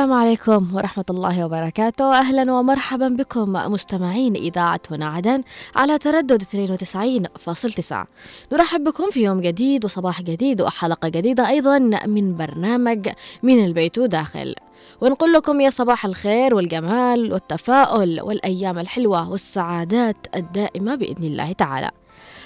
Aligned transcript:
السلام 0.00 0.18
عليكم 0.18 0.74
ورحمة 0.74 1.04
الله 1.10 1.44
وبركاته. 1.44 2.18
أهلا 2.18 2.52
ومرحبا 2.52 3.08
بكم 3.08 3.52
مستمعين 3.52 4.36
إذاعة 4.36 4.80
هنا 4.90 5.06
عدن 5.06 5.42
على 5.76 5.98
تردد 5.98 6.42
92.9 6.42 8.06
نرحب 8.52 8.84
بكم 8.84 9.10
في 9.10 9.22
يوم 9.22 9.40
جديد 9.40 9.84
وصباح 9.84 10.22
جديد 10.22 10.62
وحلقة 10.62 11.08
جديدة 11.08 11.48
أيضا 11.48 11.78
من 12.06 12.36
برنامج 12.36 13.08
من 13.42 13.64
البيت 13.64 13.98
وداخل 13.98 14.54
ونقول 15.00 15.32
لكم 15.32 15.60
يا 15.60 15.70
صباح 15.70 16.04
الخير 16.04 16.54
والجمال 16.54 17.32
والتفاؤل 17.32 18.20
والأيام 18.20 18.78
الحلوة 18.78 19.30
والسعادات 19.30 20.26
الدائمة 20.36 20.94
بإذن 20.94 21.24
الله 21.24 21.52
تعالى. 21.52 21.90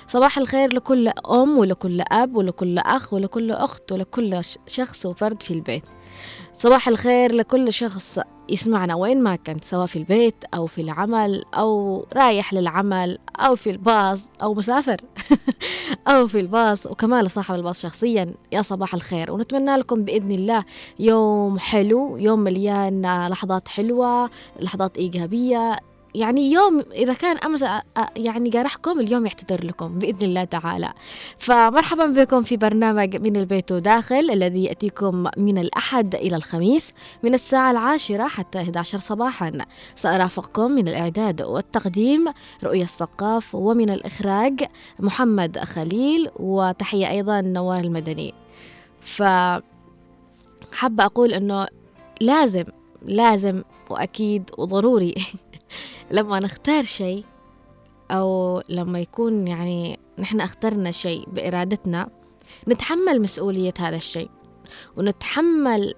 صباح 0.06 0.39
الخير 0.39 0.75
لكل 0.75 1.09
أم 1.09 1.59
ولكل 1.59 2.03
أب 2.12 2.37
ولكل 2.37 2.78
أخ 2.78 3.12
ولكل 3.12 3.50
أخت 3.50 3.93
ولكل 3.93 4.41
شخص 4.67 5.06
وفرد 5.06 5.43
في 5.43 5.50
البيت. 5.50 5.84
صباح 6.55 6.89
الخير 6.89 7.34
لكل 7.34 7.73
شخص 7.73 8.19
يسمعنا 8.48 8.95
وين 8.95 9.23
ما 9.23 9.37
كنت 9.37 9.65
سواء 9.65 9.87
في 9.87 9.97
البيت 9.97 10.45
أو 10.55 10.67
في 10.67 10.81
العمل 10.81 11.45
أو 11.55 12.06
رايح 12.12 12.55
للعمل 12.55 13.19
أو 13.37 13.56
في 13.56 13.71
الباص 13.71 14.29
أو 14.43 14.55
مسافر 14.55 14.97
أو 16.09 16.27
في 16.27 16.41
الباص 16.41 16.87
وكمان 16.87 17.25
لصاحب 17.25 17.55
الباص 17.55 17.83
شخصيا 17.83 18.34
يا 18.53 18.62
صباح 18.62 18.95
الخير. 18.95 19.33
ونتمنى 19.33 19.77
لكم 19.77 20.05
بإذن 20.05 20.31
الله 20.31 20.65
يوم 20.98 21.59
حلو 21.59 22.17
يوم 22.17 22.39
مليان 22.39 23.27
لحظات 23.28 23.69
حلوة 23.69 24.31
لحظات 24.61 24.99
إيجابية. 24.99 25.77
يعني 26.15 26.53
يوم 26.53 26.84
إذا 26.93 27.12
كان 27.12 27.39
أمس 27.39 27.65
يعني 28.17 28.51
جرحكم 28.51 29.01
اليوم 29.01 29.27
يعتذر 29.27 29.67
لكم 29.67 29.98
بإذن 29.98 30.23
الله 30.23 30.45
تعالى. 30.45 30.93
فمرحبا 31.39 32.06
بكم 32.06 32.43
في 32.43 32.56
برنامج 32.56 33.17
من 33.17 33.37
البيت 33.37 33.73
وداخل 33.73 34.31
الذي 34.31 34.65
يأتيكم 34.65 35.27
من 35.37 35.59
الأحد 35.59 36.15
إلى 36.15 36.37
الخميس 36.37 36.93
من 37.23 37.34
الساعة 37.34 37.71
العاشرة 37.71 38.29
حتى 38.29 38.59
11 38.59 38.98
صباحا. 38.98 39.53
سأرافقكم 39.95 40.71
من 40.71 40.89
الإعداد 40.89 41.43
والتقديم 41.43 42.25
رؤية 42.65 42.84
السقاف 42.84 43.55
ومن 43.55 43.91
الإخراج 43.91 44.65
محمد 44.99 45.59
خليل 45.59 46.31
وتحية 46.37 47.11
أيضا 47.11 47.41
نوار 47.41 47.81
المدني. 47.81 48.34
ف 49.01 49.23
حابة 50.73 51.05
أقول 51.05 51.33
أنه 51.33 51.67
لازم 52.21 52.65
لازم 53.03 53.62
وأكيد 53.91 54.50
وضروري 54.59 55.15
لما 56.11 56.41
نختار 56.41 56.85
شيء 56.85 57.25
أو 58.11 58.62
لما 58.69 59.01
يكون 59.01 59.49
يعني 59.49 59.99
نحن 60.19 60.41
اخترنا 60.41 60.91
شيء 60.91 61.29
بإرادتنا 61.29 62.09
نتحمل 62.69 63.21
مسؤولية 63.21 63.75
هذا 63.79 63.97
الشيء 63.97 64.31
ونتحمل 64.97 65.95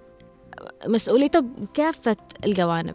مسؤوليته 0.87 1.41
بكافة 1.41 2.17
الجوانب. 2.45 2.95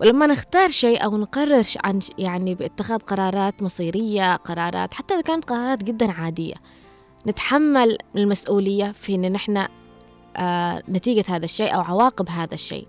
ولما 0.00 0.26
نختار 0.26 0.68
شيء 0.68 1.04
أو 1.04 1.16
نقرر 1.16 1.66
عن 1.84 2.00
يعني 2.18 2.54
باتخاذ 2.54 2.98
قرارات 2.98 3.62
مصيرية 3.62 4.36
قرارات 4.36 4.94
حتى 4.94 5.14
إذا 5.14 5.22
كانت 5.22 5.44
قرارات 5.44 5.84
جدا 5.84 6.12
عادية 6.12 6.54
نتحمل 7.26 7.98
المسؤولية 8.16 8.92
في 8.92 9.14
إن 9.14 9.32
نحن 9.32 9.66
نتيجة 10.88 11.24
هذا 11.28 11.44
الشيء 11.44 11.74
أو 11.74 11.80
عواقب 11.80 12.28
هذا 12.28 12.54
الشيء. 12.54 12.86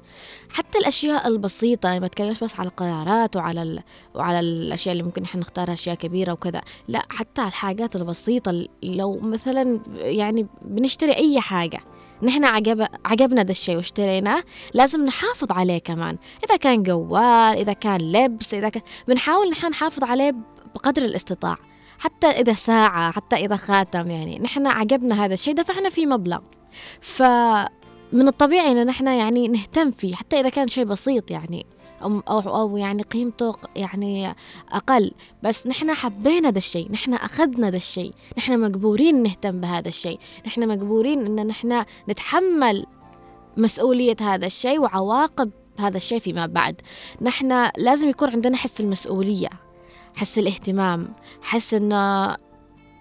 حتى 0.49 0.77
الأشياء 0.77 1.27
البسيطة 1.27 1.99
ما 1.99 2.05
أتكلمش 2.05 2.43
بس 2.43 2.59
على 2.59 2.67
القرارات 2.67 3.35
وعلى 3.35 3.61
ال... 3.61 3.83
وعلى 4.15 4.39
الأشياء 4.39 4.91
اللي 4.91 5.03
ممكن 5.03 5.23
إحنا 5.23 5.41
نختارها 5.41 5.73
أشياء 5.73 5.95
كبيرة 5.95 6.33
وكذا. 6.33 6.61
لا 6.87 7.01
حتى 7.09 7.41
على 7.41 7.47
الحاجات 7.47 7.95
البسيطة 7.95 8.65
لو 8.83 9.19
مثلا 9.21 9.79
يعني 9.95 10.47
بنشتري 10.61 11.15
أي 11.15 11.41
حاجة 11.41 11.79
نحن 12.23 12.45
عجب 12.45 12.87
عجبنا 13.05 13.43
ده 13.43 13.51
الشيء 13.51 13.77
واشتريناه 13.77 14.43
لازم 14.73 15.05
نحافظ 15.05 15.51
عليه 15.51 15.77
كمان. 15.77 16.17
إذا 16.45 16.57
كان 16.57 16.83
جوال 16.83 17.57
إذا 17.57 17.73
كان 17.73 18.11
لبس 18.11 18.53
إذا 18.53 18.69
كان 18.69 18.83
بنحاول 19.07 19.49
نحن 19.49 19.67
نحافظ 19.67 20.03
عليه 20.03 20.35
بقدر 20.75 21.01
الاستطاع 21.01 21.57
حتى 21.99 22.27
إذا 22.27 22.53
ساعة 22.53 23.11
حتى 23.11 23.35
إذا 23.35 23.55
خاتم 23.55 24.11
يعني 24.11 24.39
نحن 24.39 24.67
عجبنا 24.67 25.25
هذا 25.25 25.33
الشيء 25.33 25.53
دفعنا 25.53 25.89
فيه 25.89 26.05
مبلغ. 26.05 26.39
فمن 27.01 28.27
الطبيعي 28.27 28.71
إن 28.71 28.85
نحن 28.85 29.07
يعني 29.07 29.47
نهتم 29.47 29.91
فيه 29.91 30.15
حتى 30.15 30.39
إذا 30.39 30.49
كان 30.49 30.67
شيء 30.67 30.85
بسيط 30.85 31.31
يعني 31.31 31.65
أو, 32.03 32.21
أو, 32.29 32.77
يعني 32.77 33.03
قيمته 33.03 33.55
يعني 33.75 34.35
أقل 34.71 35.11
بس 35.43 35.67
نحن 35.67 35.93
حبينا 35.93 36.51
ذا 36.51 36.57
الشيء 36.57 36.91
نحن 36.91 37.13
أخذنا 37.13 37.71
ذا 37.71 37.77
الشيء 37.77 38.13
نحن 38.37 38.59
مجبورين 38.59 39.23
نهتم 39.23 39.61
بهذا 39.61 39.87
الشيء 39.87 40.19
نحن 40.47 40.67
مجبورين 40.67 41.25
إن 41.25 41.47
نحن 41.47 41.83
نتحمل 42.09 42.85
مسؤولية 43.57 44.15
هذا 44.21 44.45
الشيء 44.45 44.79
وعواقب 44.79 45.51
هذا 45.79 45.97
الشيء 45.97 46.19
فيما 46.19 46.45
بعد. 46.45 46.81
نحن 47.21 47.69
لازم 47.77 48.09
يكون 48.09 48.29
عندنا 48.29 48.57
حس 48.57 48.81
المسؤولية 48.81 49.49
حس 50.15 50.39
الاهتمام 50.39 51.13
حس 51.41 51.73
إنه 51.73 52.35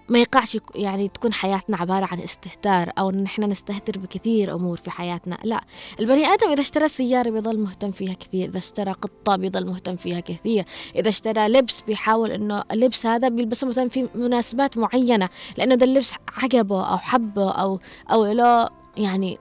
ما 0.09 0.19
يقعش 0.19 0.57
يعني 0.75 1.07
تكون 1.07 1.33
حياتنا 1.33 1.77
عبارة 1.77 2.05
عن 2.11 2.19
استهتار 2.19 2.91
أو 2.99 3.09
إن 3.09 3.25
إحنا 3.25 3.47
نستهتر 3.47 3.99
بكثير 3.99 4.55
أمور 4.55 4.77
في 4.77 4.91
حياتنا 4.91 5.37
لا. 5.43 5.61
البني 5.99 6.25
آدم 6.25 6.51
إذا 6.51 6.61
اشترى 6.61 6.87
سيارة 6.87 7.29
بيضل 7.29 7.59
مهتم 7.59 7.91
فيها 7.91 8.13
كثير 8.13 8.49
إذا 8.49 8.57
اشترى 8.57 8.91
قطة 8.91 9.35
بيضل 9.35 9.65
مهتم 9.67 9.95
فيها 9.95 10.19
كثير 10.19 10.65
إذا 10.95 11.09
اشترى 11.09 11.47
لبس 11.47 11.81
بيحاول 11.81 12.31
إنه 12.31 12.63
اللبس 12.71 13.05
هذا 13.05 13.27
بيلبسه 13.29 13.67
مثلا 13.67 13.87
في 13.89 14.09
مناسبات 14.15 14.77
معينة 14.77 15.29
لأنه 15.57 15.75
ده 15.75 15.85
اللبس 15.85 16.13
عجبه 16.37 16.83
أو 16.85 16.97
حبه 16.97 17.51
أو 17.51 17.79
أو 18.11 18.25
له 18.25 18.69
يعني 18.97 19.37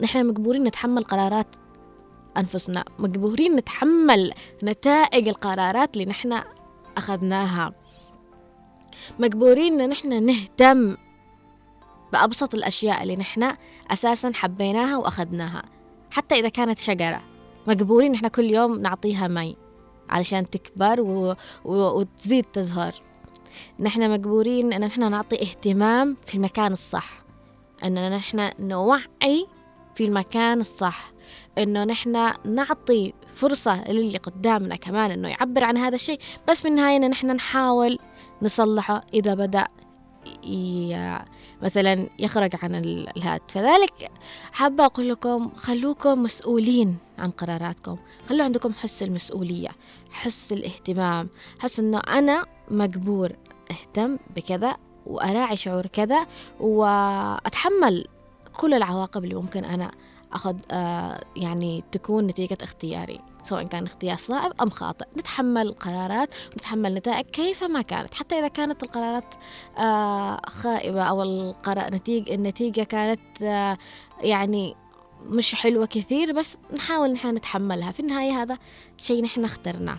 نحن 0.00 0.26
مجبورين 0.26 0.64
نتحمل 0.64 1.04
قرارات 1.04 1.46
أنفسنا 2.36 2.84
مجبورين 2.98 3.56
نتحمل 3.56 4.32
نتائج 4.62 5.28
القرارات 5.28 5.94
اللي 5.94 6.04
نحن 6.04 6.42
أخذناها. 6.96 7.72
مجبورين 9.18 9.80
إن 9.80 9.88
نحن 9.88 10.24
نهتم 10.26 10.96
بأبسط 12.12 12.54
الأشياء 12.54 13.02
اللي 13.02 13.16
نحن 13.16 13.52
أساسا 13.90 14.32
حبيناها 14.34 14.96
وأخذناها. 14.96 15.62
حتى 16.10 16.34
إذا 16.34 16.48
كانت 16.48 16.78
شجرة. 16.78 17.22
مجبورين 17.66 18.12
نحن 18.12 18.28
كل 18.28 18.44
يوم 18.44 18.78
نعطيها 18.78 19.28
مي 19.28 19.56
علشان 20.10 20.50
تكبر 20.50 21.00
و... 21.00 21.34
و... 21.64 22.00
وتزيد 22.00 22.44
تزهر. 22.44 22.94
نحن 23.80 24.10
مجبورين 24.10 24.72
إن 24.72 24.80
نحن 24.80 25.10
نعطي 25.10 25.42
اهتمام 25.42 26.16
في 26.26 26.34
المكان 26.34 26.72
الصح. 26.72 27.22
إن 27.84 28.12
نحن 28.16 28.50
نوعي 28.58 29.46
في 29.94 30.04
المكان 30.04 30.60
الصح. 30.60 31.12
إنه 31.58 31.84
نحن 31.84 32.32
نعطي 32.44 33.12
فرصة 33.34 33.90
للي 33.90 34.18
قدامنا 34.18 34.76
كمان 34.76 35.10
إنه 35.10 35.28
يعبر 35.28 35.64
عن 35.64 35.76
هذا 35.76 35.94
الشيء. 35.94 36.18
بس 36.48 36.62
في 36.62 36.68
النهاية 36.68 36.98
نحن 36.98 37.26
نحاول 37.26 37.98
نصلحه 38.42 39.04
إذا 39.14 39.34
بدأ 39.34 39.66
مثلا 41.62 42.08
يخرج 42.18 42.50
عن 42.62 42.74
الهات 42.74 43.42
فذلك 43.48 44.10
حابة 44.52 44.84
أقول 44.84 45.08
لكم 45.08 45.50
خلوكم 45.54 46.22
مسؤولين 46.22 46.96
عن 47.18 47.30
قراراتكم. 47.30 47.96
خلوا 48.28 48.44
عندكم 48.44 48.72
حس 48.72 49.02
المسؤولية 49.02 49.68
حس 50.10 50.52
الاهتمام 50.52 51.28
حس 51.58 51.80
أنه 51.80 51.98
أنا 51.98 52.46
مجبور 52.70 53.32
أهتم 53.70 54.18
بكذا 54.36 54.76
وأراعي 55.06 55.56
شعور 55.56 55.86
كذا 55.86 56.26
وأتحمل 56.60 58.06
كل 58.52 58.74
العواقب 58.74 59.24
اللي 59.24 59.34
ممكن 59.34 59.64
أنا 59.64 59.90
أخذ 60.32 60.56
آه 60.70 61.20
يعني 61.36 61.84
تكون 61.92 62.26
نتيجة 62.26 62.58
اختياري. 62.62 63.20
سواء 63.44 63.62
كان 63.62 63.84
اختيار 63.84 64.16
صائب 64.16 64.52
أم 64.60 64.70
خاطئ. 64.70 65.04
نتحمل 65.16 65.72
قرارات 65.72 66.34
ونتحمل 66.52 66.94
نتائج 66.94 67.26
كيفما 67.26 67.82
كانت. 67.82 68.14
حتى 68.14 68.38
إذا 68.38 68.48
كانت 68.48 68.82
القرارات 68.82 69.34
آه 69.78 70.40
خائبة 70.46 71.02
أو 71.02 71.22
القرار 71.22 71.94
نتيجة 71.94 72.34
النتيجة 72.34 72.82
كانت 72.82 73.42
آه 73.42 73.78
يعني 74.20 74.76
مش 75.26 75.54
حلوة 75.54 75.86
كثير 75.86 76.32
بس 76.32 76.58
نحاول 76.74 77.12
نحن 77.12 77.28
نتحملها. 77.28 77.92
في 77.92 78.00
النهاية 78.00 78.42
هذا 78.42 78.58
شيء 78.98 79.22
نحن 79.22 79.44
اخترناه. 79.44 79.98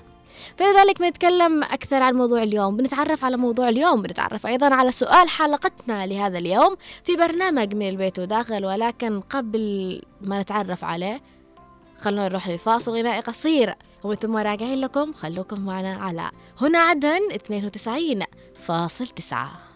فلذلك 0.57 1.01
بنتكلم 1.01 1.63
أكثر 1.63 2.03
عن 2.03 2.15
موضوع 2.15 2.43
اليوم. 2.43 2.77
بنتعرف 2.77 3.25
على 3.25 3.37
موضوع 3.37 3.69
اليوم. 3.69 4.01
بنتعرف 4.01 4.47
أيضا 4.47 4.75
على 4.75 4.91
سؤال 4.91 5.29
حلقتنا 5.29 6.05
لهذا 6.05 6.37
اليوم 6.37 6.75
في 7.03 7.15
برنامج 7.15 7.75
من 7.75 7.89
البيت 7.89 8.19
وداخل. 8.19 8.65
ولكن 8.65 9.21
قبل 9.21 10.01
ما 10.21 10.41
نتعرف 10.41 10.83
عليه 10.83 11.21
خلونا 12.03 12.29
نروح 12.29 12.49
لفاصل 12.49 12.91
غنائي 12.91 13.19
قصير 13.19 13.75
ومن 14.03 14.15
ثم 14.15 14.37
راجعين 14.37 14.81
لكم 14.81 15.13
خلوكم 15.13 15.65
معنا 15.65 15.95
على 15.95 16.31
هنا 16.61 16.79
عدن 16.79 17.19
92.9 18.67 19.72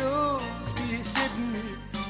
يوم 0.00 0.40
تسيبني 0.76 1.62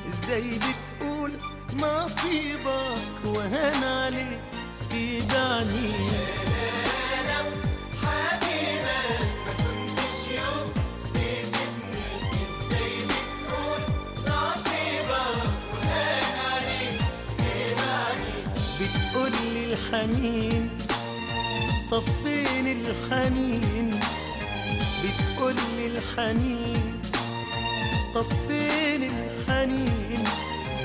إزاي 0.08 0.58
بتقول 0.58 1.32
نصيبك 1.74 3.24
وهان 3.24 3.82
عليك 3.84 4.40
تدعني 4.90 5.92
الحنين 19.72 20.70
طب 21.90 22.00
فين 22.24 22.66
الحنين. 22.66 24.00
بتقول 25.04 25.54
الحنين 25.78 26.95
طب 28.16 28.22
فين 28.48 29.02
الحنين 29.02 30.24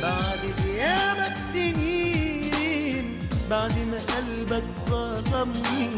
بعد 0.01 0.39
غيابك 0.65 1.35
سنين 1.53 3.19
بعد 3.49 3.71
ما 3.91 3.97
قلبك 3.97 4.63
ظلمني. 4.89 5.89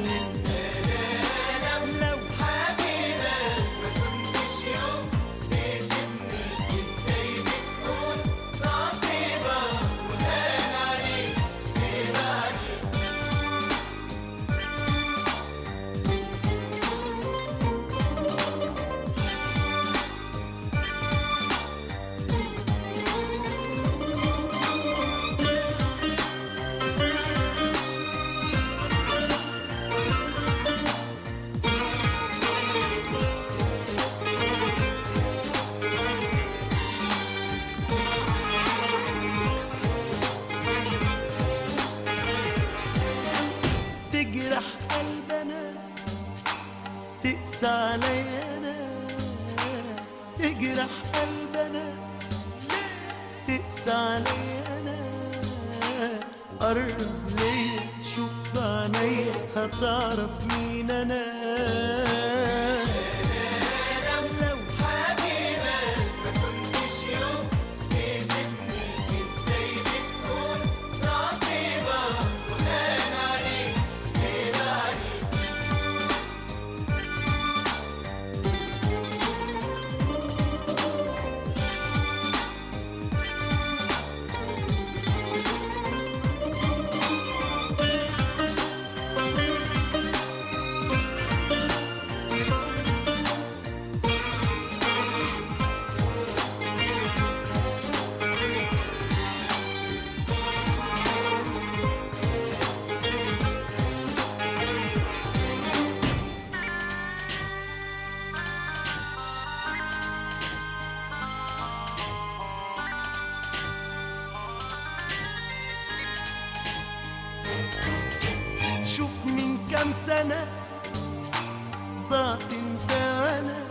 انت 122.15 122.91
وأنا 122.91 123.63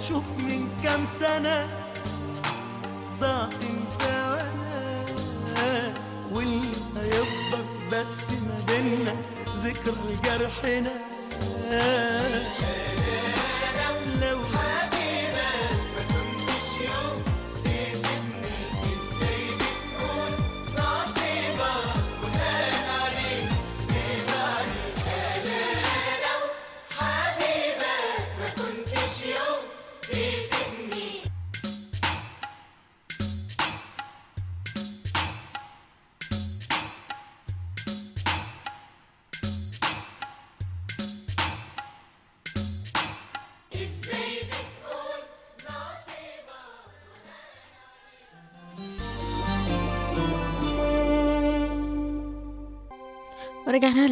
شوف 0.00 0.24
من 0.38 0.68
كام 0.82 1.00
سنة. 1.20 1.68
ضعت 3.20 3.54
انت 3.54 4.02
وأنا 4.02 5.94
واللي 6.32 6.68
هيفضل 6.96 7.64
بس 7.92 8.30
ما 8.30 8.58
بينا 8.68 9.14
ذكرى 9.56 9.94
لجرحنا 10.10 10.92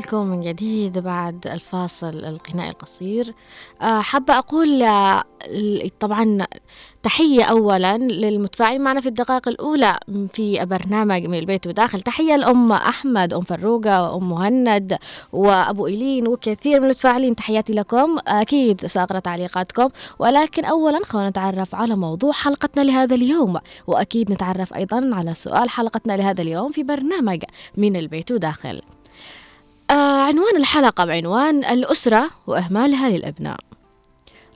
لكم 0.08 0.26
من 0.26 0.40
جديد 0.40 0.98
بعد 0.98 1.46
الفاصل 1.46 2.08
الغنائي 2.08 2.70
القصير. 2.70 3.34
آه، 3.82 4.00
حابة 4.00 4.38
أقول 4.38 4.82
آه، 4.82 5.24
طبعا 6.00 6.46
تحية 7.02 7.44
أولا 7.44 7.98
للمتفاعلين 7.98 8.80
معنا 8.80 9.00
في 9.00 9.08
الدقائق 9.08 9.48
الأولى 9.48 9.98
في 10.32 10.64
برنامج 10.64 11.26
من 11.26 11.38
البيت 11.38 11.66
وداخل. 11.66 12.00
تحية 12.00 12.36
لأم 12.36 12.72
أحمد 12.72 13.34
أم 13.34 13.40
فروقة 13.40 14.12
وأم 14.12 14.30
مهند 14.30 14.98
وأبو 15.32 15.86
إيلين 15.86 16.28
وكثير 16.28 16.78
من 16.80 16.84
المتفاعلين. 16.84 17.36
تحياتي 17.36 17.72
لكم. 17.72 18.16
أكيد 18.28 18.86
سأقرأ 18.86 19.18
تعليقاتكم. 19.18 19.88
ولكن 20.18 20.64
أولا 20.64 21.00
خلونا 21.04 21.28
نتعرف 21.28 21.74
على 21.74 21.96
موضوع 21.96 22.32
حلقتنا 22.32 22.82
لهذا 22.82 23.14
اليوم. 23.14 23.58
وأكيد 23.86 24.32
نتعرف 24.32 24.74
أيضا 24.74 25.10
على 25.14 25.34
سؤال 25.34 25.70
حلقتنا 25.70 26.16
لهذا 26.16 26.42
اليوم 26.42 26.68
في 26.68 26.82
برنامج 26.82 27.42
من 27.76 27.96
البيت 27.96 28.32
وداخل. 28.32 28.80
آه 29.90 30.22
عنوان 30.22 30.56
الحلقة 30.56 31.04
بعنوان 31.04 31.64
الأسرة 31.64 32.30
وإهمالها 32.46 33.10
للأبناء. 33.10 33.58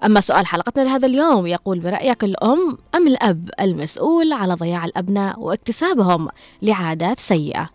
أما 0.05 0.21
سؤال 0.21 0.47
حلقتنا 0.47 0.83
لهذا 0.85 1.07
اليوم 1.07 1.47
يقول 1.47 1.79
برأيك 1.81 2.25
الأم 2.25 2.79
أم 2.95 3.07
الأب 3.07 3.51
المسؤول 3.61 4.33
على 4.33 4.55
ضياع 4.55 4.85
الأبناء 4.85 5.41
واكتسابهم 5.41 6.29
لعادات 6.63 7.21
سيئة؟ 7.21 7.71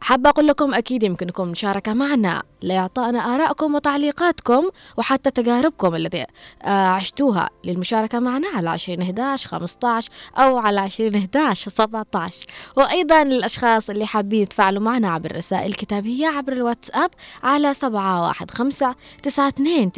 حابة 0.00 0.30
أقول 0.30 0.46
لكم 0.46 0.74
أكيد 0.74 1.02
يمكنكم 1.02 1.42
المشاركة 1.42 1.94
معنا. 1.94 2.42
لإعطائنا 2.64 3.34
آرائكم 3.34 3.74
وتعليقاتكم 3.74 4.62
وحتى 4.96 5.30
تجاربكم 5.30 5.94
التي 5.94 6.26
آه، 6.62 6.68
عشتوها 6.86 7.50
للمشاركة 7.64 8.18
معنا 8.18 8.48
على 8.48 8.70
20 8.70 9.02
11 9.02 9.48
15 9.48 10.10
أو 10.38 10.58
على 10.58 10.80
20 10.80 11.14
11 11.14 11.70
17 11.70 12.46
وأيضا 12.76 13.24
للأشخاص 13.24 13.90
اللي 13.90 14.06
حابين 14.06 14.42
يتفاعلوا 14.42 14.82
معنا 14.82 15.08
عبر 15.08 15.30
الرسائل 15.30 15.66
الكتابية 15.70 16.26
عبر 16.26 16.52
الواتساب 16.52 17.10
على 17.42 17.74
715 17.74 18.94
929 19.22 19.92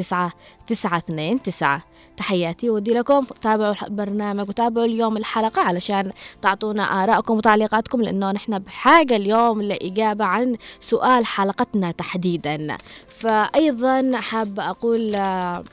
929 0.66 1.80
تحياتي 2.16 2.70
ودي 2.70 2.94
لكم. 2.94 3.24
تابعوا 3.42 3.74
البرنامج 3.82 4.48
وتابعوا 4.48 4.86
اليوم 4.86 5.16
الحلقة 5.16 5.62
علشان 5.62 6.12
تعطونا 6.42 6.82
آرائكم 6.82 7.36
وتعليقاتكم 7.36 8.02
لأنه 8.02 8.32
نحن 8.32 8.58
بحاجة 8.58 9.16
اليوم 9.16 9.62
لإجابة 9.62 10.24
عن 10.24 10.56
سؤال 10.80 11.26
حلقتنا 11.26 11.90
تحديدا. 11.90 12.55
فأيضا 13.08 14.12
حابة 14.20 14.70
أقول 14.70 15.14
آه، 15.14 15.64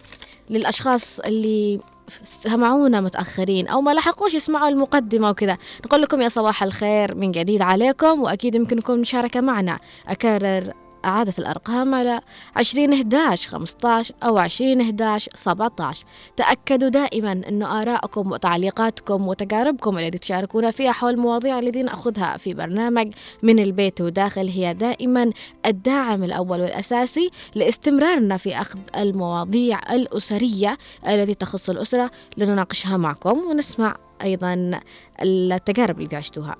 للأشخاص 0.49 1.19
اللي 1.19 1.79
سمعونا 2.23 3.01
متأخرين 3.01 3.67
أو 3.67 3.81
ما 3.81 3.93
لحقوش 3.93 4.33
يسمعوا 4.33 4.69
المقدمة 4.69 5.29
وكذا 5.29 5.57
نقول 5.85 6.01
لكم 6.01 6.21
يا 6.21 6.29
صباح 6.29 6.63
الخير 6.63 7.15
من 7.15 7.31
جديد 7.31 7.61
عليكم 7.61 8.21
وأكيد 8.21 8.55
يمكنكم 8.55 8.99
مشاركة 8.99 9.41
معنا. 9.41 9.79
أكرر 10.07 10.73
إعادة 11.05 11.33
الأرقام 11.39 11.95
على 11.95 12.21
20 12.55 12.93
11 12.93 13.49
15 13.49 14.15
أو 14.23 14.37
20 14.37 14.81
11 14.81 15.31
17 15.35 16.05
تأكدوا 16.37 16.89
دائما 16.89 17.31
أن 17.31 17.63
آراءكم 17.63 18.31
وتعليقاتكم 18.31 19.27
وتجاربكم 19.27 19.97
التي 19.99 20.17
تشاركونا 20.17 20.71
فيها 20.71 20.91
حول 20.91 21.13
المواضيع 21.13 21.59
التي 21.59 21.83
نأخذها 21.83 22.37
في 22.37 22.53
برنامج 22.53 23.13
من 23.43 23.59
البيت 23.59 24.01
وداخل 24.01 24.47
هي 24.47 24.73
دائما 24.73 25.31
الداعم 25.65 26.23
الأول 26.23 26.61
والأساسي 26.61 27.29
لاستمرارنا 27.55 28.37
في 28.37 28.61
أخذ 28.61 28.79
المواضيع 28.97 29.79
الأسرية 29.93 30.77
التي 31.07 31.33
تخص 31.33 31.69
الأسرة 31.69 32.11
لنناقشها 32.37 32.97
معكم 32.97 33.39
ونسمع 33.39 33.95
أيضا 34.23 34.79
التجارب 35.21 36.01
اللي 36.01 36.17
عشتوها. 36.17 36.55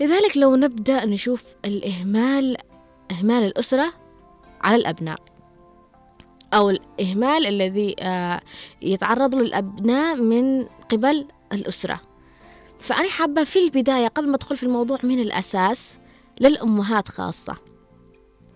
لذلك 0.00 0.36
لو 0.36 0.56
نبدأ 0.56 1.04
نشوف 1.04 1.44
الإهمال 1.64 2.56
إهمال 3.10 3.42
الأسرة 3.42 3.92
على 4.60 4.76
الأبناء 4.76 5.18
أو 6.54 6.70
الإهمال 6.70 7.46
الذي 7.46 7.96
آه، 8.00 8.40
يتعرض 8.82 9.34
له 9.34 9.40
الأبناء 9.40 10.16
من 10.16 10.64
قبل 10.64 11.26
الأسرة. 11.52 12.00
فأنا 12.78 13.08
حابة 13.08 13.44
في 13.44 13.58
البداية 13.58 14.08
قبل 14.08 14.28
ما 14.28 14.36
أدخل 14.36 14.56
في 14.56 14.62
الموضوع 14.62 14.98
من 15.02 15.20
الأساس 15.20 15.98
للأمهات 16.40 17.08
خاصة. 17.08 17.56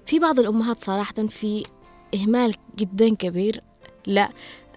في 0.07 0.19
بعض 0.19 0.39
الأمهات 0.39 0.81
صراحة 0.81 1.15
في 1.15 1.63
إهمال 2.15 2.55
جدا 2.77 3.15
كبير 3.15 3.63
لا 4.07 4.31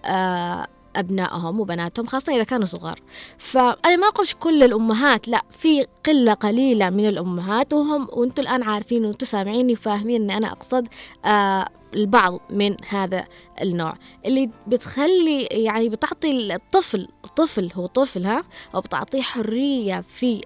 آه، 0.04 0.66
أبنائهم 0.96 1.60
وبناتهم 1.60 2.06
خاصة 2.06 2.34
إذا 2.34 2.44
كانوا 2.44 2.66
صغار. 2.66 3.00
فأنا 3.38 3.96
ما 3.96 4.06
أقولش 4.06 4.34
كل 4.34 4.62
الأمهات 4.62 5.28
لا 5.28 5.42
في 5.50 5.86
قلة 6.06 6.32
قليلة 6.32 6.90
من 6.90 7.08
الأمهات 7.08 7.72
وهم 7.72 8.08
وأنتم 8.12 8.42
الآن 8.42 8.62
عارفين 8.62 9.04
وأنتم 9.04 9.26
سامعيني 9.26 9.72
وفاهمين 9.72 10.22
أن 10.22 10.30
أنا 10.30 10.52
أقصد 10.52 10.88
آه 11.24 11.68
البعض 11.94 12.40
من 12.50 12.76
هذا 12.88 13.24
النوع. 13.62 13.92
اللي 14.26 14.50
بتخلي 14.66 15.42
يعني 15.42 15.88
بتعطي 15.88 16.54
الطفل 16.54 17.08
الطفل 17.24 17.70
هو 17.74 17.86
طفل 17.86 18.26
ها 18.26 18.44
أو 18.74 18.80
بتعطيه 18.80 19.22
حرية 19.22 20.00
في 20.00 20.40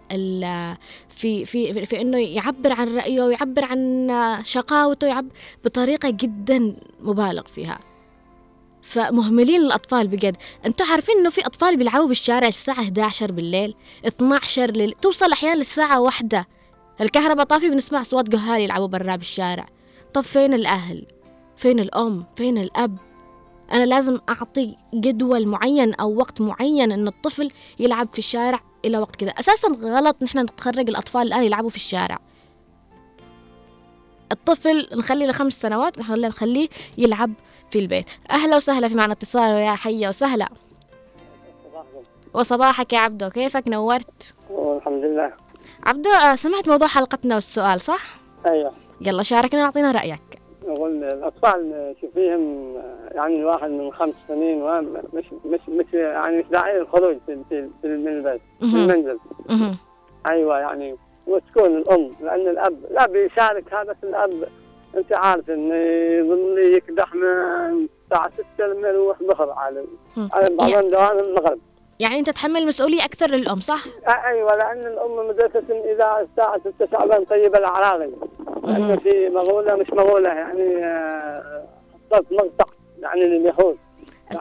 في 1.08 1.44
في 1.44 1.72
في, 1.72 1.86
في 1.86 2.00
إنه 2.00 2.18
يعبر 2.18 2.72
عن 2.72 2.96
رأيه 2.96 3.22
ويعبر 3.22 3.64
عن 3.64 4.10
شقاوته 4.44 5.06
يعبر 5.06 5.28
بطريقة 5.64 6.10
جدا 6.10 6.76
مبالغ 7.00 7.42
فيها. 7.42 7.78
فمهملين 8.82 9.60
الأطفال 9.60 10.08
بجد. 10.08 10.36
أنتوا 10.66 10.86
عارفين 10.86 11.18
إنه 11.18 11.30
في 11.30 11.46
أطفال 11.46 11.76
بيلعبوا 11.76 12.08
بالشارع 12.08 12.48
الساعة 12.48 12.80
11 12.80 13.32
بالليل 13.32 13.74
12 14.06 14.70
ليل 14.70 14.92
توصل 14.92 15.32
أحيانا 15.32 15.56
للساعة 15.56 16.00
واحدة. 16.00 16.48
الكهرباء 17.00 17.46
طافي 17.46 17.70
بنسمع 17.70 18.02
صوت 18.02 18.28
جهال 18.28 18.60
يلعبوا 18.60 18.86
برا 18.86 19.16
بالشارع. 19.16 19.68
طب 20.14 20.20
فين 20.20 20.54
الأهل؟ 20.54 21.06
فين 21.56 21.80
الأم؟ 21.80 22.24
فين 22.36 22.58
الأب؟ 22.58 22.98
أنا 23.72 23.84
لازم 23.84 24.18
أعطي 24.28 24.76
جدول 24.94 25.46
معين 25.46 25.94
أو 25.94 26.14
وقت 26.16 26.40
معين 26.40 26.92
إن 26.92 27.08
الطفل 27.08 27.50
يلعب 27.78 28.08
في 28.12 28.18
الشارع 28.18 28.60
إلى 28.84 28.98
وقت 28.98 29.16
كذا 29.16 29.30
أساسا 29.30 29.68
غلط 29.68 30.16
نحن 30.22 30.38
نتخرج 30.38 30.88
الأطفال 30.88 31.22
الآن 31.22 31.42
يلعبوا 31.42 31.70
في 31.70 31.76
الشارع. 31.76 32.18
الطفل 34.32 34.88
نخليه 34.92 35.26
لخمس 35.26 35.60
سنوات 35.60 35.98
نخليه 35.98 36.68
يلعب 36.98 37.32
في 37.70 37.78
البيت. 37.78 38.10
أهلا 38.30 38.56
وسهلا 38.56 38.88
في 38.88 38.94
معنا 38.94 39.12
اتصال 39.12 39.54
ويا 39.54 39.72
حية 39.72 40.08
وسهلا. 40.08 40.48
وصباحك 42.34 42.92
يا 42.92 42.98
عبدو 42.98 43.28
كيفك؟ 43.28 43.68
نورت؟ 43.68 44.34
الحمد 44.50 45.04
لله. 45.04 45.32
عبدو 45.82 46.10
آه، 46.10 46.34
سمعت 46.34 46.68
موضوع 46.68 46.88
حلقتنا 46.88 47.34
والسؤال 47.34 47.80
صح؟ 47.80 48.02
أيوه. 48.46 48.72
يلا 49.00 49.22
شاركنا 49.22 49.62
واعطينا 49.62 49.92
رأيك. 49.92 50.20
نقول 50.66 51.04
الأطفال 51.04 51.94
شوفيهم 52.00 52.74
يعني 53.14 53.36
الواحد 53.36 53.70
من 53.70 53.92
خمس 53.92 54.14
سنين 54.28 54.64
مش 55.14 55.24
مش 55.44 55.60
مش 55.68 55.94
يعني 55.94 56.38
مش 56.38 56.44
داعي 56.50 56.78
للخروج 56.78 57.16
في 57.26 57.38
في 57.50 57.68
من 57.84 58.08
البيت 58.08 58.40
في 58.60 58.76
المنزل. 58.76 59.18
أيوه 60.30 60.58
يعني 60.58 60.96
وتكون 61.26 61.76
الأم 61.76 62.10
لأن 62.20 62.48
الأب 62.48 62.84
الاب 62.90 63.16
يشارك 63.16 63.74
هذا 63.74 63.94
في 63.94 64.06
الأب. 64.06 64.48
أنت 64.96 65.12
عارف 65.12 65.50
انه 65.50 65.74
يظل 66.18 66.58
يكدح 66.58 67.14
من 67.14 67.26
الساعة 68.04 68.30
6 68.56 68.66
لما 68.66 68.88
يروح 68.88 69.22
ظهر 69.22 69.50
على 69.50 69.84
بعض 70.16 70.68
يعني 70.68 70.90
دوام 70.90 71.18
المغرب 71.18 71.58
يعني 72.00 72.18
أنت 72.18 72.30
تحمل 72.30 72.66
مسؤولية 72.66 73.04
أكثر 73.04 73.30
للأم 73.30 73.60
صح؟ 73.60 73.84
أيوه 74.26 74.56
لأن 74.56 74.80
الأم 74.80 75.28
مدرسة 75.28 75.92
إذا 75.92 76.26
الساعة 76.30 76.60
6 76.78 76.88
شعبان 76.92 77.24
طيب 77.24 77.56
العراقي 77.56 78.10
لأنه 78.64 78.96
في 78.96 79.28
مغولة 79.28 79.76
مش 79.76 79.90
مغولة 79.90 80.28
يعني 80.28 80.84
آه، 80.84 81.64
حصلت 82.10 82.32
مقطع 82.32 82.64
يعني 83.00 83.20
لليهود. 83.20 83.58
يعني 83.60 83.78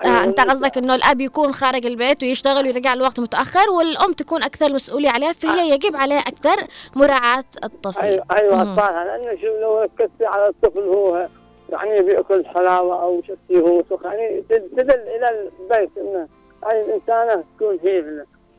انت 0.06 0.40
قصدك 0.40 0.78
إنه 0.78 0.96
الأب 0.96 1.22
يكون 1.22 1.54
خارج 1.54 1.86
البيت 1.86 2.24
ويشتغل 2.24 2.66
ويرجع 2.66 2.94
الوقت 2.94 3.20
متأخر 3.20 3.70
والأم 3.70 4.14
تكون 4.14 4.44
أكثر 4.44 4.74
مسؤولية 4.74 5.10
عليه 5.10 5.32
فهي 5.32 5.72
آه. 5.72 5.74
يجب 5.74 5.96
عليها 5.96 6.20
أكثر 6.20 6.68
مراعاة 6.96 7.44
الطفل. 7.64 8.02
أيوه 8.02 8.26
أيوه 8.38 8.62
اطفالها 8.62 9.06
لأنه 9.06 9.32
شوف 9.42 9.56
لو 9.62 9.82
ركزتي 9.82 10.26
على 10.26 10.48
الطفل 10.48 10.80
هو 10.80 11.28
يعني 11.70 12.02
بياكل 12.02 12.46
حلاوة 12.46 13.04
أو 13.04 13.22
شتي 13.22 13.62
هو 13.62 13.84
يعني 14.04 14.44
تدل 14.50 14.92
إلى 14.92 15.50
البيت 15.62 15.90
إنه 15.98 16.28
هاي 16.66 16.82
الإنسانة 16.82 17.44
تكون 17.58 17.80
هي 17.84 18.02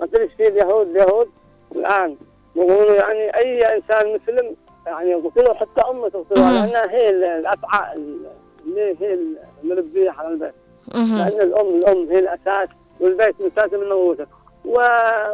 ما 0.01 0.07
تدريش 0.07 0.33
في 0.37 0.49
اليهود 0.49 0.87
اليهود 0.87 1.31
الان 1.77 2.17
يقولوا 2.57 2.95
يعني 2.95 3.37
أي 3.37 3.77
إنسان 3.77 4.15
مسلم 4.15 4.57
يعني 4.87 5.11
يقتلوا 5.11 5.55
حتى 5.55 5.81
أمه 5.91 6.09
تقتلها 6.09 6.53
لأنها 6.53 6.91
هي 6.91 7.11
الأفعال 7.11 8.19
اللي 8.67 8.97
هي 9.01 9.19
المربيه 9.63 10.11
على 10.11 10.29
البيت. 10.29 10.55
لأن 10.95 11.41
الأم 11.41 11.67
الأم 11.67 12.09
هي 12.11 12.19
الأساس 12.19 12.69
والبيت 13.01 13.35
مساس 13.41 13.73
من 13.73 13.89
موته 13.89 14.27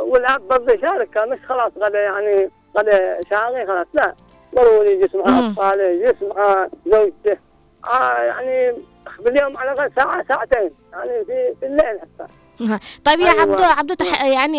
والأب 0.00 0.48
برضه 0.48 0.72
يشارك 0.72 1.18
مش 1.18 1.38
خلاص 1.48 1.72
غدا 1.82 1.98
يعني 2.00 2.50
غدا 2.78 3.20
شاغي 3.30 3.66
خلاص 3.66 3.86
لا. 3.94 4.14
ضروري 4.54 4.90
يجلس 4.92 5.14
مع 5.14 5.38
أطفاله 5.48 5.88
يجلس 5.88 6.22
مع 6.36 6.68
زوجته. 6.86 7.38
آه 7.92 8.18
يعني 8.22 8.72
باليوم 9.24 9.56
على 9.56 9.72
الأقل 9.72 9.90
ساعة 9.96 10.24
ساعتين. 10.28 10.70
يعني 10.92 11.24
في, 11.24 11.54
في 11.60 11.66
الليل 11.66 11.98
حتى. 12.00 12.32
طيب 13.04 13.20
يا 13.20 13.26
أيوة. 13.30 13.40
عبدو 13.40 13.62
عبدو 13.62 13.94
تح... 13.94 14.24
يعني 14.24 14.58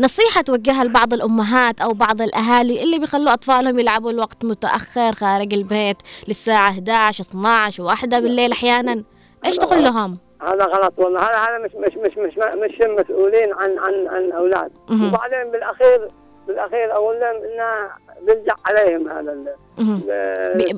نصيحة 0.00 0.40
توجهها 0.40 0.84
لبعض 0.84 1.12
الأمهات 1.12 1.80
أو 1.80 1.92
بعض 1.92 2.22
الأهالي 2.22 2.82
اللي 2.82 2.98
بيخلوا 2.98 3.32
أطفالهم 3.32 3.78
يلعبوا 3.78 4.10
الوقت 4.10 4.44
متأخر 4.44 5.12
خارج 5.14 5.54
البيت 5.54 5.96
للساعة 6.28 6.68
11 6.70 7.24
12 7.24 7.82
واحدة 7.82 8.20
بالليل 8.20 8.52
أحيانا. 8.52 9.02
إيش 9.46 9.56
تقول 9.56 9.84
لهم؟ 9.84 10.18
هذا 10.42 10.64
غلط 10.64 10.92
والله. 10.98 11.20
هذا 11.20 11.36
هذا 11.36 11.58
مش 11.58 11.74
مش 11.74 11.96
مش 11.96 12.18
مش 12.18 12.38
مش 12.38 12.80
مسؤولين 12.80 13.52
عن 13.52 13.78
عن 13.78 14.08
عن 14.08 14.32
أولاد. 14.32 14.72
وبعدين 14.90 15.50
بالاخير 15.50 16.10
بالأخير 16.46 16.92
أقول 16.92 17.20
لهم 17.20 17.36
إنه 17.36 17.90
بيرجع 18.26 18.54
عليهم 18.66 19.08
هذا 19.08 19.36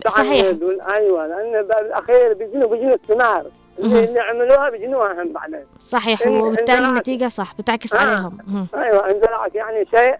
صحيح. 0.09 0.57
أيوه 0.97 1.27
لأن 1.27 1.63
بالأخير 1.63 2.33
بيجنوا 2.33 2.69
بيجنوا 2.69 2.95
الثمار 2.95 3.47
اللي, 3.79 4.21
عملوها 4.21 4.71
بيجنوها 4.71 5.23
هم 5.23 5.33
بعدين. 5.33 5.67
صحيح 5.81 6.27
وبالتالي 6.27 6.87
النتيجة 6.87 7.29
صح 7.29 7.55
بتعكس 7.59 7.95
آه. 7.95 7.99
عليهم. 7.99 8.39
أيوه 8.75 9.11
إن 9.11 9.21
زرعك 9.21 9.55
يعني 9.55 9.87
شيء 9.95 10.15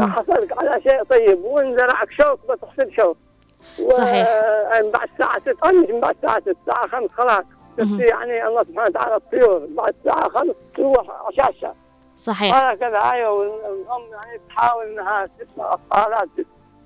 حصلك 0.00 0.58
على 0.58 0.82
شيء 0.82 1.02
طيب 1.02 1.44
وإن 1.44 1.76
زرعك 1.76 2.08
شوك 2.10 2.38
بتحصد 2.50 2.90
شوك. 2.96 3.16
صحيح. 3.90 4.28
بعد 4.92 5.08
الساعة 5.12 5.40
6 5.40 5.72
مش 5.72 5.90
بعد 6.00 6.14
الساعة 6.22 6.40
6 6.40 6.54
الساعة 6.60 6.88
5 6.88 7.08
خلاص. 7.14 7.44
تفتي 7.76 8.02
يعني 8.02 8.46
الله 8.46 8.62
سبحانه 8.62 8.88
وتعالى 8.88 9.16
الطيور 9.16 9.66
بعد 9.70 9.94
الساعة 9.98 10.28
5 10.28 10.54
تروح 10.76 11.06
عشاشة. 11.26 11.74
صحيح. 12.16 12.54
هكذا 12.56 12.98
أيوه 12.98 13.30
والأم 13.30 14.02
يعني 14.12 14.40
تحاول 14.48 14.86
إنها 14.86 15.26
تسمع 15.38 15.72
اطفالها 15.72 16.24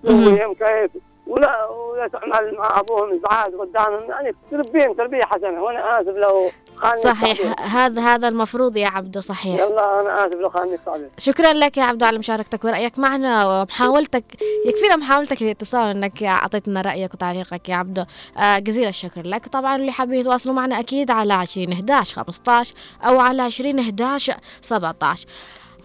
تسويهم 0.03 0.55
كيف. 0.55 0.91
ولا 1.27 1.67
ولا 1.71 2.09
تعمل 2.09 2.55
مع 2.59 2.81
أبوهم 2.81 3.19
ازعاج 3.19 3.53
قدامهم. 3.55 4.11
يعني 4.11 4.35
تربيهم 4.51 4.93
تربية 4.95 5.25
حسنة. 5.25 5.63
وأنا 5.63 6.01
آسف 6.01 6.09
لو 6.09 6.51
خاني 6.77 7.01
صحيح. 7.01 7.61
هذا 7.77 8.03
هذا 8.03 8.29
المفروض 8.29 8.77
يا 8.77 8.89
عبدو 8.89 9.21
صحيح. 9.21 9.61
يلا 9.61 10.01
أنا 10.01 10.27
آسف 10.27 10.35
لو 10.35 10.51
خاني 10.51 10.75
الصعب 10.75 11.01
شكرا 11.19 11.53
لك 11.53 11.77
يا 11.77 11.83
عبدو 11.83 12.05
على 12.05 12.19
مشاركتك 12.19 12.65
ورأيك 12.65 12.99
معنا. 12.99 13.47
ومحاولتك 13.47 14.25
يكفينا 14.67 14.97
محاولتك 14.97 15.43
للاتصال 15.43 15.97
إنك 15.97 16.23
أعطيتنا 16.23 16.81
رأيك 16.81 17.15
وتعليقك 17.15 17.69
يا 17.69 17.75
عبدو. 17.75 18.05
آه 18.39 18.59
جزيل 18.59 18.89
الشكر 18.89 19.23
لك. 19.23 19.49
طبعا 19.49 19.77
اللي 19.77 19.93
حابين 19.93 20.21
يتواصلوا 20.21 20.55
معنا 20.55 20.81
أكيد 20.81 21.11
على 21.11 21.35
20 21.35 21.73
11 21.73 22.17
15 22.17 22.75
أو 23.09 23.21
على 23.21 23.43
20 23.43 23.79
11 23.79 24.35
17 24.61 25.27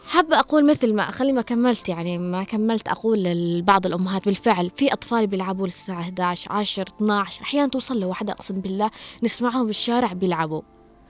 حابة 0.08 0.39
أقول 0.39 0.65
مثل 0.65 0.93
ما 0.93 1.03
خلي 1.12 1.31
ما 1.34 1.41
كملت 1.41 1.89
يعني 1.89 2.17
ما 2.17 2.43
كملت 2.43 2.88
أقول 2.88 3.24
لبعض 3.24 3.86
الأمهات 3.86 4.25
بالفعل 4.25 4.70
في 4.70 4.93
أطفال 4.93 5.27
بيلعبوا 5.27 5.65
للساعة 5.65 6.00
11 6.00 6.51
10 6.51 6.86
12 6.98 7.41
أحيانا 7.41 7.67
توصل 7.70 8.00
لوحدة 8.00 8.34
أقسم 8.34 8.62
بالله 8.62 8.91
نسمعهم 9.24 9.65
بالشارع 9.67 10.13
بيلعبوا. 10.13 10.62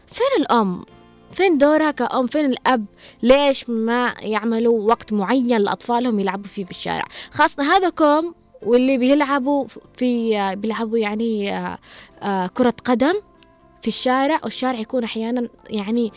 فين 0.08 0.26
الأم؟ 0.44 0.86
فين 1.32 1.58
دورها 1.58 1.92
كأم؟ 1.92 2.28
فين 2.28 2.46
الأب؟ 2.46 2.86
ليش 3.24 3.70
ما 3.70 4.14
يعملوا 4.22 4.80
وقت 4.90 5.14
معين 5.14 5.58
لأطفالهم 5.62 6.20
يلعبوا 6.20 6.48
فيه 6.48 6.66
بالشارع؟ 6.66 7.04
خاصة 7.32 7.64
هذاكم 7.78 8.34
واللي 8.64 8.98
بيلعبوا 8.98 9.66
في 9.98 10.56
بيلعبوا 10.56 10.98
يعني 10.98 11.56
آه، 11.58 11.78
آه، 12.24 12.48
كرة 12.48 12.74
قدم 12.86 13.14
في 13.82 13.88
الشارع 13.88 14.40
والشارع 14.44 14.80
يكون 14.80 15.04
أحيانا 15.04 15.50
يعني 15.70 16.12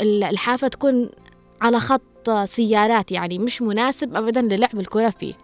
ال- 0.00 0.24
الحافة 0.24 0.68
تكون 0.68 1.10
على 1.62 1.80
خط 1.80 2.02
سيارات 2.44 3.12
يعني 3.12 3.38
مش 3.38 3.62
مناسب 3.62 4.16
أبدا 4.16 4.42
للعب 4.42 4.80
الكرة 4.80 5.10
فيه. 5.10 5.34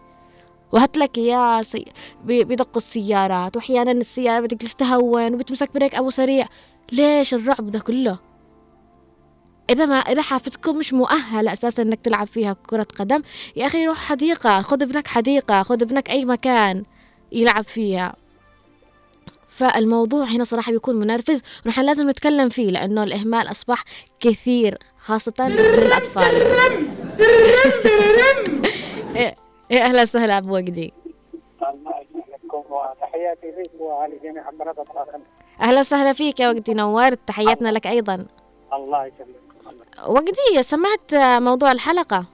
وهتلك 0.73 1.19
يا 1.19 1.63
سي... 1.63 1.85
بي- 2.25 2.45
بيدقوا 2.45 2.77
السيارات 2.77 3.57
واحيانا 3.57 3.93
السيارة 3.93 4.41
بتجلس 4.41 4.75
تهون 4.75 5.35
وبتمسك 5.35 5.75
brake 5.75 5.95
أبو 5.95 6.11
سريع. 6.11 6.47
ليش 6.93 7.35
الرعب 7.35 7.71
ده 7.71 7.79
كله؟ 7.79 8.19
إذا 9.71 9.85
ما 9.85 9.95
إذا 9.99 10.23
حافتكم 10.23 10.79
مش 10.79 10.93
مؤهله 10.95 11.53
أساسا 11.53 11.83
إنك 11.83 12.01
تلعب 12.01 12.27
فيها 12.27 12.53
كرة 12.67 12.87
قدم 12.99 13.23
يا 13.57 13.67
أخي 13.67 13.87
روح 13.87 13.99
حديقة 13.99 14.63
خذ 14.63 14.83
ابنك 14.83 15.07
حديقة 15.07 15.63
خذ 15.63 15.83
ابنك 15.83 16.11
أي 16.11 16.25
مكان 16.25 16.83
يلعب 17.33 17.65
فيها. 17.65 18.15
فالموضوع 19.61 20.25
هنا 20.25 20.45
صراحة 20.45 20.73
بيكون 20.73 20.95
منرفز 20.95 21.43
ونحن 21.67 21.81
لازم 21.81 22.11
نتكلم 22.11 22.49
فيه 22.49 22.71
لأنه 22.71 23.03
الإهمال 23.03 23.51
أصبح 23.51 23.85
كثير 24.21 24.79
خاصة 24.99 25.49
للأطفال. 25.49 26.35
إيه 29.71 29.83
أهلا 29.83 30.03
وسهلا 30.03 30.39
أبو 30.39 30.57
وجدي 30.57 30.93
وتحياتي 32.53 33.51
لك 33.51 33.71
ولجميع 33.81 34.45
أهلا 35.61 35.81
وسهلا 35.81 36.13
فيك 36.13 36.41
يا 36.41 36.49
وجدي 36.49 36.75
نورت 36.75 37.19
تحياتنا 37.27 37.69
لك 37.69 37.87
أيضا. 37.87 38.27
الله 38.73 39.07
يسلمكم 39.07 39.81
وجدي 40.09 40.63
سمعت 40.63 41.15
موضوع 41.43 41.73
الحلقة؟ 41.73 42.25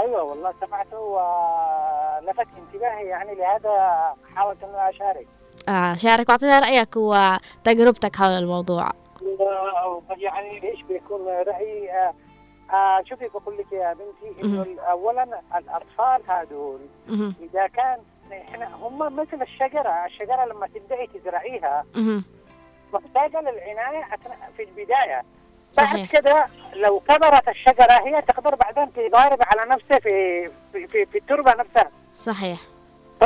أيوه 0.00 0.22
والله 0.22 0.54
سمعته 0.60 0.98
ولفت 0.98 2.46
انتباهي 2.58 3.06
يعني 3.06 3.34
لهذا 3.34 4.14
حاولت 4.34 4.62
ان 4.62 4.74
أشارك. 4.74 5.26
شارك 5.96 6.28
واعطينا 6.28 6.58
رأيك 6.58 6.96
وتجربتك 6.96 8.16
حول 8.16 8.28
الموضوع. 8.28 8.90
يعني 10.16 10.60
ليش 10.60 10.82
بيكون 10.82 11.26
رأيي؟ 11.26 11.90
آه، 11.90 12.14
آه، 12.72 13.02
شوفي 13.08 13.28
بقول 13.28 13.58
لك 13.58 13.72
يا 13.72 13.94
بنتي 13.94 14.42
إنه 14.44 14.80
اولا 14.90 15.40
الأطفال 15.56 16.22
هذول. 16.30 16.80
إذا 17.42 17.66
كان 17.66 17.98
إحنا 18.32 18.74
هم 18.74 19.16
مثل 19.16 19.42
الشجرة، 19.42 20.06
الشجرة 20.06 20.44
لما 20.44 20.66
تبداي 20.66 21.06
تزرعيها. 21.06 21.84
محتاجة 22.92 23.40
للعناية 23.40 24.04
في 24.56 24.62
البداية. 24.62 25.22
بعد 25.76 25.86
صحيح. 25.86 26.12
كده 26.12 26.46
لو 26.72 27.00
كبرت 27.00 27.48
الشجرة 27.48 27.92
هي 27.92 28.22
تقدر 28.22 28.54
بعدين 28.54 28.92
تضارب 28.92 29.38
على 29.42 29.70
نفسها 29.70 29.98
في 29.98 30.48
في 30.72 30.86
في, 30.88 31.06
في 31.06 31.18
التربة 31.18 31.54
نفسها. 31.54 31.90
صحيح. 32.16 32.60
ف 33.20 33.24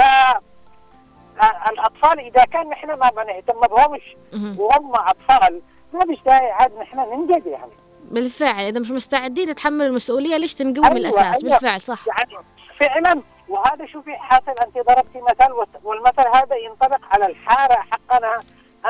الأطفال 1.71 2.19
إذا 2.21 2.45
كان 2.45 2.69
نحن 2.69 2.87
ما 2.87 3.11
بنهتم 3.11 3.61
بهمش. 3.61 4.17
وهم 4.59 4.93
أطفال 4.95 5.61
ما 5.93 6.17
داعي 6.27 6.51
عاد 6.53 6.73
نحن 6.79 6.99
ننجد 6.99 7.47
يعني 7.47 7.71
بالفعل 8.11 8.61
إذا 8.65 8.81
مش 8.81 8.91
مستعدين 8.91 9.47
تتحملوا 9.55 9.87
المسؤولية 9.87 10.37
ليش 10.37 10.55
تنقووا 10.55 10.89
من 10.89 10.97
أيوة، 10.97 11.09
الأساس 11.09 11.45
أيوة. 11.45 11.59
بالفعل 11.59 11.81
صح 11.81 11.99
يعني 12.07 12.37
فعلا 12.81 13.21
وهذا 13.49 13.87
شوفي 13.87 14.17
حاصل 14.17 14.51
أنت 14.63 14.75
ضربتي 14.87 15.21
مثل 15.21 15.53
والت- 15.53 15.85
والمثل 15.85 16.29
هذا 16.35 16.57
ينطبق 16.57 17.01
على 17.11 17.27
الحارة 17.27 17.75
حقنا 17.75 18.41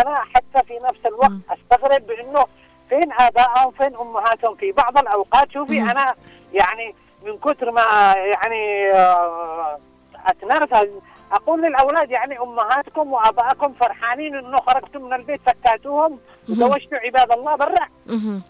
أنا 0.01 0.15
حتى 0.35 0.67
في 0.67 0.75
نفس 0.85 1.07
الوقت 1.07 1.31
مم. 1.31 1.41
أستغرب 1.51 2.07
بأنه 2.07 2.45
فين 2.89 3.13
آبائهم 3.13 3.71
فين 3.71 3.97
أمهاتهم 3.97 4.55
في 4.57 4.73
بعض 4.73 4.99
الأوقات 4.99 5.53
شوفي 5.53 5.81
مم. 5.81 5.91
أنا 5.91 6.15
يعني 6.53 6.95
من 7.27 7.39
كثر 7.39 7.71
ما 7.71 7.83
يعني 8.17 8.91
آه، 8.93 9.79
أتنرفز 10.27 10.89
أقول 11.33 11.63
للأولاد 11.63 12.11
يعني 12.11 12.39
أمهاتكم 12.39 13.13
وآبائكم 13.13 13.73
فرحانين 13.73 14.35
إنه 14.37 14.57
خرجتم 14.57 15.03
من 15.03 15.13
البيت 15.13 15.41
فكاتوهم. 15.47 16.19
وزوجتوا 16.49 16.99
عباد 16.99 17.33
الله 17.33 17.57
برا. 17.57 17.89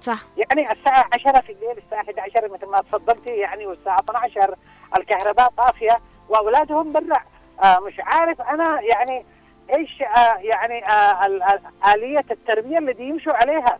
صح 0.02 0.18
يعني 0.36 0.72
الساعة 0.72 1.04
10 1.12 1.40
في 1.40 1.52
الليل 1.52 1.78
الساعة 1.84 2.02
11 2.02 2.52
مثل 2.52 2.66
ما 2.66 2.80
تفضلتي 2.80 3.30
يعني 3.30 3.66
والساعة 3.66 4.00
12 4.00 4.54
الكهرباء 4.96 5.48
طافية 5.56 5.98
وأولادهم 6.28 6.92
برا 6.92 7.20
آه 7.62 7.78
مش 7.80 7.94
عارف 7.98 8.40
أنا 8.40 8.80
يعني 8.80 9.26
إيش 9.74 10.02
آه 10.02 10.36
يعني 10.40 10.86
آه 10.88 11.26
ال- 11.26 11.42
ال- 11.42 11.60
آلية 11.94 12.24
التربية 12.30 12.78
اللي 12.78 13.08
يمشوا 13.08 13.32
عليها 13.32 13.78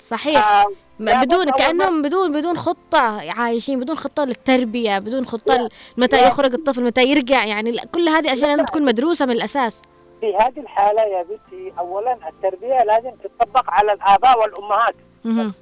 صحيح. 0.00 0.52
آه 0.52 0.66
لابد 0.98 1.26
بدون 1.26 1.48
أول 1.48 1.58
كأنهم 1.58 2.02
بدون 2.02 2.32
بدون 2.32 2.58
خطة 2.58 3.32
عايشين 3.40 3.80
بدون 3.80 3.96
خطة 3.96 4.24
للتربية 4.24 4.98
بدون. 4.98 5.22
ل- 5.48 5.68
متى. 5.96 6.26
يخرج 6.26 6.52
الطفل 6.54 6.84
متى 6.84 7.04
يرجع 7.04 7.44
يعني 7.44 7.78
كل 7.94 8.08
هذه 8.08 8.32
أشياء 8.32 8.48
لازم 8.50 8.64
تكون 8.64 8.84
مدروسة 8.84 9.26
من 9.26 9.32
الأساس. 9.32 9.82
في 10.20 10.36
هذه 10.36 10.60
الحالة 10.60 11.02
يا 11.02 11.22
بنتي 11.22 11.72
أولا 11.78 12.18
التربية 12.28 12.82
لازم 12.84 13.10
تطبق 13.10 13.70
على 13.70 13.92
الآباء 13.92 14.38
والأمهات. 14.40 14.94
مهم. 15.24 15.54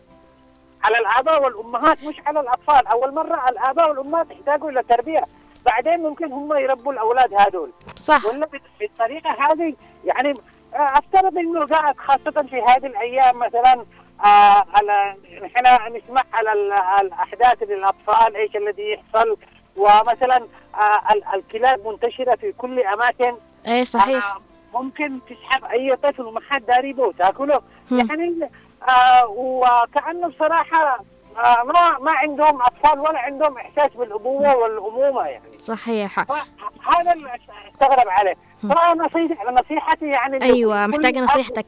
على 0.85 0.99
الآباء 0.99 1.43
والأمهات 1.45 2.05
مش 2.05 2.15
على 2.27 2.41
الأطفال. 2.41 2.87
أول 2.87 3.15
مرة 3.15 3.49
الآباء 3.49 3.91
والأمهات 3.91 4.27
يحتاجوا 4.31 4.71
إلى 4.71 4.83
تربية. 4.83 5.25
بعدين 5.67 6.01
ممكن 6.01 6.33
هم 6.33 6.53
يربوا 6.57 6.93
الأولاد 6.93 7.35
هذول. 7.35 7.71
صح. 7.97 8.25
ولا 8.27 8.49
بالطريقة 8.81 9.31
هذه 9.31 9.75
يعني 10.05 10.35
آه، 10.75 10.93
أفترض 10.99 11.39
إنه 11.39 11.67
قاعد 11.67 11.95
خاصة 11.99 12.43
في 12.51 12.63
هذه 12.63 12.87
الأيام 12.87 13.39
مثلا 13.39 13.85
على 14.21 15.17
إحنا 15.45 15.89
نسمع 15.89 16.23
على 16.33 16.53
ال- 16.53 16.73
الأحداث 17.07 17.63
للأطفال 17.63 18.37
إيش 18.37 18.57
الذي 18.57 18.83
يحصل. 18.93 19.37
ومثلا 19.77 20.37
آه 20.75 21.13
ال- 21.13 21.25
الكلاب 21.35 21.87
منتشرة 21.89 22.37
في 22.37 22.53
كل 22.53 22.81
أماكن. 22.81 23.37
إيه 23.67 23.85
صحيح. 23.85 24.35
آه 24.35 24.41
ممكن 24.79 25.19
تسحب 25.31 25.65
أي 25.65 25.97
طفل 25.97 26.23
وما 26.23 26.41
حد 26.51 26.67
داري 26.67 26.93
به 26.93 27.03
وتاكله. 27.03 27.61
يعني 27.91 28.51
آه 28.89 29.27
وكانه 29.29 30.29
بصراحه 30.29 31.01
آه 31.37 31.63
ما 31.65 31.99
ما 31.99 32.13
عندهم 32.13 32.63
أطفال 32.63 33.01
ولا 33.01 33.19
عندهم 33.19 33.59
إحساس 33.59 33.93
بالابوه 33.97 34.57
والأمومة 34.57 35.23
يعني. 35.27 35.53
صحيح. 35.59 36.19
هذا 36.99 37.13
اللي 37.13 37.31
أستغرب 37.75 38.09
عليه. 38.09 38.35
فنصيحتي 38.63 39.35
نصيحتي 39.51 40.07
يعني 40.07 40.39
محتاجة 40.87 41.19
أب- 41.19 41.23
نصيحتك. 41.23 41.67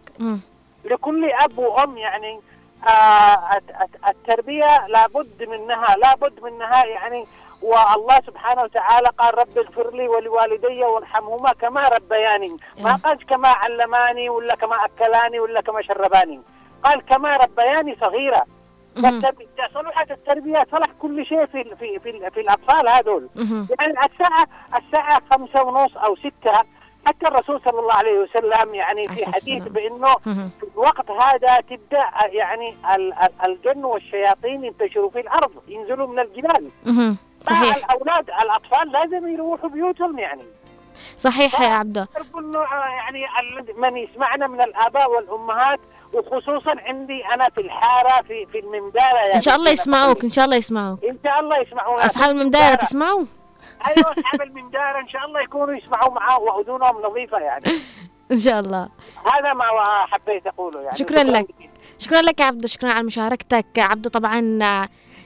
لكل 0.89 1.31
أب 1.33 1.59
وأم 1.59 1.99
يعني 1.99 2.41
آه 2.89 3.57
الت- 3.57 3.71
الت- 3.83 4.09
التربية 4.09 4.87
لابد 4.87 5.43
منها 5.49 5.97
لابد 5.97 6.43
منها 6.43 6.85
يعني. 6.85 7.27
والله 7.63 8.17
سبحانه 8.27 8.63
وتعالى 8.63 9.09
قال 9.19 9.39
رب 9.39 9.59
اغفر 9.59 9.91
لي 9.97 10.09
ولوالدي 10.09 10.85
وارحمهما 10.85 11.53
كما 11.53 11.83
ربياني. 11.89 12.57
ما. 12.83 12.93
قال 12.97 13.27
كما 13.27 13.49
علماني 13.49 14.29
ولا 14.29 14.55
كما 14.55 14.77
أكلاني 14.85 15.41
ولا 15.41 15.61
كما 15.61 15.83
شرباني. 15.83 16.41
قال 16.85 17.07
كما 17.07 17.37
ربياني 17.37 17.97
صغيرة. 18.01 18.45
صلحت 19.75 20.11
التربية 20.11 20.67
صلح 20.73 20.87
كل 21.03 21.27
شيء 21.27 21.47
في 21.47 21.65
في 21.65 21.99
في, 21.99 22.31
في 22.31 22.41
الأطفال 22.41 22.89
هذول. 22.89 23.29
يعني 23.81 23.93
الساعة 24.07 24.47
الساعة 24.79 25.23
خمسة 25.31 25.63
ونص 25.63 25.97
أو 25.97 26.17
ستة 26.17 26.61
حتى 27.09 27.27
الرسول 27.29 27.61
صلى 27.65 27.81
الله 27.81 27.95
عليه 27.95 28.19
وسلم 28.19 28.75
يعني 28.75 29.09
في 29.09 29.25
حديث 29.33 29.63
مهم. 30.27 30.51
في 30.61 30.67
الوقت 30.75 31.11
هذا 31.11 31.57
تبدأ 31.57 32.05
يعني 32.27 32.77
ال- 32.95 33.13
ال- 33.13 33.33
الجن 33.47 33.85
والشياطين 33.85 34.65
ينتشروا 34.65 35.11
في 35.11 35.21
الأرض 35.21 35.51
ينزلوا 35.69 36.07
من 36.07 36.19
الجبال. 36.19 36.71
صحيح. 37.47 37.77
الأولاد 37.77 38.31
الأطفال 38.43 38.93
لازم 38.93 39.29
يروحوا 39.29 39.69
بيوتهم 39.69 40.19
يعني. 40.19 40.43
صحيح 41.19 41.61
يا 41.61 41.67
عبده 41.69 42.09
آه، 42.37 42.89
يعني 42.89 43.25
من 43.77 43.97
يسمعنا 43.97 44.47
من 44.47 44.61
الآباء 44.61 45.11
والأمهات 45.11 45.81
وخصوصا 46.15 46.75
عندي 46.87 47.25
أنا 47.35 47.49
في 47.57 47.63
الحارة 47.63 48.23
في 48.23 48.47
في 48.53 48.59
المندارة 48.59 49.17
يعني. 49.17 49.35
إن 49.35 49.41
شاء 49.41 49.57
الله 49.57 49.71
يسمعوك 49.71 50.25
إن 50.25 50.31
شاء 50.31 50.45
الله 50.45 50.57
يسمعوك. 50.57 51.05
إن 51.05 51.19
شاء 51.25 51.41
الله 51.41 51.59
يسمعونا. 51.59 52.07
أصحاب 52.07 52.25
في 52.25 52.31
الممدارة 52.31 52.75
تسمعوا؟ 52.75 53.25
أيوه 53.87 54.13
اصحاب 54.19 54.43
المندار 54.43 55.01
إن 55.01 55.09
شاء 55.09 55.25
الله 55.25 55.41
يكونوا 55.41 55.75
يسمعوا 55.75 56.15
معاه 56.15 56.41
واذونهم 56.41 57.03
نظيفة 57.03 57.39
يعني. 57.39 57.65
إن 58.33 58.39
شاء 58.39 58.61
الله. 58.61 58.89
هذا 59.25 59.53
ما 59.53 59.65
حبيت 60.07 60.47
أقوله 60.47 60.81
يعني. 60.81 60.97
شكراً 60.97 61.23
لك. 61.23 61.47
شكرا 61.99 62.23
لك 62.23 62.41
يا 62.41 62.45
عبده 62.45 62.69
شكرا 62.69 62.93
على 62.93 63.05
مشاركتك. 63.05 63.67
عبده 63.79 64.11
طبعا 64.11 64.59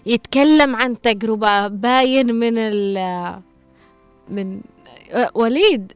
يتكلم 0.07 0.77
عن 0.77 1.01
تجربة 1.01 1.69
باين 1.69 2.35
من 2.35 2.53
ال 2.59 2.99
من 4.29 4.61
وليد. 5.35 5.93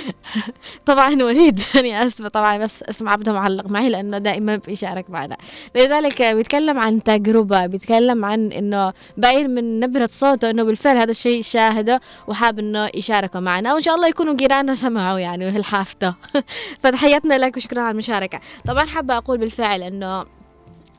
طبعا 0.86 1.22
وليد 1.22 1.60
أنا 1.76 2.06
آسفة 2.06 2.28
طبعا 2.28 2.58
بس 2.58 2.82
اسم 2.82 3.08
عبده 3.08 3.32
معلق 3.32 3.66
معي 3.66 3.88
لأنه 3.88 4.18
دائما 4.18 4.56
بيشارك 4.56 5.10
معنا. 5.10 5.36
لذلك 5.74 6.22
بيتكلم 6.22 6.78
عن 6.78 7.02
تجربة 7.02 7.66
بيتكلم 7.66 8.24
عن 8.24 8.52
إنه 8.52 8.92
باين 9.16 9.50
من 9.50 9.80
نبرة 9.80 10.08
صوته 10.12 10.50
إنه 10.50 10.62
بالفعل 10.62 10.96
هذا 10.96 11.10
الشيء 11.10 11.42
شاهده 11.42 12.00
وحاب 12.26 12.58
إنه 12.58 12.90
يشاركه 12.94 13.40
معنا. 13.40 13.74
وإن 13.74 13.82
شاء 13.82 13.94
الله 13.94 14.08
يكونوا 14.08 14.34
جيرانه 14.34 14.74
سمعوا 14.74 15.18
يعني 15.18 15.48
الحافته. 15.48 16.14
فتحياتنا 16.82 17.38
لك 17.38 17.56
وشكرا 17.56 17.80
على 17.80 17.90
المشاركة. 17.90 18.40
طبعا 18.66 18.86
حابة 18.86 19.16
أقول 19.16 19.38
بالفعل 19.38 19.82
إنه 19.82 20.24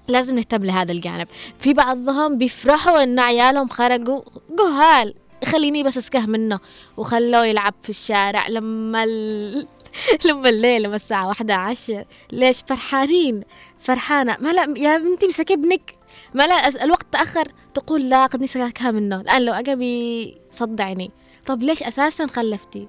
لازم 0.08 0.36
نهتم 0.36 0.66
لهذا 0.66 0.92
الجانب. 0.92 1.28
في 1.60 1.74
بعضهم 1.74 2.38
بيفرحوا 2.38 3.04
إن 3.04 3.20
عيالهم 3.20 3.68
خرجوا 3.68 4.22
جهال. 4.60 5.23
خليني 5.46 5.84
بس 5.84 5.98
اسكه 5.98 6.26
منه. 6.26 6.60
وخلوه 6.98 7.46
يلعب 7.46 7.74
في 7.84 7.90
الشارع 7.90 8.48
لما 8.48 9.04
ال... 9.04 9.68
لما 10.26 10.50
الليل 10.50 10.84
لما 10.84 10.96
الساعة 10.96 11.28
واحدة 11.28 11.56
عشر. 11.56 12.06
ليش؟ 12.32 12.64
فرحانين. 12.68 13.44
فرحانة. 13.80 14.38
ما 14.40 14.54
لا 14.54 14.74
يا 14.78 14.98
بنتي 14.98 15.28
مسك 15.28 15.52
ابنك 15.52 15.94
ما 16.34 16.48
لا 16.48 16.84
الوقت 16.84 17.06
تأخر. 17.12 17.48
تقول 17.74 18.10
لا 18.10 18.26
قد 18.26 18.44
نسكها 18.44 18.92
منه. 18.92 19.22
الآن 19.22 19.46
لو 19.46 19.54
أجا 19.54 19.74
بيصدعني 19.76 21.12
طب 21.46 21.64
ليش 21.64 21.84
أساسا 21.84 22.28
خلفتي؟ 22.28 22.88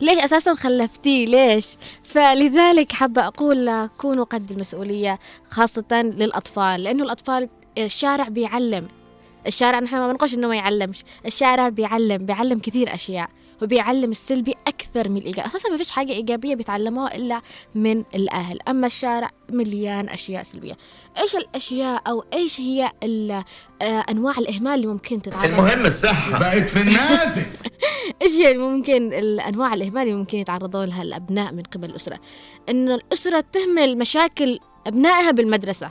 ليش 0.00 0.18
أساسا 0.24 0.54
خلفتيه 0.54 1.26
ليش؟ 1.26 1.66
فلذلك 2.04 2.92
حابة 2.92 3.26
أقول 3.26 3.86
كونوا 3.86 4.24
قد 4.24 4.50
المسؤولية 4.50 5.18
خاصة 5.50 6.02
للأطفال. 6.02 6.82
لأنه 6.82 7.04
الأطفال 7.04 7.48
الشارع 7.78 8.28
بيعلم. 8.28 8.88
الشارع 9.46 9.80
نحن 9.80 9.96
ما 9.96 10.12
بنقولش 10.12 10.34
إنه 10.34 10.48
ما 10.48 10.56
يعلمش. 10.56 11.04
الشارع 11.26 11.68
بيعلم 11.68 12.26
بيعلم 12.26 12.58
كثير 12.58 12.94
أشياء 12.94 13.30
وبيعلم 13.62 14.10
السلبي 14.10 14.54
أكثر 14.66 15.08
من 15.08 15.16
الإيجابي. 15.16 15.46
أساسا 15.48 15.68
ما 15.68 15.76
فيش 15.76 15.90
حاجة 15.90 16.12
إيجابية 16.12 16.54
بيتعلموها 16.54 17.16
إلا 17.16 17.40
من 17.74 18.04
الأهل. 18.14 18.58
أما 18.68 18.86
الشارع 18.86 19.30
مليان 19.50 20.08
أشياء 20.08 20.42
سلبية. 20.42 20.76
إيش 21.18 21.36
الأشياء 21.36 22.02
أو 22.08 22.24
إيش 22.32 22.60
هي 22.60 22.92
ال- 23.02 23.42
آه، 23.82 24.04
أنواع 24.10 24.34
الإهمال 24.38 24.74
اللي 24.74 24.86
ممكن 24.86 25.22
تتعرض 25.22 25.44
المهم 25.44 25.86
الصحة. 25.86 26.38
بقت 26.38 26.68
في 26.70 26.80
النازل. 26.82 27.42
إيش 28.22 28.32
هي 28.32 28.56
ممكن 28.58 29.12
الانواع 29.12 29.74
الإهمال 29.74 30.02
اللي 30.02 30.14
ممكن 30.14 30.38
يتعرضوا 30.38 30.84
لها 30.86 31.02
الأبناء 31.02 31.52
من 31.52 31.62
قبل 31.62 31.90
الأسرة؟ 31.90 32.18
إنه 32.68 32.94
الأسرة 32.94 33.44
تهمل 33.52 33.98
مشاكل 33.98 34.58
أبنائها 34.86 35.30
بالمدرسة. 35.30 35.90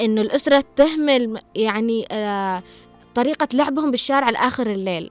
إنه 0.00 0.20
الأسرة 0.20 0.64
تهمل 0.76 1.40
يعني 1.54 2.06
آه 2.12 2.62
طريقة 3.14 3.48
لعبهم 3.54 3.90
بالشارع 3.90 4.30
لآخر 4.30 4.66
الليل. 4.66 5.10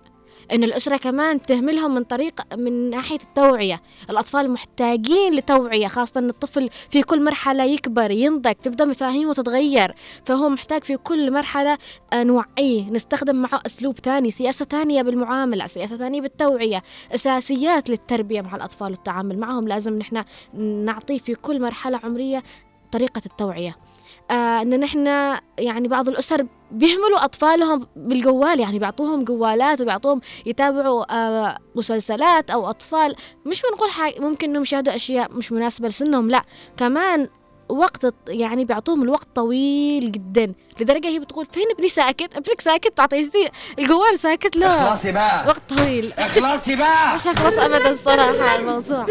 إن 0.51 0.63
الأسرة 0.63 0.97
كمان 0.97 1.41
تهملهم 1.41 1.95
من 1.95 2.03
طريق 2.03 2.55
من 2.55 2.89
ناحية 2.89 3.19
التوعية. 3.23 3.81
الأطفال 4.09 4.51
محتاجين 4.51 5.33
لتوعية 5.33 5.87
خاصة 5.87 6.19
أن 6.19 6.29
الطفل 6.29 6.69
في 6.89 7.03
كل 7.03 7.23
مرحلة 7.23 7.63
يكبر 7.63 8.11
ينضج 8.11 8.53
تبدأ 8.53 8.85
مفاهيمه 8.85 9.33
تتغير 9.33 9.95
فهو 10.25 10.49
محتاج 10.49 10.83
في 10.83 10.97
كل 10.97 11.31
مرحلة 11.33 11.77
آه، 12.13 12.23
نوعيه 12.23 12.91
نستخدم 12.91 13.35
معه 13.35 13.61
أسلوب 13.65 13.99
ثاني 13.99 14.31
سياسة 14.31 14.65
ثانية 14.65 15.01
بالمعاملة 15.01 15.67
سياسة 15.67 15.97
ثانية 15.97 16.21
بالتوعية. 16.21 16.83
أساسيات 17.15 17.89
للتربية 17.89 18.41
مع 18.41 18.55
الأطفال 18.55 18.91
والتعامل 18.91 19.37
معهم. 19.39 19.67
لازم 19.67 19.97
نحن 19.97 20.23
نعطيه 20.57 21.17
في 21.17 21.35
كل 21.35 21.61
مرحلة 21.61 21.99
عمرية 22.03 22.43
طريقة 22.91 23.21
التوعية. 23.25 23.69
آه 23.69 24.00
إن 24.31 24.79
نحن 24.79 25.05
يعني 25.57 25.87
بعض 25.87 26.07
الأسر 26.07 26.45
بيهملوا 26.71 27.23
أطفالهم 27.25 27.87
بالجوال 27.95 28.59
يعني 28.59 28.79
بيعطوهم 28.79 29.23
جوالات 29.23 29.81
وبيعطوهم 29.81 30.21
يتابعوا 30.45 31.15
آه 31.15 31.57
مسلسلات 31.75 32.49
أو 32.49 32.69
أطفال. 32.69 33.15
مش 33.45 33.61
بنقول 33.61 33.89
ممكن 34.29 34.49
إنهم 34.49 34.61
يشاهدوا 34.63 34.95
أشياء 34.95 35.31
مش 35.31 35.51
مناسبة 35.51 35.87
لسنهم 35.87 36.29
لا. 36.29 36.43
كمان 36.77 37.29
وقت 37.69 38.13
يعني 38.27 38.65
بيعطوهم 38.65 39.01
الوقت 39.03 39.27
طويل 39.35 40.11
جدا. 40.11 40.53
لدرجة 40.79 41.07
هي 41.07 41.19
بتقول 41.19 41.45
فين 41.45 41.63
ابني 41.75 41.87
ساكت؟ 41.87 42.35
ابنك 42.35 42.61
ساكت؟ 42.61 42.97
تعطيه 42.97 43.29
الجوال 43.79 44.19
ساكت؟ 44.19 44.55
لا. 44.55 44.83
اخلصي 44.83 45.11
بقى. 45.11 45.47
وقت 45.47 45.61
طويل. 45.69 46.13
اخلصي 46.13 46.75
بقى. 46.75 47.15
مش 47.15 47.27
هخلص 47.27 47.57
ابدا 47.57 47.95
صراحة 47.95 48.55
الموضوع. 48.55 49.01
آه، 49.01 49.05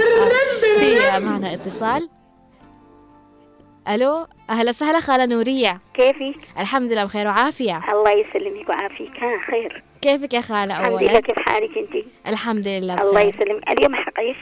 في 0.70 1.20
معنا 1.24 1.52
اتصال. 1.54 2.08
ألو 3.90 4.26
أهلا 4.50 4.68
وسهلا 4.68 5.00
خالة 5.00 5.26
نورية. 5.26 5.80
كيفك؟ 5.94 6.34
الحمد 6.58 6.92
لله 6.92 7.04
بخير 7.04 7.26
وعافية. 7.26 7.82
الله 7.92 8.10
يسلمك 8.10 8.68
ويعافيك. 8.68 9.10
ها 9.20 9.38
خير. 9.50 9.82
كيفك 10.02 10.34
يا 10.34 10.40
خالة 10.40 10.80
الحمد 10.80 11.02
لله 11.02 11.10
اولا 11.10 11.20
كيف 11.20 11.38
حالك 11.38 11.78
أنت؟ 11.78 12.04
الحمد 12.26 12.68
لله 12.68 12.94
الله 12.94 13.12
بخير 13.12 13.34
يسلمك. 13.34 13.70
اليوم 13.70 13.94
حق 13.94 14.18
إيش؟ 14.18 14.36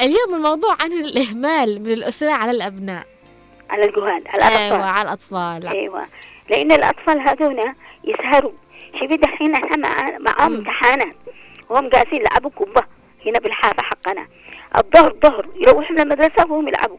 اليوم 0.00 0.34
الموضوع 0.34 0.76
عن 0.80 0.92
الإهمال 0.92 1.82
من 1.82 1.92
الأسرة 1.92 2.32
على 2.32 2.50
الأبناء. 2.50 3.06
على 3.70 3.84
الجهال 3.84 4.22
على 4.28 4.44
أيوه 4.44 4.76
الاطفال 4.76 4.82
على 4.82 5.02
الأطفال. 5.02 5.68
أيوه. 5.68 6.06
لأن 6.50 6.72
الأطفال 6.72 7.20
هذونا 7.20 7.74
يسهروا. 8.04 8.52
شوفي 9.00 9.16
دحين 9.16 9.54
إحنا 9.54 9.76
مع 9.76 10.18
معاهم. 10.18 10.54
امتحانات 10.54 11.14
وهم 11.68 11.90
قاعدين 11.90 12.20
يلعبوا 12.20 12.50
كبه 12.50 12.82
هنا 13.26 13.38
بالحافة 13.38 13.82
حقنا. 13.82 14.26
الظهر 14.76 15.14
ظهر 15.22 15.46
يروحوا 15.56 15.92
من 15.92 16.00
المدرسة 16.00 16.46
وهم 16.52 16.68
يلعبوا. 16.68 16.98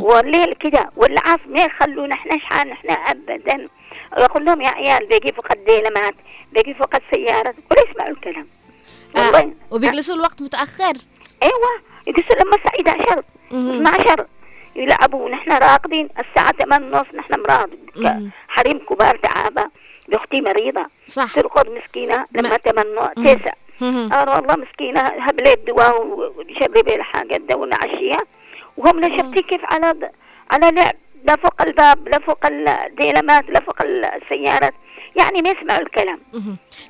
والليل 0.00 0.54
كده 0.54 0.90
والعصر 0.96 1.40
ما 1.48 1.64
يخلونا 1.64 2.14
إحنا 2.14 2.38
شحال 2.38 2.70
إحنا 2.70 2.92
ابدا 2.92 3.68
أقول 4.12 4.44
لهم 4.44 4.60
يا 4.60 4.68
عيال 4.68 5.06
باقي 5.06 5.32
فقط 5.32 5.56
ديلمات 5.66 6.14
باقي 6.52 6.74
فقط 6.74 7.02
سيارات 7.14 7.54
ولا 7.70 7.90
يسمعوا 7.90 8.10
الكلام 8.10 8.46
والله 9.16 9.38
آه. 9.40 9.52
وبيجلسوا 9.74 10.14
الوقت 10.14 10.42
متأخر 10.42 10.92
أيوه 11.42 11.70
يقصوا 12.06 12.36
لما 12.44 12.56
الساعة 12.56 12.96
11 13.04 13.22
مهم. 13.50 13.86
12 13.86 14.26
يلعبوا 14.76 15.24
ونحن 15.24 15.52
راقدين 15.52 16.08
الساعة 16.18 16.52
8 16.52 16.86
ونص 16.98 17.06
نحن 17.14 17.34
مراد. 17.40 18.30
حريم 18.48 18.78
كبار 18.78 19.16
تعابة 19.16 19.66
أختي 20.12 20.40
مريضة 20.40 20.86
صح 21.08 21.34
ترقد 21.34 21.68
مسكينة 21.68 22.26
لما 22.32 22.48
ما- 22.48 22.56
8 22.56 23.12
مم. 23.16 23.24
9 23.24 23.52
آه 23.82 24.34
والله 24.36 24.56
مسكينة 24.56 25.00
هبلت 25.00 25.60
دواء 25.66 26.06
وشربي 26.06 26.94
الحاجة 26.94 27.36
ده 27.36 27.56
ونعشيها 27.56 28.20
وهم 28.76 29.00
لا 29.00 29.16
شفتي 29.16 29.42
كيف 29.42 29.60
على 29.64 29.92
ض- 29.92 30.10
على 30.50 30.70
لعب 30.70 30.94
لا 31.24 31.36
فوق 31.36 31.62
الباب 31.62 32.08
لا 32.08 32.18
فوق 32.18 32.46
الديلمات 32.46 33.44
لا 33.50 33.60
فوق 33.60 33.82
السيارات. 33.82 34.74
يعني 35.16 35.42
ما 35.42 35.48
يسمعوا 35.50 35.80
الكلام. 35.80 36.20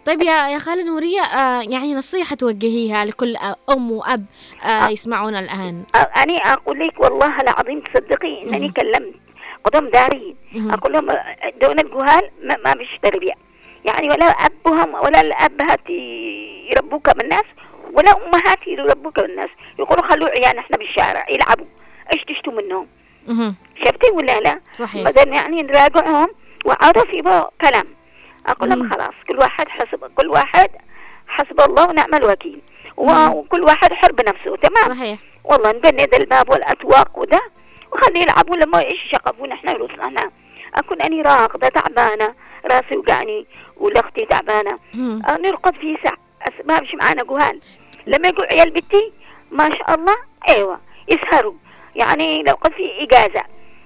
طيب 0.06 0.22
يا 0.22 0.48
يا 0.48 0.58
خالة 0.58 0.84
نورية 0.86 1.20
آه 1.20 1.62
يعني 1.68 1.94
نصيحة 1.94 2.36
توجهيها 2.36 3.04
لكل 3.04 3.36
آه، 3.36 3.56
أم 3.72 3.90
وأب 3.92 4.24
آه 4.64 4.88
يسمعونا 4.88 5.38
الآن. 5.38 5.84
آه، 5.94 5.98
أنا 5.98 6.32
أقول 6.36 6.78
لك 6.80 7.00
والله 7.00 7.40
العظيم 7.40 7.80
تصدقي 7.80 8.42
إنني 8.42 8.66
مم. 8.66 8.72
كلمت 8.72 9.14
قدام 9.64 9.88
دارين 9.88 10.36
مهم. 10.54 10.70
أقول 10.70 10.92
لهم 10.92 11.10
آه، 11.10 11.36
دون 11.62 11.78
الجهال 11.80 12.30
ما, 12.42 12.56
ما 12.64 12.72
فيش 12.74 12.98
تربية. 13.02 13.32
يعني 13.84 14.08
ولا 14.10 14.26
أبهم 14.26 14.94
ولا 14.94 15.20
الأبهات 15.20 15.90
ي- 15.90 16.35
يربوك 16.70 17.08
من 17.16 17.20
الناس 17.20 17.44
ولا 17.92 18.10
أمهات 18.16 18.66
يربوك 18.66 19.18
من 19.18 19.24
الناس. 19.24 19.50
يقولوا 19.78 20.06
خلوا 20.10 20.28
عيالنا 20.28 20.60
إحنا 20.60 20.76
بالشارع 20.76 21.26
يلعبوا. 21.30 21.66
إيش 22.12 22.24
تشتوا 22.24 22.52
منهم. 22.52 22.86
شفتي 23.84 24.10
ولا 24.12 24.40
لا؟ 24.40 24.60
صحيح. 24.72 25.02
بدل 25.10 25.32
يعني 25.34 25.62
نراجعهم 25.62 26.28
وعادوا 26.64 27.04
في 27.04 27.44
كلام. 27.60 27.84
أقول 28.46 28.68
مم. 28.68 28.74
لهم 28.74 28.90
خلاص 28.90 29.14
كل 29.28 29.38
واحد 29.38 29.68
حسب 29.68 30.10
كل 30.14 30.26
واحد 30.28 30.70
حسب 31.28 31.60
الله 31.60 31.88
ونعم 31.88 32.14
الوكيل. 32.14 32.60
وكل 32.96 33.62
واحد 33.62 33.92
حر 33.92 34.12
بنفسه 34.12 34.56
تمام؟ 34.56 34.98
صحيح. 34.98 35.18
والله 35.44 35.72
نبند 35.72 36.14
الباب 36.14 36.50
والأسواق 36.50 37.18
وده 37.18 37.40
وخليه 37.92 38.20
يلعبوا 38.22 38.56
لما 38.56 38.78
إيش 38.84 39.00
شقفون 39.12 39.52
إحنا 39.52 39.72
رسلنا 39.72 40.30
أكون 40.74 41.02
أني 41.02 41.22
راقدة 41.22 41.68
تعبانة 41.68 42.34
راسي 42.66 42.94
تعبانة. 44.30 44.78
مهم. 44.94 45.22
آه، 45.26 45.36
نرقد 45.38 45.74
في 45.74 45.96
ساعة. 46.02 46.14
أس- 46.14 46.25
ما 46.64 46.80
فيش 46.80 46.94
معانا 46.94 47.22
جهال. 47.22 47.60
لما 48.06 48.28
يقول 48.28 48.46
عيال 48.46 48.70
بنتي 48.70 49.12
ما 49.50 49.70
شاء 49.78 49.94
الله 49.94 50.16
أيوة 50.48 50.80
يسهروا. 51.08 51.54
يعني 51.96 52.42
لو 52.42 52.54
قد 52.54 52.72
في 52.72 53.02
إجازة. 53.02 53.42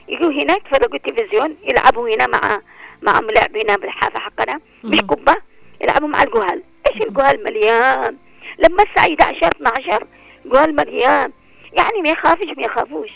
يجوا 0.09 0.33
هنا 0.33 0.57
يتفرجوا 0.57 0.95
التلفزيون 0.97 1.57
يلعبوا 1.65 2.09
هنا 2.09 2.27
مع 2.27 2.61
مع 3.03 3.21
لعب 3.21 3.57
هنا 3.57 3.77
بالحافة 3.77 4.19
حقنا. 4.19 4.61
مش. 4.85 5.01
كبة 5.01 5.37
يلعبوا 5.81 6.09
مع 6.09 6.23
الجهال. 6.23 6.63
إيش 6.87 7.03
الجهال 7.03 7.45
مليان؟ 7.45 8.17
لما 8.59 8.83
الساعة 8.83 9.07
11 9.23 9.47
12 9.57 10.07
جهال 10.45 10.77
مليان. 10.77 11.33
يعني 11.73 12.03
ما 12.03 12.09
يخافش 12.09 12.47
ما 12.57 12.63
يخافوش. 12.63 13.11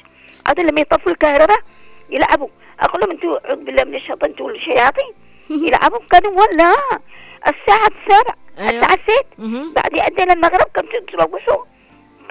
عاد 0.47 0.61
لما 0.61 0.81
يطفوا 0.81 1.13
الكهرباء 1.13 1.59
يلعبوا. 2.11 2.49
أقول 2.81 3.01
لهم 3.01 3.11
أنتوا 3.11 3.47
أعوذ 3.49 3.65
بالله 3.65 3.85
من 3.85 3.95
الشيطان 3.95 4.31
أنتوا 4.31 4.51
الشياطين. 4.51 5.13
يلعبوا. 5.67 5.99
كانوا 6.13 6.33
ولا 6.33 6.75
الساعة 7.47 7.87
السابع. 7.87 8.35
أيوة. 8.59 8.71
الساعة 8.71 8.99
6 9.07 9.25
مهم. 9.39 9.73
بعد 9.73 9.97
يأذن 9.97 10.31
المغرب 10.31 10.67
كم 10.75 10.83
تروحوا 11.13 11.65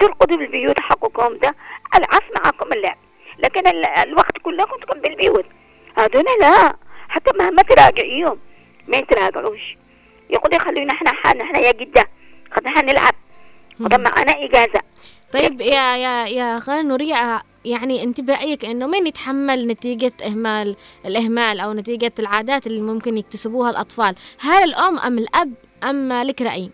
ترقدوا 0.00 0.36
بالبيوت 0.36 0.80
حقكم 0.80 1.36
ده. 1.36 1.54
العصر 1.94 2.24
معكم 2.44 2.72
اللعب. 2.72 2.96
لكن 3.38 3.66
ال- 3.66 3.86
الوقت 3.86 4.38
كله 4.38 4.64
كنتم 4.64 5.00
بالبيوت. 5.00 5.44
هذول 5.98 6.24
لا. 6.40 6.76
حتى 7.08 7.30
مهما 7.38 7.62
تراجعيهم. 7.62 8.38
ما 8.88 8.96
يتراجعوش. 8.96 9.76
يقول 10.30 10.60
خلونا 10.60 10.92
إحنا 10.92 11.12
حالنا 11.12 11.44
إحنا 11.44 11.58
يا 11.58 11.72
جدة 11.72 12.04
خدنا 12.52 12.82
نلعب. 12.82 13.14
خدنا 13.78 14.10
معنا 14.10 14.44
إجازة. 14.44 14.80
طيب 15.34 15.60
يا 15.60 15.96
يا 15.96 16.26
يا 16.26 16.58
خالة 16.58 16.82
نورية 16.82 17.14
آه، 17.14 17.42
يعني 17.64 18.02
أنت 18.02 18.20
برأيك 18.20 18.64
إنه 18.64 18.86
مين 18.86 19.06
يتحمل 19.06 19.66
نتيجة 19.66 20.12
إهمال 20.26 20.76
الإهمال 21.06 21.60
أو 21.60 21.72
نتيجة 21.72 22.12
العادات 22.18 22.66
اللي 22.66 22.80
ممكن 22.80 23.16
يكتسبوها 23.16 23.70
الأطفال 23.70 24.14
هل 24.40 24.62
الأم 24.64 24.98
أم 24.98 25.18
الأب 25.18 25.52
أم 25.84 26.12
لك 26.12 26.42
رأي 26.42 26.70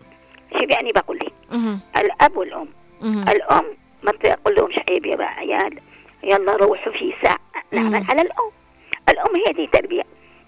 شوفي 0.53 0.65
يعني 0.69 0.91
بقول 0.95 1.17
لك 1.17 1.33
مهم. 1.51 1.79
الأب 1.97 2.37
والأم 2.37 2.67
مهم. 3.01 3.29
الأم 3.29 3.65
ما 4.03 4.11
تقول 4.11 4.55
لهمش 4.55 4.75
عيب 4.89 5.05
يا 5.05 5.21
عيال 5.25 5.79
يلا 6.23 6.55
روحوا 6.55 6.93
في 6.93 7.13
ساعة 7.23 7.39
نعمل. 7.71 8.05
على 8.09 8.21
الأم 8.21 8.51
الأم 9.09 9.35
هي 9.35 9.53
دي 9.53 9.67
تربية 9.73 10.03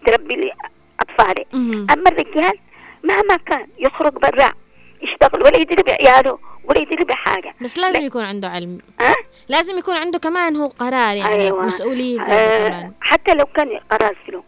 تربي 0.06 0.36
لي 0.36 0.52
اطفالي. 1.00 1.46
أما 1.94 2.10
الرجال 2.10 2.60
مهما 3.04 3.36
كان 3.46 3.68
يخرج 3.80 4.14
برا 4.14 4.54
يشتغل 5.04 5.44
ولا 5.44 5.58
يدري 5.58 5.84
بعياله 5.84 6.40
ولا 6.64 6.80
يدري 6.80 7.04
بحاجة. 7.04 7.56
بس 7.62 7.78
لازم 7.78 8.00
لا. 8.00 8.06
يكون 8.06 8.24
عنده 8.24 8.48
علم. 8.48 8.78
ها؟ 9.00 9.16
لازم 9.50 9.78
يكون 9.78 9.96
عنده 9.96 10.20
كمان 10.20 10.56
هو 10.56 10.68
قرار 10.68 11.16
يعني 11.16 11.42
أيوة. 11.42 11.66
مسؤولية 11.66 12.20
عنده 12.22 12.34
آه 12.34 12.70
كمان. 12.70 12.92
حتى 13.02 13.34
لو 13.34 13.46
كان 13.46 13.80
قرار 13.92 14.18
سلوك. 14.28 14.46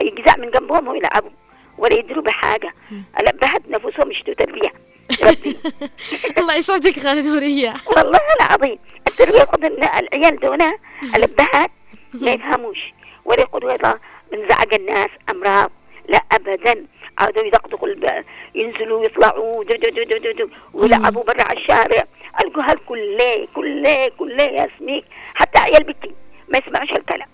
يجزع 0.00 0.36
من 0.36 0.50
جنبهم 0.50 0.88
ويلعبوا 0.88 1.30
ولا 1.78 1.94
يدروا 1.94 2.22
بحاجة. 2.22 2.74
الابهات 3.20 3.62
نفسهم 3.68 4.10
يشتوا 4.10 4.34
تربية. 4.34 4.72
ربي. 5.22 5.56
الله 6.38 6.54
يسعدك 6.56 6.98
خالة 7.00 7.22
نورية. 7.28 7.74
والله 7.96 8.20
العظيم. 8.40 8.78
التربية 9.08 9.38
ياخذ 9.38 9.64
العيال 9.64 10.38
دونا 10.40 10.72
الابهات 11.16 11.70
ما 12.14 12.30
يفهموش. 12.30 12.92
ولا 13.24 13.40
يقولوا 13.40 13.72
هذا 13.72 13.98
من 14.32 14.48
زعج 14.48 14.74
الناس 14.74 15.10
أمراض. 15.30 15.70
لا 16.08 16.20
ابدا. 16.32 16.84
عادوا 17.18 17.44
يدقدقوا 17.44 17.88
ينزلوا 18.54 19.04
يطلعوا 19.04 19.64
دو 19.64 19.74
دو 19.74 19.88
دو 19.88 20.02
دو 20.02 20.18
دو 20.18 20.32
دو 20.32 20.48
ويلعبوا 20.74 21.22
برا 21.24 21.42
على 21.42 21.58
الشارع 21.58 22.04
ألقوا 22.40 22.62
هالكل 22.62 23.18
كل 23.54 23.86
كل 24.18 24.40
يا 24.40 24.68
سميك. 24.78 25.04
حتى 25.34 25.58
عيال 25.58 25.84
بنتي 25.84 26.14
ما 26.48 26.58
يسمعوش 26.58 26.92
الكلام. 26.92 27.28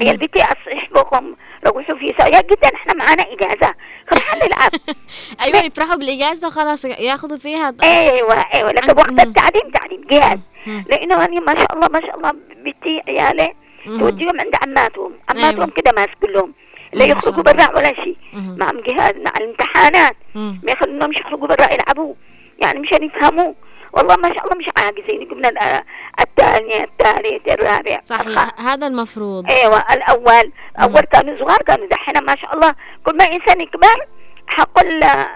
عيال 0.00 0.16
بنتي 0.16 0.38
يحبوكم 0.66 1.34
روحوا 1.66 1.94
في 1.94 2.14
ساعة 2.18 2.42
جدا 2.42 2.74
إحنا 2.74 2.94
معانا 2.94 3.22
إجازة. 3.32 3.74
خلاص 4.08 4.34
نلعب 4.44 4.70
أيوة 5.44 5.64
يفرحوا 5.64 5.94
بالإجازة 5.96 6.48
وخلاص 6.48 6.84
ياخذوا 6.84 7.38
فيها 7.38 7.74
أيوه 7.82 8.34
أيوه. 8.54 8.72
لكن 8.72 8.96
وقت. 8.98 9.10
التعليم 9.10 9.70
تعليم 9.70 10.04
جهاز. 10.10 10.38
لأنه 10.66 11.24
أنا 11.24 11.40
ما 11.40 11.54
شاء 11.54 11.74
الله 11.74 11.88
ما 11.88 12.00
شاء 12.00 12.16
الله 12.16 12.32
بنتي 12.64 13.02
عيالي. 13.08 13.54
توديهم 13.84 14.40
عند 14.40 14.54
عماتهم 14.62 15.12
عماتهم 15.28 15.60
أيوة. 15.60 15.70
كده 15.76 15.92
ماسك 15.96 16.24
لهم. 16.24 16.52
لا 16.94 17.04
ما 17.06 17.12
يخرجوا. 17.12 17.42
برا 17.42 17.70
ولا 17.76 17.94
شيء. 17.94 18.16
مم. 18.32 18.56
معهم 18.58 18.80
جهاز 18.80 19.14
مع 19.16 19.32
الامتحانات. 19.36 20.16
ما 20.34 20.72
يخلونهمش 20.72 21.20
يخرجوا 21.20 21.46
برا 21.46 21.72
يلعبوا. 21.72 22.14
يعني 22.62 22.78
مشان 22.78 23.02
يفهموا 23.04 23.52
والله 23.92 24.16
ما 24.16 24.34
شاء 24.34 24.44
الله 24.44 24.56
مش 24.56 24.68
عاجزين. 24.76 25.22
ال- 25.22 25.82
الثاني 26.20 26.84
الثالث 26.84 27.48
الرابع. 27.48 28.00
صحيح. 28.00 28.60
هذا 28.60 28.86
المفروض. 28.86 29.50
أيوه 29.50 29.84
الأول. 29.92 30.52
اول 30.82 31.00
كانوا 31.00 31.38
صغار 31.38 31.58
كانوا 31.62 31.86
دحين 31.86 32.24
ما 32.24 32.36
شاء 32.36 32.54
الله. 32.54 32.74
كل 33.06 33.16
ما 33.16 33.24
إنسان 33.24 33.60
يكبر 33.60 34.06
حق 34.46 34.80
ال- 34.80 35.26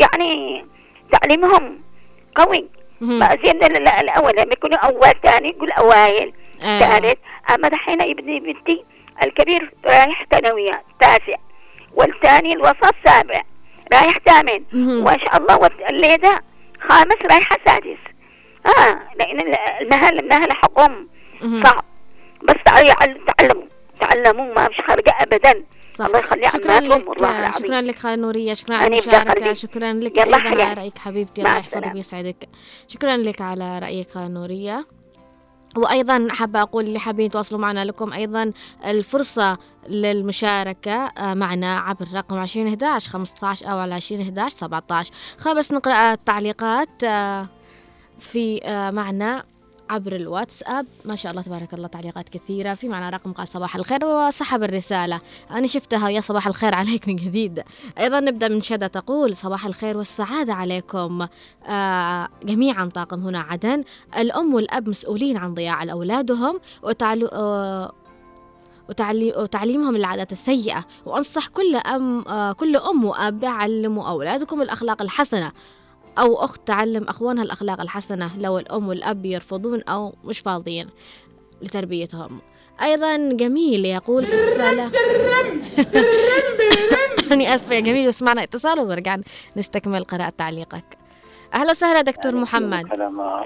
يعني 0.00 0.64
تعليمهم 1.12 1.78
قوي. 2.34 2.68
مهم. 3.00 3.18
بقى 3.20 3.38
زي 3.44 3.52
من 3.52 3.64
ال- 3.64 3.88
الأول. 3.88 4.32
لما 4.32 4.52
يكونوا 4.52 4.78
أول 4.78 5.12
ثاني 5.22 5.48
يقول 5.48 5.70
أوائل 5.70 6.32
أيوة. 6.62 6.78
ثالث. 6.78 7.18
أما 7.54 7.68
دحين 7.68 8.00
ابني 8.02 8.40
بنتي 8.40 8.84
الكبير 9.22 9.70
رايح 9.84 10.26
ثانوية 10.30 10.82
تاسع 11.00 11.36
والثاني 11.94 12.52
الوسط 12.52 12.94
سابع 13.06 13.42
رايح 13.92 14.18
ثامن. 14.26 14.64
ما 15.04 15.18
شاء 15.18 15.36
الله 15.36 15.56
واللي 15.58 16.16
ده 16.16 16.40
خامس 16.88 17.16
رايحة 17.30 17.56
سادس 17.66 17.98
آه 18.66 19.00
لأن 19.18 19.40
ال- 19.40 19.54
المهل 19.80 20.18
المهل 20.18 20.52
حقهم. 20.52 21.08
صعب 21.42 21.84
بس 22.42 22.54
تعلموا 22.64 23.64
تعلموا 24.00 24.54
ما 24.54 24.68
مش 24.68 24.76
خارجة 24.88 25.14
ابدا 25.20 25.64
صح. 25.90 26.04
الله 26.06 26.18
يخلي 26.18 26.48
شكرا 26.48 26.80
لك 26.80 27.08
والله 27.08 27.40
العظيم 27.40 27.66
شكرا 27.66 27.80
لك 27.80 27.96
خالة 27.96 28.16
نورية 28.16 28.54
شكرا 28.54 28.76
على 28.76 29.00
قلبي. 29.30 29.54
شكرا 29.54 29.92
لك 29.92 30.18
يلا 30.18 30.36
أيضا 30.36 30.48
على. 30.64 30.74
رأيك 30.74 30.98
حبيبتي 30.98 31.40
الله 31.40 31.56
يحفظك. 31.58 31.94
ويسعدك 31.94 32.48
شكرا 32.88 33.16
لك 33.16 33.40
على 33.40 33.78
رأيك 33.78 34.10
خالة 34.10 34.28
نورية 34.28 34.86
وأيضا 35.76 36.28
حابة 36.30 36.62
أقول 36.62 36.84
اللي 36.84 36.98
حابين 36.98 37.26
يتواصلوا 37.26 37.60
معنا 37.60 37.84
لكم 37.84 38.12
أيضا 38.12 38.52
الفرصة 38.86 39.58
للمشاركة 39.88 40.92
آه، 40.92 41.34
معنا 41.34 41.78
عبر 41.78 42.08
رقم 42.14 42.42
2011 42.42 43.10
15 43.10 43.70
أو 43.70 43.78
على 43.78 43.96
2011 43.96 44.56
17 44.56 45.12
خلينا 45.38 45.58
بس 45.58 45.72
نقرأ 45.72 46.12
التعليقات 46.12 47.04
آه، 47.04 47.48
في 48.18 48.60
آه، 48.64 48.90
معنا. 48.90 49.44
عبر 49.90 50.16
الواتساب. 50.16 50.86
ما 51.04 51.16
شاء 51.16 51.32
الله 51.32 51.42
تبارك 51.42 51.74
الله 51.74 51.86
تعليقات 51.86 52.28
كثيرة. 52.28 52.74
في 52.74 52.88
معنا 52.88 53.10
رقم 53.10 53.32
قال 53.32 53.48
صباح 53.48 53.76
الخير 53.76 53.98
وسحب 54.04 54.62
الرسالة. 54.62 55.20
أنا 55.50 55.66
شفتها 55.66 56.04
ويا 56.04 56.20
صباح 56.20 56.46
الخير 56.46 56.74
عليك 56.74 57.08
من 57.08 57.16
جديد. 57.16 57.62
أيضا 57.98 58.20
نبدأ 58.20 58.48
من 58.48 58.60
شدة 58.60 58.86
تقول 58.86 59.36
صباح 59.36 59.66
الخير 59.66 59.96
والسعادة 59.96 60.54
عليكم. 60.54 61.26
آه 61.66 62.28
جميعا 62.44 62.84
طاقم 62.84 63.20
هنا 63.20 63.40
عدن. 63.40 63.84
الأم 64.18 64.54
والأب 64.54 64.88
مسؤولين 64.88 65.36
عن 65.36 65.54
ضياع 65.54 65.92
أولادهم 65.92 66.60
وتعلو 66.82 67.26
آه 67.26 67.92
وتعلي- 68.88 69.36
وتعليمهم 69.36 69.96
العادات 69.96 70.32
السيئة. 70.32 70.84
وأنصح 71.06 71.48
كل 71.48 71.76
أم 71.76 72.28
آه 72.28 72.52
كل 72.52 72.76
أم 72.76 73.04
وأب 73.04 73.44
علموا 73.44 74.08
أولادكم 74.08 74.62
الأخلاق 74.62 75.02
الحسنة. 75.02 75.52
أو 76.18 76.44
أخت 76.44 76.66
تعلم 76.66 77.04
أخوانها 77.08 77.42
الأخلاق 77.44 77.80
الحسنة 77.80 78.30
لو 78.38 78.58
الأم 78.58 78.88
والأب 78.88 79.26
يرفضون 79.26 79.82
أو 79.82 80.14
مش 80.24 80.38
فاضيين 80.38 80.88
لتربيتهم. 81.62 82.38
أيضا 82.82 83.16
جميل 83.16 83.84
يقول 83.86 84.26
سلام 84.26 84.90
أنا 87.32 87.54
آسفة 87.54 87.74
يا 87.74 87.80
جميل 87.80 88.08
وسمعنا 88.08 88.42
اتصال 88.42 88.78
ونرجع 88.80 89.16
نستكمل 89.56 90.04
قراءة 90.04 90.32
تعليقك. 90.38 90.84
أهلا 91.54 91.70
وسهلا 91.70 92.00
دكتور 92.00 92.34
محمد. 92.34 92.86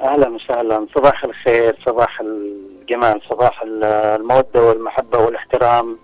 أهلا 0.03 0.29
وسهلا. 0.29 0.87
صباح 0.95 1.25
الخير 1.25 1.77
صباح 1.87 2.21
الجمال 2.21 3.21
صباح 3.31 3.63
ال- 3.63 3.85
المودة 3.85 4.63
والمحبة 4.69 5.19
والإحترام 5.19 5.99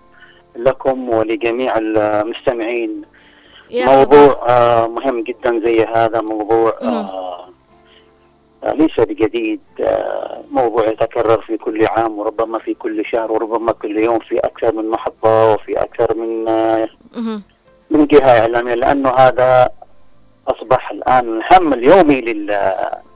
لكم 0.55 1.09
ولجميع 1.09 1.77
المستمعين. 1.77 3.01
موضوع 3.71 4.45
آه، 4.49 4.87
مهم 4.87 5.23
جدا 5.23 5.59
زي 5.59 5.85
هذا 5.85 6.21
موضوع 6.21 6.73
آه، 6.81 7.45
آه، 8.63 8.73
ليس 8.73 8.99
بجديد 8.99 9.59
آه، 9.79 10.41
موضوع 10.51 10.87
يتكرر 10.87 11.41
في 11.41 11.57
كل 11.57 11.85
عام 11.85 12.19
وربما 12.19 12.59
في 12.59 12.73
كل 12.73 13.05
شهر 13.05 13.31
وربما 13.31 13.71
كل 13.71 13.97
يوم 13.97 14.19
في 14.19 14.39
أكثر 14.39 14.75
من 14.75 14.89
محطة 14.89 15.53
وفي 15.53 15.81
أكثر 15.81 16.17
من 16.17 16.47
آه،. 16.47 16.89
من 17.89 18.05
جهة 18.05 18.39
إعلامية 18.39 18.73
لأنه 18.73 19.09
هذا 19.09 19.69
أصبح 20.47 20.91
الآن 20.91 21.37
الهم 21.37 21.73
اليومي 21.73 22.21
لل 22.21 22.51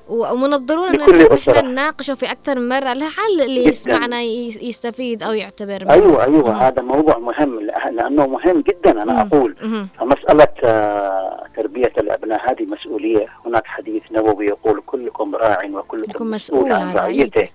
ومن 0.09 0.53
الضروري 0.53 0.89
ان. 0.89 1.01
إحنا 1.47 1.61
نناقشه 1.61 2.13
في 2.15 2.31
أكثر 2.31 2.59
من 2.59 2.69
مرة 2.69 2.93
لعل 2.93 3.41
اللي. 3.41 3.65
يسمعنا 3.67 4.21
يس- 4.21 4.57
يستفيد 4.63 5.23
أو 5.23 5.31
يعتبر 5.31 5.79
منه. 5.81 5.93
أيوه 5.93 6.23
أيوه 6.23 6.49
مم. 6.51 6.55
هذا 6.59 6.81
موضوع 6.81 7.17
مهم 7.17 7.59
لأنه 7.91 8.27
مهم 8.27 8.61
جدا 8.61 8.91
أنا 8.91 9.13
مم. 9.13 9.19
أقول 9.19 9.55
مهم. 9.63 9.87
فمسألة 9.99 10.47
آه، 10.63 11.43
تربية 11.57 11.91
الأبناء 11.97 12.51
هذه 12.51 12.63
مسؤولية 12.65 13.27
هناك 13.45 13.65
حديث 13.67 14.03
نبوي 14.11 14.45
يقول 14.47 14.81
كلكم 14.85 15.35
راع 15.35 15.55
كلكم 15.55 15.75
وكلكم 15.75 16.31
مسؤول 16.31 16.71
عن 16.73 16.93
رعيته. 16.93 17.49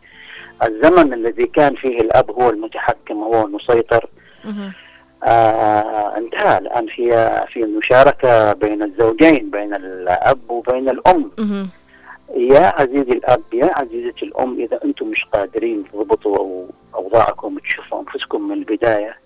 الزمن 0.62 1.12
الذي 1.14 1.46
كان 1.46 1.74
فيه 1.74 2.00
الأب 2.00 2.30
هو 2.30 2.50
المتحكم 2.50 3.22
هو 3.22 3.46
المسيطر. 3.46 4.06
آه 5.24 6.16
انتهى 6.16 6.58
الآن 6.58 6.86
في 6.86 7.10
في 7.52 7.64
المشاركة 7.64 8.52
بين 8.52 8.82
الزوجين 8.82 9.50
بين 9.50 9.74
الأب 9.74 10.38
وبين 10.50 10.88
الأم 10.88 11.30
مهم. 11.38 11.68
يا 12.37 12.72
عزيزي 12.80 13.12
الأب 13.12 13.42
يا 13.52 13.70
عزيزتي 13.78 14.24
الأم 14.24 14.60
إذا 14.60 14.80
أنتم 14.84 15.06
مش 15.06 15.24
قادرين 15.32 15.84
تضبطوا 15.92 16.38
أو 16.38 16.66
أوضاعكم 16.94 17.56
وتشوفوا 17.56 18.00
أنفسكم 18.00 18.48
من 18.48 18.52
البداية. 18.52 19.16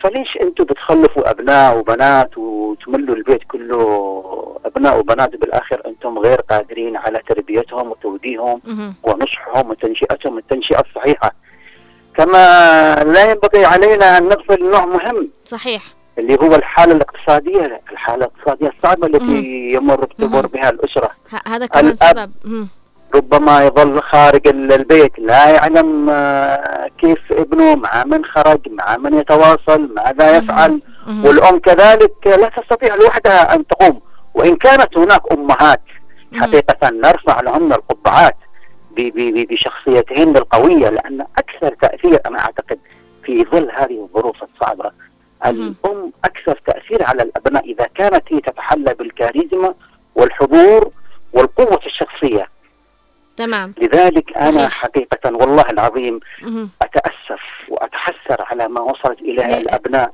فليش 0.00 0.38
أنتم 0.42 0.64
بتخلفوا 0.64 1.30
أبناء 1.30 1.78
وبنات 1.78 2.38
وتملوا 2.38 3.16
البيت 3.16 3.42
كله 3.44 4.58
أبناء 4.64 4.98
وبنات 4.98 5.36
بالآخر؟ 5.36 5.82
أنتم 5.86 6.18
غير 6.18 6.40
قادرين 6.40 6.96
على 6.96 7.22
تربيتهم 7.28 7.90
وتوجيههم. 7.90 8.60
ونصحهم 9.02 9.70
وتنشئتهم. 9.70 10.38
التنشئة 10.38 10.80
الصحيحة. 10.80 11.32
كما 12.16 12.94
لا 13.04 13.30
ينبغي 13.30 13.64
علينا 13.64 14.18
أن 14.18 14.28
نغفل 14.28 14.70
نوع 14.70 14.84
مهم. 14.86 15.30
صحيح. 15.44 15.82
اللي 16.18 16.34
هو 16.42 16.54
الحالة 16.54 16.92
الاقتصادية 16.92 17.80
الحالة 17.92 18.16
الاقتصادية 18.24 18.72
الصعبة 18.78 19.06
التي 19.06 19.68
يمر 19.72 20.04
تمر. 20.04 20.46
بها 20.46 20.70
الأسرة 20.70 21.10
هذا 21.46 21.66
كمان. 21.66 21.94
سبب. 21.94 22.30
ربما 23.14 23.64
يظل 23.64 24.02
خارج 24.02 24.48
ال- 24.48 24.72
البيت 24.72 25.18
لا 25.18 25.48
يعلم 25.50 26.06
آه، 26.10 26.90
كيف 26.98 27.18
ابنه 27.32 27.74
مع 27.74 28.04
من 28.04 28.24
خرج 28.24 28.60
مع 28.70 28.96
من 28.96 29.14
يتواصل 29.14 29.94
ماذا 29.96 30.36
يفعل 30.36 30.80
مهم. 31.06 31.24
والأم 31.24 31.58
كذلك 31.58 32.26
لا 32.26 32.48
تستطيع 32.56 32.94
لوحدها 32.94 33.54
أن 33.54 33.66
تقوم 33.66 34.00
وإن 34.34 34.56
كانت 34.56 34.98
هناك 34.98 35.22
أمهات 35.32 35.80
مهم. 36.32 36.40
حقيقة 36.42 36.90
نرفع 36.90 37.40
لهن 37.40 37.72
القبعات 37.72 38.36
بشخصيتهن 39.50 40.36
القوية 40.36 40.88
لأن 40.88 41.20
أكثر 41.38 41.74
تأثير 41.82 42.20
أنا 42.26 42.38
أعتقد 42.38 42.78
في 43.24 43.44
ظل 43.52 43.70
هذه 43.76 44.02
الظروف 44.08 44.36
الصعبة 44.42 44.84
مهم. 44.84 44.92
الأم 45.46 46.12
أكثر 46.24 46.60
تأثير 46.66 47.02
على 47.04 47.22
الأبناء 47.22 47.64
إذا 47.72 47.86
كانت 47.94 48.22
هي 48.32 48.40
تتحلى 48.40 48.94
بالكاريزما 48.94 49.74
والحضور 50.14 50.90
والقوة 51.32 51.80
الشخصية 51.86 52.48
تمام 53.36 53.74
لذلك 53.82 54.36
أنا 54.38 54.58
صحيح. 54.58 54.70
حقيقة 54.72 55.36
والله 55.36 55.70
العظيم 55.70 56.20
مهم. 56.42 56.70
أتأسف 56.82 57.40
وأتحسر 57.68 58.36
على 58.50 58.68
ما 58.68 58.80
وصلت 58.80 59.18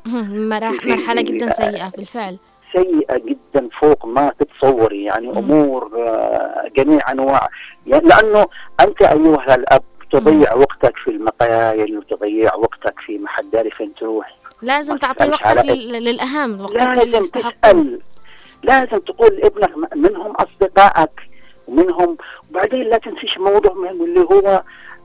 مهم. 0.07 0.49
مراح- 0.49 0.87
مرحلة 0.87 1.23
جدا 1.23 1.51
سيئة 1.63 1.89
بالفعل 1.97 2.37
سيئة 2.73 3.19
جدا 3.19 3.69
فوق 3.81 4.07
ما 4.07 4.33
تتصوري 4.39 5.05
يعني 5.05 5.27
مم. 5.29 5.39
أمور 5.39 5.91
آه، 6.07 6.69
جميع 6.77 7.11
أنواع 7.13 7.49
يعني 7.87 8.09
لأنه 8.09 8.47
أنت 8.81 9.03
أيها 9.03 9.55
الأب 9.55 9.83
تضيع 10.13 10.55
وقتك 10.55 10.97
في 10.97 11.11
المقايل 11.11 11.99
وتضيع 11.99 12.55
وقتك 12.55 12.95
في 13.07 13.19
محل 13.19 13.51
داري 13.51 13.71
فين 13.71 13.95
تروح 13.95 14.35
لازم 14.65 14.97
تعطي 14.97 15.29
وقتك 15.29 15.47
على 15.47 15.63
لل- 15.75 16.05
للأهم 16.05 16.61
وقتك 16.61 16.99
لازم 17.07 17.31
تسأل. 17.41 18.01
لازم 18.63 18.99
تقول 18.99 19.37
لابنك 19.37 19.71
منهم 19.97 20.33
أصدقائك 20.33 21.11
ومنهم. 21.69 22.17
وبعدين 22.51 22.83
لا 22.83 22.99
تنسيش 22.99 23.39
موضوع 23.39 23.73
مهم 23.73 24.05
اللي 24.05 24.21
هو 24.21 24.63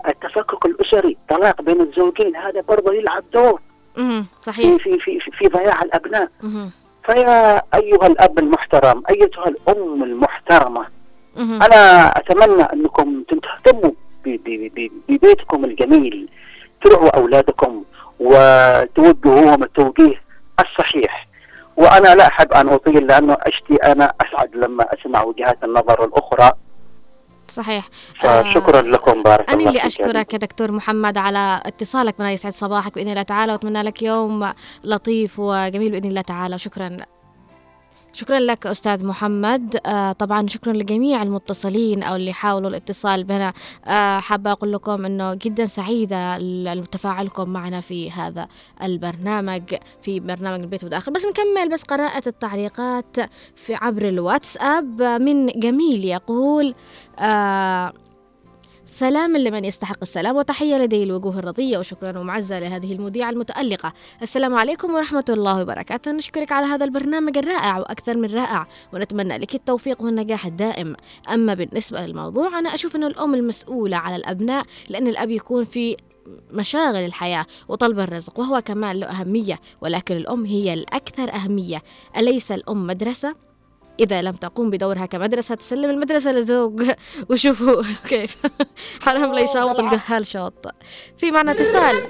التفكك 0.08 0.65
الأسري 0.65 1.17
طلاق 1.30 1.62
بين 1.62 1.82
الزوجين. 1.82 2.36
هذا 2.36 2.62
برضه 2.62 2.93
يلعب 2.93 3.24
دور. 3.34 3.60
في 3.95 4.24
صحيح. 4.43 4.84
في 4.84 5.00
في 5.00 5.19
في 5.32 5.48
ضياع 5.48 5.82
الأبناء. 5.82 6.30
مهم. 6.43 6.72
فيا 7.06 7.58
أيها 7.76 8.08
الأب 8.08 8.39
المحترم 8.39 9.04
أيتها 9.10 9.48
الأم 9.48 10.04
المحترمة 10.04 10.86
مهم. 11.38 11.63
أنا 11.63 12.08
أتمنى 12.17 12.63
أنكم 12.63 13.24
تهتموا 13.24 13.91
ببيتكم 15.10 15.65
الجميل 15.65 16.30
ترعوا 16.84 17.10
أولادكم. 17.10 17.84
وتوجهوهم 18.20 19.64
التوجيه 19.64 20.22
الصحيح. 20.60 21.28
وأنا 21.78 22.16
لا 22.16 22.28
أحب 22.28 22.54
أن 22.54 22.70
أطيل 22.70 23.08
لأنه 23.08 23.38
أشتي 23.42 23.76
أنا 23.76 24.14
أسعد 24.22 24.56
لما 24.56 24.86
أسمع 24.94 25.24
وجهات 25.24 25.64
النظر 25.64 26.06
الأخرى. 26.06 26.52
صحيح. 27.48 27.90
فشكرا 28.20 28.82
لكم. 28.82 29.24
بارك 29.24 29.50
أنا 29.50 29.60
الله 29.60 29.70
اللي 29.70 29.88
أشكرك 29.88 30.34
يا 30.34 30.38
دكتور 30.38 30.72
محمد 30.72 31.18
على 31.18 31.62
اتصالك 31.66 32.20
معنا 32.20 32.32
يسعد 32.32 32.54
صباحك 32.54 32.96
بإذن 32.96 33.10
الله 33.10 33.22
تعالى 33.22 33.52
وأتمنى 33.52 33.82
لك 33.82 34.04
يوم 34.04 34.54
لطيف 34.84 35.40
وجميل 35.40 35.92
بإذن 35.92 36.10
الله 36.10 36.22
تعالى. 36.22 36.56
وشكرا 36.56 36.98
شكرا 38.13 38.39
لك 38.39 38.67
أستاذ 38.67 39.06
محمد. 39.06 39.78
آه 39.86 40.12
طبعا 40.12 40.48
شكرا 40.48 40.74
لجميع 40.74 41.24
المتصلين 41.24 42.04
أو 42.04 42.15
اللي 42.15 42.34
حاولوا 42.34 42.69
الاتصال 42.69 43.24
بنا. 43.24 43.54
آه 43.88 44.19
حابة 44.19 44.52
أقول 44.52 44.74
لكم 44.74 45.06
أنه 45.06 45.34
جدا 45.34 45.65
سعيدة 45.65 46.38
ل- 46.38 46.86
تفاعلكم 46.91 47.50
معنا 47.50 47.82
في 47.82 48.12
هذا 48.12 48.48
البرنامج 48.84 49.63
في 50.02 50.19
برنامج 50.19 50.60
البيت 50.60 50.84
وداخل 50.84 51.13
بس 51.13 51.26
نكمل 51.26 51.69
بس 51.69 51.84
قراءة 51.84 52.24
التعليقات 52.28 53.15
في 53.56 53.74
عبر 53.76 54.08
الواتساب. 54.08 55.02
آه، 55.02 55.17
من 55.17 55.48
جميل 55.48 56.06
يقول 56.06 56.76
آه 57.19 57.93
سلام 58.89 59.38
لمن 59.38 59.65
يستحق 59.65 59.97
السلام 60.02 60.36
وتحية 60.36 60.78
لدي 60.78 61.04
الوجوه 61.04 61.39
الرضية 61.39 61.78
وشكرا 61.78 62.19
ومعزة 62.19 62.60
لهذه 62.60 62.93
المذيعة 62.93 63.30
المتألقة. 63.30 63.93
السلام 64.21 64.56
عليكم 64.56 64.93
ورحمة 64.93 65.25
الله 65.30 65.62
وبركاته. 65.62 66.12
نشكرك 66.12 66.52
على 66.52 66.65
هذا 66.65 66.86
البرنامج 66.86 67.38
الرائع 67.38 67.78
وأكثر 67.78 68.17
من 68.17 68.34
رائع 68.34 68.67
ونتمنى 68.93 69.38
لك 69.38 69.56
التوفيق 69.56 70.04
والنجاح 70.04 70.45
الدائم. 70.45 70.95
أما 71.34 71.54
بالنسبة 71.54 72.06
للموضوع 72.06 72.60
أنا 72.60 72.73
أشوف 72.73 72.95
أن 72.95 73.04
الأم 73.04 73.34
المسؤولة 73.34 73.97
على 73.97 74.15
الأبناء 74.15 74.65
لأن 74.89 75.08
الأب 75.08 75.30
يكون 75.30 75.63
في 75.63 75.97
مشاغل 76.52 77.06
الحياة 77.06 77.45
وطلب 77.67 77.99
الرزق 77.99 78.39
وهو 78.39 78.62
كمان 78.62 78.95
له 78.95 79.08
أهمية 79.08 79.60
ولكن 79.82 80.17
الأم 80.17 80.45
هي 80.45 80.73
الأكثر 80.73 81.34
أهمية. 81.34 81.84
أليس 82.17 82.52
الأم 82.52 82.88
مدرسة؟ 82.88 83.49
إذا 84.00 84.22
لم 84.22 84.32
تقوم 84.32 84.70
بدورها 84.70 85.06
كمدرسة 85.06 85.56
تسلم 85.56 85.90
المدرسة 85.90 86.32
لزوج 86.32 86.92
وشوفوا 87.30 87.84
كيف. 88.10 88.38
حرام 89.06 89.34
لا 89.34 89.42
يشاوط 89.42 89.80
الجهال 89.80 90.26
شوط 90.26 90.68
في 91.18 91.32
معنا 91.32 91.52
اتصال 91.52 92.04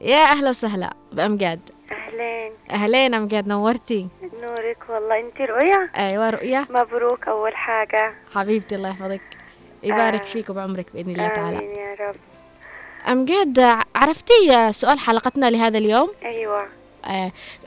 يا 0.00 0.24
أهلا 0.24 0.50
وسهلا 0.50 0.90
بأمجاد 1.12 1.60
أهلين. 1.92 2.52
أهلين 2.70 3.14
أمجاد 3.14 3.48
نورتي. 3.48 4.08
نورك 4.42 4.78
والله. 4.88 5.20
انت 5.20 5.40
رؤيا؟ 5.40 5.90
أيوة 5.96 6.30
رؤية 6.30 6.66
مبروك 6.70 7.28
أول 7.28 7.56
حاجة. 7.56 8.14
حبيبتي 8.34 8.74
الله 8.74 8.88
يحفظك. 8.88 9.20
يبارك 9.82 10.20
آه. 10.20 10.24
فيك 10.24 10.50
وبعمرك 10.50 10.86
بإذن 10.94 11.10
الله 11.10 11.28
تعالى. 11.28 11.58
آمين 11.58 11.70
يا 11.70 11.94
رب. 12.08 12.14
أمجاد 13.08 13.78
عرفتي 13.96 14.72
سؤال 14.72 14.98
حلقتنا 14.98 15.50
لهذا 15.50 15.78
اليوم؟ 15.78 16.10
أيوه. 16.24 16.60
آه، 16.62 16.66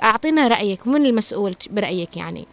أعطينا 0.04 0.47
رأيك 0.47 0.88
من 0.88 1.06
المسؤول 1.06 1.56
برأيك 1.69 2.17
يعني 2.17 2.47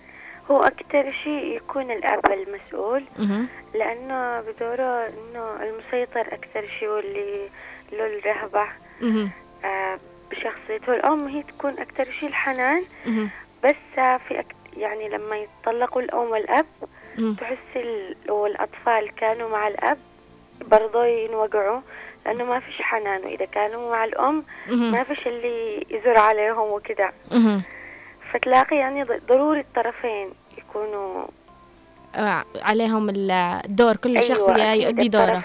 هو 0.51 0.63
أكتر 0.63 1.13
شيء 1.25 1.57
يكون 1.57 1.91
الأب 1.91 2.21
المسؤول. 2.27 3.05
لأنه 3.75 4.41
بدوره 4.41 5.07
إنه 5.09 5.63
المسيطر 5.63 6.21
أكثر 6.35 6.69
شيء 6.79 6.89
واللي 6.89 7.49
له 7.93 8.07
الرهبة. 8.07 8.67
آه 9.65 9.99
بشخصيته 10.31 10.95
الأم 10.95 11.29
هي 11.29 11.43
تكون 11.43 11.79
أكثر 11.79 12.05
شيء 12.05 12.29
الحنان. 12.29 12.83
بس 13.65 13.99
آه 13.99 14.21
في 14.29 14.41
أك... 14.41 14.55
يعني 14.77 15.09
لما 15.09 15.37
يتطلقوا 15.37 16.03
الأم 16.03 16.31
والأب 16.31 16.67
مهم. 17.19 17.35
تحس 17.35 17.77
ال... 17.77 18.17
لو 18.27 18.47
الأطفال 18.47 19.15
كانوا 19.15 19.49
مع 19.49 19.69
الأب 19.69 19.99
برضو 20.61 21.03
ينوقعوا 21.03 21.81
لأنه 22.27 22.45
ما 22.45 22.61
فيش 22.61 22.83
حنان 22.83 23.25
وإذا 23.25 23.45
كانوا 23.45 23.91
مع 23.91 24.05
الأم 24.05 24.45
مهم. 24.69 24.93
ما 24.93 25.05
فيش 25.05 25.27
اللي 25.27 25.87
يزور 25.91 26.19
عليهم 26.19 26.73
وكده 26.73 27.13
مهم. 27.33 27.63
فتلاقي 28.33 28.77
يعني 28.77 29.05
ضروري 29.29 29.61
الطرفين 29.61 30.31
يكونوا 30.59 31.25
آه، 32.17 32.45
عليهم 32.63 33.11
الدور 33.11 33.97
كل 33.97 34.17
أيوة 34.17 34.29
شخص 34.29 34.49
يؤدي 34.59 35.09
دوره. 35.09 35.45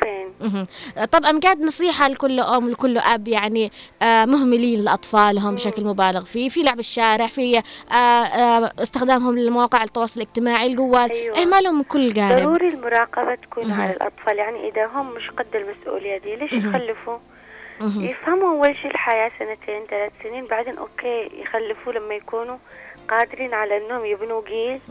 طب 1.11 1.25
أمجاد 1.25 1.61
نصيحة 1.61 2.07
لكل 2.07 2.39
أم 2.39 2.69
لكل 2.69 2.97
أب 2.97 3.27
يعني 3.27 3.71
آه، 4.01 4.25
مهملين 4.25 4.83
لأطفالهم 4.83 5.55
بشكل 5.55 5.83
مبالغ 5.83 6.23
فيه 6.25 6.49
في 6.49 6.63
لعب 6.63 6.79
الشارع 6.79 7.27
في 7.27 7.57
آه، 7.91 7.93
آه، 7.95 8.71
استخدامهم 8.79 9.39
لمواقع 9.39 9.83
التواصل 9.83 10.21
الاجتماعي 10.21 10.67
الجوال 10.67 11.11
أيوة. 11.11 11.41
إهمالهم 11.41 11.77
من 11.77 11.83
كل 11.83 12.13
جانب 12.13 12.43
ضروري 12.43 12.67
المراقبة 12.67 13.35
تكون. 13.35 13.71
على 13.71 13.93
الأطفال 13.93 14.37
يعني 14.37 14.69
إذا 14.69 14.85
هم 14.85 15.13
مش 15.13 15.29
قد 15.29 15.55
المسؤولية 15.55 16.17
دي 16.17 16.35
ليش. 16.35 16.53
يخلفوا. 16.53 17.17
يفهموا 17.81 18.49
أول 18.49 18.75
شيء 18.75 18.91
الحياة 18.91 19.31
سنتين 19.39 19.85
ثلاث 19.89 20.11
سنين 20.23 20.45
بعدين 20.45 20.77
أوكي 20.77 21.29
يخلفوا 21.33 21.93
لما 21.93 22.15
يكونوا 22.15 22.57
قادرين 23.09 23.53
على 23.53 23.77
أنهم 23.77 24.05
يبنوا 24.05 24.41
جيل. 24.47 24.81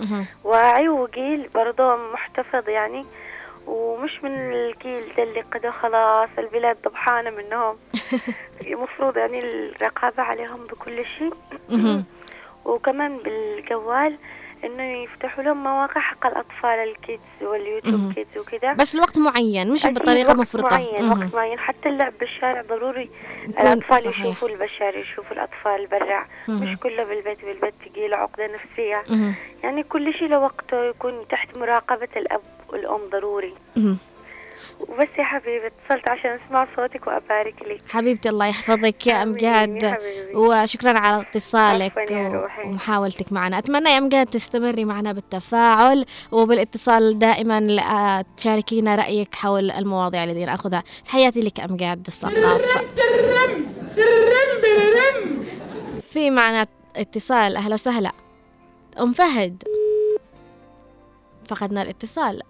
واعي 0.45 0.89
وجيل 0.89 1.49
برضه 1.55 1.97
محتفظ 1.97 2.69
يعني 2.69 3.07
ومش 3.69 4.25
من 4.25 4.31
الجيل 4.53 5.03
ده 5.17 5.23
اللي 5.23 5.41
قد 5.41 5.67
خلاص 5.67 6.29
البلاد 6.39 6.77
ضبحانة 6.85 7.31
منهم 7.31 7.77
المفروض 8.67 9.17
يعني 9.17 9.39
الرقابة 9.41 10.23
عليهم 10.23 10.67
بكل 10.67 11.05
شيء. 11.19 11.33
وكمان 12.65 13.19
بالجوال 13.19 14.19
إنه 14.65 15.03
يفتحوا 15.03 15.45
لهم 15.45 15.65
مواقع 15.65 16.01
حق 16.01 16.27
الأطفال 16.27 16.71
الكيدز. 16.71 17.21
واليوتيوب 17.43 18.13
كيدز 18.13 18.39
وكده 18.39 18.73
بس 18.73 18.95
لوقت 18.95 19.19
معين 19.19 19.73
مش 19.73 19.87
أكيد 19.87 19.99
بطريقة 19.99 20.29
وقت 20.29 20.39
مفرطة 20.39 20.77
معين. 20.77 21.11
وقت 21.11 21.35
معين 21.35 21.59
حتى 21.59 21.89
اللعب 21.89 22.13
بالشارع 22.21 22.63
ضروري 22.63 23.11
يكون 23.49 23.67
الأطفال 23.67 24.03
صحيح. 24.03 24.21
يشوفوا 24.21 24.49
البشر 24.49 24.97
يشوفوا 24.97 25.33
الأطفال 25.37 25.87
برا. 25.87 26.27
مش 26.49 26.77
كله 26.77 27.05
بالبيت 27.05 27.45
بالبيت 27.45 27.75
تجي 27.87 28.09
له 28.09 28.17
عقدة 28.17 28.47
نفسية 28.47 29.03
مهم. 29.11 29.35
يعني 29.63 29.83
كل 29.83 30.15
شيء 30.15 30.29
له 30.29 30.39
وقته 30.39 30.85
يكون 30.85 31.29
تحت 31.29 31.59
مراقبة 31.59 32.09
الأب 32.17 32.41
والأم 32.69 33.01
ضروري. 33.13 33.55
وبس 34.81 35.09
يا 35.19 35.25
حبيبي 35.25 35.67
اتصلت 35.67 36.09
عشان 36.09 36.31
أسمع 36.31 36.69
صوتك 36.77 37.07
وأبارك 37.07 37.55
لك. 37.63 37.81
حبيبتي 37.89 38.29
الله 38.29 38.47
يحفظك 38.47 39.07
يا 39.07 39.15
حبيبي. 39.15 39.97
وشكرا 40.35 40.99
على 40.99 41.21
اتصالك. 41.21 42.11
ومحاولتك 42.65 43.33
معنا. 43.33 43.59
أتمنى 43.59 43.91
يا 43.91 43.99
أمجاد 43.99 44.27
تستمري 44.27 44.85
معنا 44.85 45.13
بالتفاعل 45.13 46.05
وبالاتصال 46.33 47.19
دائما 47.19 48.25
تشاركينا 48.37 48.95
رأيك 48.95 49.35
حول 49.35 49.71
المواضيع 49.71 50.25
التي 50.25 50.45
نأخذها. 50.45 50.83
تحياتي 51.05 51.41
لك 51.43 51.61
أمجاد 51.61 52.07
الثقاف 52.07 52.85
في 56.11 56.31
معنا 56.31 56.67
اتصال. 56.97 57.57
أهلا 57.57 57.75
وسهلا. 57.75 58.13
أم 59.01 59.13
فهد. 59.13 59.63
فقدنا 61.49 61.83
الاتصال. 61.83 62.43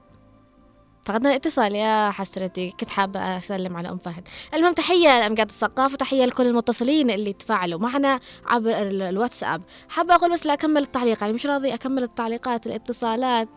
فقدنا 1.09 1.31
الاتصال. 1.31 1.75
يا 1.75 2.11
حسرتي 2.11 2.75
كنت 2.81 2.91
حابة 2.91 3.21
أسلم 3.37 3.77
على 3.77 3.89
أم 3.89 3.97
فهد. 3.97 4.29
المهم 4.55 4.73
تحية 4.73 5.21
لأمجاد 5.21 5.49
الثقافة 5.49 5.95
وتحية 5.95 6.25
لكل 6.25 6.47
المتصلين 6.47 7.11
اللي 7.11 7.33
تفاعلوا 7.33 7.81
معنا 7.81 8.21
عبر 8.47 8.71
ال- 8.71 9.03
الواتساب. 9.03 9.63
حابة 9.89 10.15
أقول 10.15 10.33
بس 10.33 10.47
لا 10.47 10.53
أكمل 10.53 10.83
التعليق 10.83 11.21
يعني 11.21 11.33
مش 11.33 11.47
راضي 11.47 11.75
أكمل 11.75 12.03
التعليقات 12.03 12.67
الاتصالات 12.67 13.49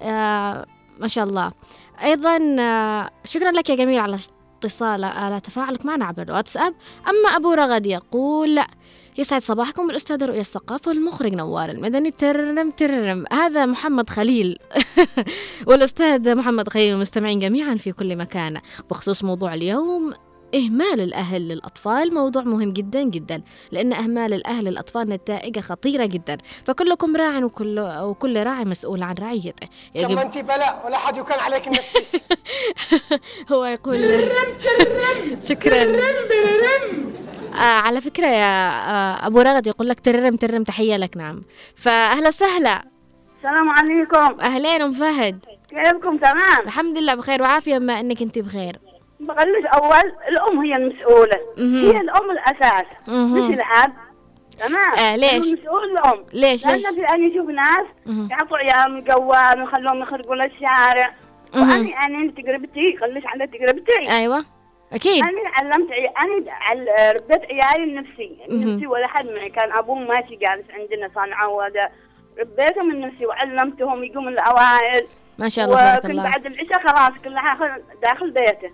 آه 0.00 0.66
ما 0.98 1.08
شاء 1.08 1.24
الله. 1.24 1.52
أيضا 2.02 2.56
آه 2.60 3.10
شكرا 3.24 3.50
لك 3.50 3.70
يا 3.70 3.74
جميل 3.74 4.00
على 4.00 4.18
اتصال 4.58 5.04
على 5.04 5.40
تفاعلك 5.40 5.86
معنا 5.86 6.04
عبر 6.04 6.22
الواتساب. 6.22 6.74
أما 7.08 7.36
أبو 7.36 7.52
رغد 7.52 7.86
يقول 7.86 8.54
لا 8.54 8.66
يسعد 9.18 9.42
صباحكم 9.42 9.90
الأستاذ 9.90 10.24
رؤية 10.24 10.40
الثقافة 10.40 10.88
والمخرج 10.88 11.34
نوار 11.34 11.70
المدني. 11.70 12.10
ترنم 12.10 12.70
ترنم 12.70 13.24
هذا 13.32 13.66
محمد 13.66 14.10
خليل. 14.10 14.58
والأستاذ 15.68 16.34
محمد 16.34 16.68
خليل 16.68 16.94
المستمعين 16.94 17.38
جميعا 17.38 17.74
في 17.74 17.92
كل 17.92 18.16
مكان. 18.16 18.60
بخصوص 18.90 19.24
موضوع 19.24 19.54
اليوم 19.54 20.12
إهمال 20.54 21.00
الأهل 21.00 21.48
للأطفال. 21.48 22.14
موضوع 22.14 22.42
مهم 22.42 22.72
جدا 22.72 23.02
جدا. 23.02 23.42
لأن 23.72 23.92
إهمال 23.92 24.32
الأهل 24.32 24.64
للأطفال 24.64 25.08
نتائجه 25.08 25.60
خطيرة 25.60 26.06
جدا. 26.06 26.38
فكلكم 26.64 27.16
راع 27.16 27.44
وكل, 27.44 27.80
وكل 28.02 28.42
راعي 28.42 28.64
مسؤول 28.64 29.02
عن 29.02 29.14
رعيته. 29.14 29.68
طب 30.02 30.10
ما 30.10 30.22
انت 30.22 30.38
بلاء 30.38 30.82
ولا 30.86 30.96
حد 30.96 31.16
يكون 31.16 31.38
عليك 31.38 31.66
النفسي 31.66 32.04
هو 33.52 33.64
يقول 33.64 34.28
شكرا. 35.48 35.84
آه 37.56 37.80
على 37.80 38.00
فكرة 38.00 38.26
يا 38.26 38.70
آه 38.70 39.26
أبو 39.26 39.40
رغد 39.40 39.66
يقول 39.66 39.88
لك 39.88 40.00
تررم 40.00 40.36
تررم 40.36 40.62
تحية 40.62 40.96
لك 40.96 41.16
نعم. 41.16 41.42
فأهلا 41.76 42.28
وسهلا. 42.28 42.82
السلام 43.38 43.68
عليكم. 43.68 44.40
أهلين 44.40 44.82
أم 44.82 44.92
فهد. 44.92 45.44
كيفكم؟ 45.68 46.16
تمام. 46.18 46.60
الحمد 46.66 46.98
لله 46.98 47.14
بخير 47.14 47.42
وعافية 47.42 47.78
بما 47.78 48.00
أنك 48.00 48.22
أنت 48.22 48.38
بخير. 48.38 48.76
بغلش 49.20 49.64
أول 49.74 50.12
الأم 50.28 50.58
هي 50.60 50.72
المسؤولة. 50.76 51.38
مهم. 51.58 51.76
هي 51.90 52.00
الأم 52.00 52.30
الأساس. 52.30 52.86
مهم. 53.08 53.34
مش 53.48 53.54
الأب. 53.54 53.92
تمام. 54.58 54.92
آه، 54.98 55.16
ليش؟ 55.16 55.32
المسؤول 55.34 55.84
الأم. 55.90 56.24
ليش 56.32 56.66
ليش؟ 56.66 56.82
لأن 56.84 56.94
في 56.94 57.00
أنا 57.00 57.32
أشوف 57.32 57.48
ناس. 57.50 57.86
يعطوا 58.30 58.56
عيالهم 58.58 59.00
جوال 59.00 59.60
ويخلوهم 59.60 60.02
يخرجوا 60.02 60.34
للشارع. 60.34 61.14
مهم. 61.54 61.68
وأنا 61.70 61.96
أنا 62.06 62.32
تجربتي 62.32 62.96
خليش 63.00 63.24
على 63.26 63.46
تجربتي. 63.46 64.10
أيوة. 64.10 64.44
أكيد. 64.94 65.24
أنا 65.24 65.50
علمت 65.52 65.92
عي... 65.92 66.06
أنا 66.06 66.52
عل... 66.52 66.88
ربيت 67.16 67.42
عيالي 67.50 67.92
لنفسي. 67.92 68.38
نفسي 68.50 68.86
ولا 68.86 69.08
حد 69.08 69.26
معي 69.26 69.50
كان 69.50 69.72
أبوهم 69.72 70.06
ماشي 70.06 70.36
جالس 70.36 70.64
عندنا 70.70 71.10
صنعاء 71.14 71.50
وهذا 71.50 71.90
ربيتهم 72.38 72.88
من 72.88 73.00
نفسي 73.00 73.26
وعلمتهم 73.26 74.04
يقوموا 74.04 74.30
الأوائل. 74.30 75.06
ما 75.38 75.48
شاء 75.48 75.64
الله 75.64 75.76
تبارك 75.76 75.98
وكنت 75.98 76.10
الله. 76.10 76.22
بعد 76.22 76.46
العشاء 76.46 76.78
خلاص 76.86 77.12
كل 77.24 77.34
داخل 78.02 78.30
بيته. 78.30 78.70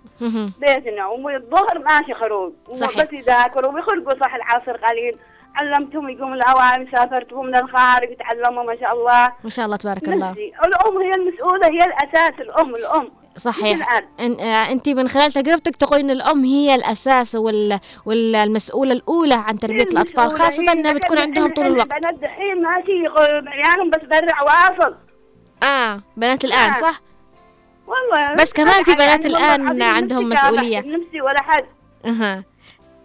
بيتنا. 0.59 1.05
والظهر 1.05 1.79
ماشي 1.79 2.13
خروج. 2.13 2.53
صحيح. 2.73 3.03
بس 3.03 3.13
يذاكروا 3.13 3.71
ويخرجوا 3.71 4.19
صح 4.19 4.35
العصر 4.35 4.77
قليل. 4.77 5.17
علمتهم 5.55 6.09
يقوموا 6.09 6.35
الأوائل 6.35 6.87
سافرتهم 6.91 7.45
من 7.45 7.55
الخارج 7.55 8.17
تعلموا 8.17 8.63
ما 8.63 8.75
شاء 8.79 8.93
الله. 8.93 9.31
ما 9.43 9.49
شاء 9.49 9.65
الله 9.65 9.77
تبارك 9.77 10.03
الله. 10.03 10.31
نفسي. 10.31 10.53
الأم 10.65 10.97
هي 10.97 11.11
المسؤولة 11.11 11.67
هي 11.67 11.85
الأساس 11.85 12.33
الأم 12.39 12.75
الأم. 12.75 13.20
صحيح. 13.37 14.01
آه 14.19 14.71
أنت 14.71 14.89
من 14.89 15.07
خلال 15.07 15.31
تجربتك 15.31 15.75
تقول 15.75 15.99
إن 15.99 16.09
الأم 16.11 16.43
هي 16.43 16.75
الأساس 16.75 17.35
وال... 17.35 17.79
والمسؤولة 18.05 18.91
الأولى 18.93 19.33
عن 19.35 19.59
تربية 19.59 19.83
الأطفال 19.83 20.19
المسؤولة. 20.19 20.43
خاصة 20.45 20.63
هي. 20.63 20.71
إنها 20.71 20.93
بتكون 20.93 21.17
عندهم 21.17 21.49
طول 21.49 21.65
الوقت. 21.65 21.93
البنات 21.93 22.13
دحين 22.13 22.61
ماشي 22.61 23.07
عيالهم 23.49 23.89
بس 23.89 23.99
برع 24.09 24.41
واصل. 24.41 24.95
آه 25.63 26.01
بنات 26.17 26.45
الآن 26.45 26.69
آه. 26.69 26.81
صح؟ 26.81 27.01
والله. 27.87 28.35
بس 28.35 28.53
كمان 28.53 28.83
في 28.83 28.91
بنات 28.93 29.25
العظيم 29.25 29.83
عندهم 29.83 30.29
مسؤولية. 30.29 30.79
نفسي 30.79 31.21
ولا 31.21 31.41
حد. 31.41 31.63
أها. 32.05 32.43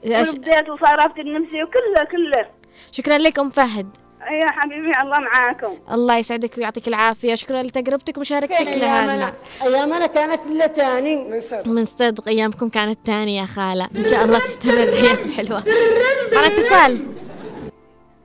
أش- 0.05 0.09
وربيت 0.29 0.69
وصرفت 0.69 1.19
وكله 1.19 2.05
كله. 2.13 2.47
شكرا 2.93 3.19
لك 3.19 3.39
أم 3.39 3.51
فهد. 3.51 3.97
يا 4.31 4.51
حبيبي 4.51 4.93
الله 5.03 5.19
معاكم. 5.21 5.79
الله 5.93 6.19
يسعدك 6.19 6.59
ويعطيك 6.59 6.89
العافية. 6.89 7.35
شكرا 7.35 7.63
لتجربتك 7.63 8.17
ومشاركتك 8.17 8.57
فين 8.57 8.69
ايامنا 9.63 10.07
كانت 10.07 10.47
إلا 10.47 10.67
تاني. 10.67 11.25
من 11.25 11.41
صدق. 11.41 11.67
من 11.67 11.85
صدق 11.85 12.29
أيامكم 12.29 12.69
كانت 12.69 12.99
تانية 13.05 13.41
يا 13.41 13.47
خالة. 13.47 13.89
إن 13.97 14.05
شاء 14.09 14.25
الله 14.25 14.39
تستمر 14.39 14.75
الأيام 14.75 15.17
الحلوة 15.25 15.63
على 16.37 16.47
اتصال. 16.47 17.01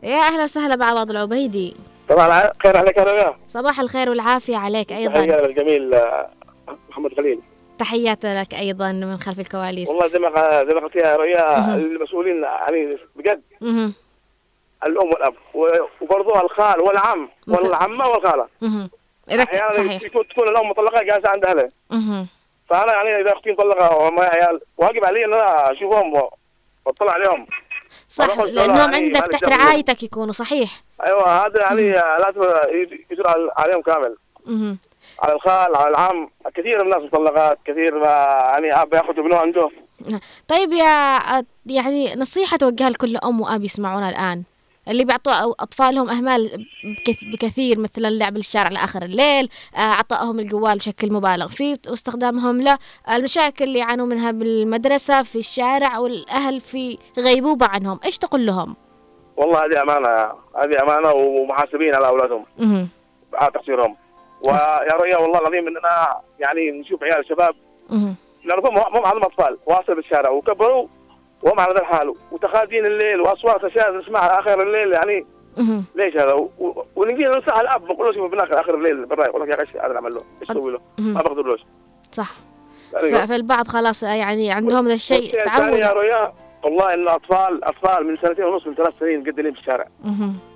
يا 0.04 0.18
أهلا 0.18 0.43
وسهلا 0.43 0.76
بعوض 0.76 1.10
العبيدي 1.10 1.76
طبعا 2.10 2.52
خير 2.64 2.78
عليك 2.78 2.97
يا. 2.97 3.36
صباح 3.47 3.80
الخير 3.80 4.10
والعافية 4.10 4.58
عليك 4.58 4.91
أيضا. 4.91 5.14
تحية 5.14 5.36
للجميل 5.41 5.93
آه، 5.93 6.30
محمد 6.89 7.12
خليل. 7.18 7.39
تحيات 7.78 8.26
لك 8.26 8.54
أيضا 8.54 8.91
من 8.91 9.18
خلف 9.18 9.39
الكواليس. 9.39 9.89
والله 9.89 10.08
زي 10.08 10.20
ما 10.20 10.66
زي 10.68 10.74
ما 10.74 10.80
قلت 10.80 10.95
يا 10.95 11.16
رؤيا. 11.16 11.76
المسؤولين 11.76 12.43
يعني 12.43 12.97
بجد. 13.16 13.41
الأم 14.86 15.09
والأب 15.09 15.34
وبرضه 16.01 16.41
الخال 16.41 16.82
والعم 16.82 17.29
والعمة 17.47 18.07
والخالة. 18.07 18.47
ك- 19.29 19.39
أحيانا 19.39 19.71
صحيح. 19.71 20.01
يكون- 20.03 20.27
تكون 20.27 20.47
الأم 20.47 20.69
مطلقة 20.69 21.03
جالسة 21.03 21.29
عند 21.29 21.45
أهلها. 21.45 21.67
فأنا 22.69 22.93
يعني 22.93 23.21
إذا 23.21 23.34
أختي 23.34 23.51
مطلقة 23.51 23.97
وما 23.97 24.23
عيال. 24.23 24.61
واجب 24.77 25.05
علي 25.05 25.25
إن 25.25 25.34
أنا 25.34 25.71
أشوفهم 25.71 26.13
وأطلع 26.86 27.11
عليهم. 27.11 27.47
صح 28.09 28.27
يعني 28.38 28.95
عندك 28.95 29.19
تحت. 29.27 29.43
رعايتك 29.43 30.03
يكونوا 30.03 30.34
صحيح. 30.34 30.82
أيوه 31.05 31.45
هذا 31.45 31.61
يعني 31.61 31.91
لازم 31.91 32.41
يجرى 33.11 33.49
عليهم 33.57 33.82
كامل. 33.82 34.15
مهم. 34.45 34.77
على 35.19 35.34
الخال 35.34 35.75
على 35.75 35.88
العم. 35.89 36.29
كثير 36.55 36.84
من 36.84 36.93
الناس 36.93 37.13
مطلقات 37.13 37.57
كثير 37.65 37.99
ما 37.99 38.05
يعني 38.51 38.82
أب 38.82 38.93
يأخذ 38.93 39.09
ابنه 39.19 39.38
عنده. 39.38 39.69
طيب 40.47 40.71
يا 40.73 41.19
يعني 41.65 42.15
نصيحة 42.15 42.57
توجهها 42.57 42.89
لكل 42.89 43.17
أم 43.17 43.41
وأب 43.41 43.63
يسمعونا 43.63 44.09
الآن. 44.09 44.43
اللي 44.88 45.05
بيعطوا 45.05 45.34
أطفالهم 45.63 46.09
أهمال 46.09 46.67
بكث- 46.84 47.25
بكثير 47.34 47.79
مثلا 47.79 48.07
اللعب 48.07 48.34
بالشارع 48.34 48.69
لآخر 48.69 49.01
الليل 49.01 49.49
آه، 49.75 49.79
عطائهم 49.79 50.39
الجوال 50.39 50.77
بشكل 50.77 51.13
مبالغ 51.13 51.47
فيه 51.47 51.77
واستخدامهم 51.89 52.61
له 52.61 52.77
المشاكل 53.13 53.63
اللي 53.65 53.79
يعانوا 53.79 54.05
منها 54.05 54.32
بالمدرسة 54.32 55.21
في 55.21 55.39
الشارع 55.39 55.97
والأهل 55.99 56.59
في 56.59 56.97
غيبوبة 57.19 57.65
عنهم 57.65 57.99
إيش 58.05 58.17
تقول 58.17 58.45
لهم؟ 58.45 58.75
والله 59.38 59.65
هذه 59.65 59.82
أمانة 59.82 60.09
هذه 60.57 60.84
أمانة 60.84 61.11
ومحاسبين 61.11 61.95
على 61.95 62.07
أولادهم 62.07 62.45
مهم. 62.59 62.88
على 63.34 63.51
تقصيرهم 63.51 63.95
ويا 64.43 64.93
رؤيا 64.93 65.17
والله 65.17 65.39
العظيم 65.39 65.67
اننا 65.67 66.21
يعني 66.39 66.71
نشوف 66.71 67.03
عيال 67.03 67.25
شباب 67.29 67.55
مهم. 67.89 68.15
لانهم 68.45 68.77
هم 68.77 69.23
أطفال 69.23 69.57
واصل 69.65 69.95
بالشارع 69.95 70.29
وكبروا 70.29 70.88
وهم 71.44 71.60
على 71.60 71.74
ذا 71.74 71.80
الحال. 71.80 72.14
وتخاذين 72.32 72.86
الليل 72.86 73.22
وأصوات 73.22 73.64
أشياء 73.64 73.98
نسمعها 73.98 74.39
آخر 74.39 74.62
الليل 74.62 74.92
يعني. 74.94 75.26
ليش 75.96 76.16
هذا؟ 76.16 76.34
و- 76.34 76.50
و- 76.60 76.84
ونجي 76.96 77.24
ننصح 77.26 77.58
الأب 77.58 77.84
نقول 77.84 78.08
له 78.08 78.14
شوف 78.14 78.34
ابنك 78.34 78.52
آخر 78.52 78.76
الليل 78.76 79.06
برا 79.06 79.26
يقول 79.26 79.42
لك 79.42 79.48
يا 79.60 79.64
أخي 79.64 79.80
هذا 79.80 79.94
نعمل 79.94 80.14
له؟ 80.16 80.22
إيش 80.42 80.52
أسوي 80.52 80.72
له؟ 80.72 80.80
ما 81.00 81.22
بقدرلوش 81.22 81.60
صح. 82.12 82.32
يعني 82.94 83.28
فالبعض 83.28 83.68
خلاص 83.68 84.04
يعني 84.04 84.52
عندهم 84.52 84.88
ذا 84.88 84.94
الشيء 84.94 85.39
الثاني 85.48 85.76
يا 85.80 85.88
تعود 85.88 85.98
رؤيا 85.98 86.34
والله 86.64 86.94
ان 86.94 87.08
أطفال 87.08 87.64
اطفال 87.64 88.08
من 88.08 88.18
سنتين 88.22 88.46
ونص 88.46 88.68
من 88.68 88.76
ثلاث 88.76 88.94
سنين 89.00 89.20
مقدلين 89.20 89.54
في 89.54 89.60
الشارع. 89.60 89.88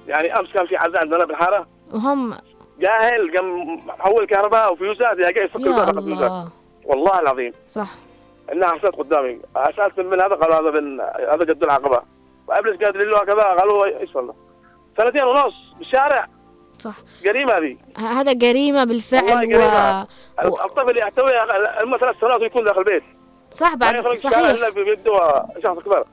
يعني 0.08 0.40
أمس 0.40 0.52
كان 0.54 0.68
في 0.68 0.78
عزاء 0.78 1.02
عندنا 1.02 1.26
بالحارة. 1.26 1.68
وهم 1.94 2.34
جاهل 2.80 3.38
قام 3.38 3.76
محول 3.88 4.26
كهرباء 4.28 4.74
وفيوزات 4.74 5.20
يا 5.20 5.32
جاي 5.32 5.46
يفك 5.46 5.56
الباب 5.56 6.48
والله 6.86 7.20
العظيم. 7.20 7.54
صح. 7.70 7.90
إنها 8.52 8.70
حصلت 8.70 8.96
قدامي. 8.96 9.39
سالت 9.76 10.00
من 10.00 10.22
هذا؟ 10.22 10.36
قالوا 10.36 10.56
هذا 10.56 10.80
من 10.80 11.02
هذا 11.02 11.43
جد 11.43 11.64
العقبة. 11.64 12.02
وابلس 12.48 12.84
قادر 12.84 13.00
له 13.00 13.20
كذا 13.20 13.43
قالوا 13.43 13.86
إيش 13.86 14.16
والله؟ 14.16 14.36
سنتين 14.98 15.24
ونص 15.24 15.54
بالشارع 15.78 16.28
صح. 16.80 16.96
جريمة 17.24 17.54
هذه. 17.54 17.78
هذا 17.98 18.34
جريمة 18.34 18.84
بالفعل 18.84 19.24
والله 19.24 19.38
و... 19.38 19.50
جريمة. 19.50 20.02
و... 20.46 20.66
الطفل 20.66 20.98
يحتوي 20.98 21.38
اما 21.84 21.98
ثلاث 21.98 22.16
سنوات 22.22 22.41
ويكون 22.41 22.64
داخل 22.64 22.80
البيت. 22.80 23.04
صح 23.52 23.76
بعد 23.76 24.16
صحيح. 24.16 24.50
إلا 24.50 24.70
بيده 24.70 25.46
شخص 25.64 25.80
كبير 25.80 26.04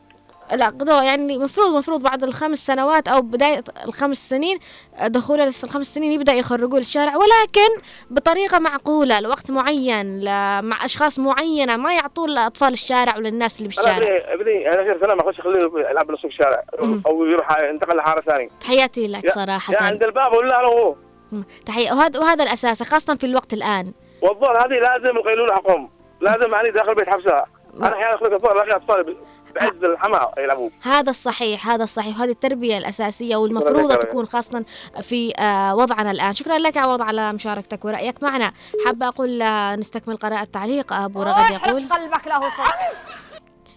لا 0.57 1.03
يعني 1.03 1.39
مفروض 1.39 1.75
مفروض 1.75 2.03
بعد 2.03 2.25
الخمس 2.25 2.67
سنوات 2.67 3.09
أو 3.09 3.23
بداية 3.23 3.65
الخمس 3.85 4.29
سنين 4.29 4.59
دخول 5.07 5.41
الخمس 5.41 5.95
سنين 5.95 6.13
يبدأ 6.13 6.33
يخرجوا 6.33 6.79
للشارع 6.79 7.17
ولكن 7.17 7.83
بطريقة 8.11 8.59
معقولة 8.59 9.21
لوقت 9.21 9.51
معين. 9.51 10.25
مع 10.65 10.85
أشخاص 10.85 11.19
معينة 11.19 11.77
ما 11.77 11.95
يعطون 11.95 12.31
لأطفال 12.31 12.73
الشارع 12.73 13.17
وللناس 13.17 13.57
اللي 13.59 13.69
بالشارع. 13.69 13.97
أبني 13.97 14.35
أبني 14.35 14.73
أنا 14.73 14.83
عشر 14.83 15.01
سنة 15.01 15.15
ما 15.15 15.23
أخش 15.23 15.41
اخليه 15.41 15.91
يلعب 15.91 16.07
بنص 16.07 16.25
الشارع. 16.25 16.65
أو 17.07 17.25
يروح 17.25 17.63
ينتقل 17.63 17.97
لحارة 17.97 18.21
ثانية. 18.21 18.49
تحياتي 18.61 19.07
لك 19.07 19.31
صراحة. 19.31 19.73
يا 19.75 19.83
عند 19.83 20.03
الباب 20.03 20.33
ولا 20.33 20.95
مم. 21.33 21.45
تحية. 21.67 21.93
وهذا 21.93 22.21
وهذا 22.21 22.45
الأساس 22.45 22.83
خاصة 22.83 23.15
في 23.15 23.27
الوقت 23.27 23.53
الآن. 23.53 23.93
والظهر 24.23 24.67
هذه 24.67 24.79
لازم 24.81 25.17
القيلوله 25.17 25.55
حقهم 25.55 25.91
لازم 26.21 26.53
يعني 26.53 26.71
داخل 26.71 26.95
بيت 26.95 27.09
حبسها. 27.09 27.47
أنا 27.77 27.93
أحيانا 27.93 28.15
اخرج 28.15 28.33
الظهر 28.33 28.53
الاقي 28.53 28.77
أطفال. 28.77 29.17
بعز 29.55 29.85
الحمى 29.85 30.21
يلعبوا 30.39 30.71
هذا 30.83 31.11
الصحيح 31.11 31.69
هذا 31.69 31.85
الصحيح. 31.85 32.19
وهذه 32.19 32.31
التربية 32.31 32.79
الأساسية 32.79 33.37
والمفروض 33.37 33.93
شكراً. 33.93 34.03
تكون 34.11 34.27
خاصة 34.27 34.65
في 35.03 35.33
آه، 35.39 35.77
وضعنا 35.77 36.11
الآن. 36.11 36.33
شكرا 36.33 36.59
لك 36.59 36.77
عوض 36.77 37.03
على 37.03 37.33
مشاركتك 37.33 37.85
ورأيك 37.85 38.23
معنا. 38.23 38.53
حابة 38.87 39.09
أقول 39.09 39.43
آه، 39.43 39.77
نستكمل 39.77 40.17
قراءة 40.17 40.45
تعليق؟ 40.45 40.93
أبو 40.93 41.23
رغد 41.23 41.51
يقول. 41.51 41.89
قلبك 41.89 42.27
له 42.27 42.41
صوت 42.41 42.75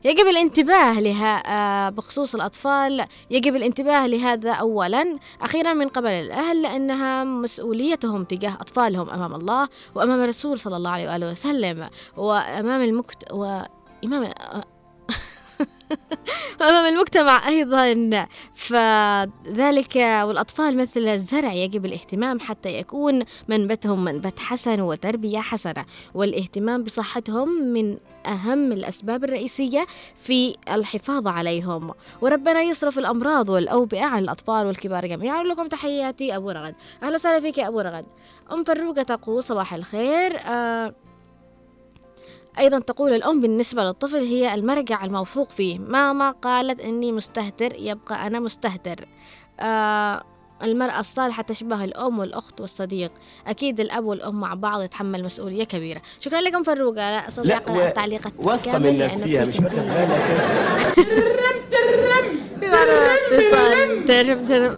يجب 0.03 0.27
الانتباه 0.27 0.99
لها 0.99 1.43
آه، 1.47 1.89
بخصوص 1.89 2.35
الأطفال. 2.35 3.05
يجب 3.31 3.55
الانتباه 3.55 4.07
لهذا 4.07 4.51
أولا. 4.53 5.17
أخيرا 5.41 5.73
من 5.73 5.87
قبل 5.89 6.09
الأهل 6.09 6.61
لأنها 6.61 7.23
مسؤوليتهم 7.23 8.23
تجاه 8.23 8.53
أطفالهم 8.61 9.09
أمام 9.09 9.35
الله 9.35 9.69
وأمام 9.95 10.21
الرسول 10.23 10.59
صلى 10.59 10.77
الله 10.77 10.89
عليه 10.89 11.09
وآله 11.09 11.31
وسلم 11.31 11.89
وأمام 12.17 12.81
المكت 12.81 13.31
و 13.33 13.59
إمام 14.05 14.29
وأمام 16.61 16.85
المجتمع 16.93 17.47
أيضا. 17.47 18.27
فذلك 18.53 19.95
والأطفال 19.95 20.77
مثل 20.77 21.07
الزرع 21.07 21.53
يجب 21.53 21.85
الاهتمام 21.85 22.39
حتى 22.39 22.77
يكون 22.77 23.23
منبتهم 23.47 24.03
منبت 24.03 24.39
حسن 24.39 24.81
وتربية 24.81 25.39
حسنة 25.39 25.85
والاهتمام 26.13 26.83
بصحتهم 26.83 27.49
من 27.49 27.97
أهم 28.25 28.71
الأسباب 28.71 29.23
الرئيسية 29.23 29.85
في 30.15 30.55
الحفاظ 30.71 31.27
عليهم. 31.27 31.93
وربنا 32.21 32.61
يصرف 32.61 32.99
الأمراض 32.99 33.49
والأوبئة 33.49 34.05
عن 34.05 34.23
الأطفال 34.23 34.67
والكبار 34.67 35.07
جميعا. 35.07 35.43
لكم 35.43 35.67
تحياتي 35.67 36.35
أبو 36.35 36.49
رغد. 36.49 36.75
أهلا 37.03 37.15
وسهلا 37.15 37.39
فيك 37.39 37.57
يا 37.57 37.67
أبو 37.67 37.79
رغد. 37.79 38.05
أم 38.51 38.63
فروقة 38.63 39.03
تقول 39.03 39.43
صباح 39.43 39.73
الخير. 39.73 40.39
آه 40.45 40.93
أيضا 42.59 42.79
تقول 42.79 43.13
الأم 43.13 43.41
بالنسبة 43.41 43.83
للطفل 43.83 44.17
هي 44.17 44.53
المرجع 44.53 45.03
الموثوق 45.05 45.49
فيه. 45.49 45.79
ماما 45.79 46.31
قالت 46.31 46.79
إني 46.79 47.11
مستهتر 47.11 47.69
يبقى 47.79 48.27
أنا 48.27 48.39
مستهتر. 48.39 49.05
آه 49.59 50.23
المرأة 50.63 50.99
الصالحة 50.99 51.43
تشبه 51.43 51.83
الأم 51.83 52.19
والأخت 52.19 52.61
والصديق. 52.61 53.11
أكيد 53.47 53.79
الأب 53.79 54.05
والأم 54.05 54.39
مع 54.39 54.53
بعض 54.53 54.81
يتحمل 54.81 55.23
مسؤولية 55.23 55.63
كبيرة. 55.63 56.01
شكرا 56.19 56.41
لكم 56.41 56.63
فروقة 56.63 56.95
لا 56.95 57.27
أستطيع 57.27 57.61
و- 57.69 57.79
التعليقات 57.81 58.33
واثقة 58.37 58.77
من 58.77 58.97
نفسها 58.97 59.45
في 59.45 59.49
مش 59.49 59.59
واخد 59.59 59.67
كثير. 59.67 59.85
في 62.59 62.67
معنا 62.67 63.15
اتصال 63.31 64.05
ترم 64.05 64.45
ترم 64.47 64.77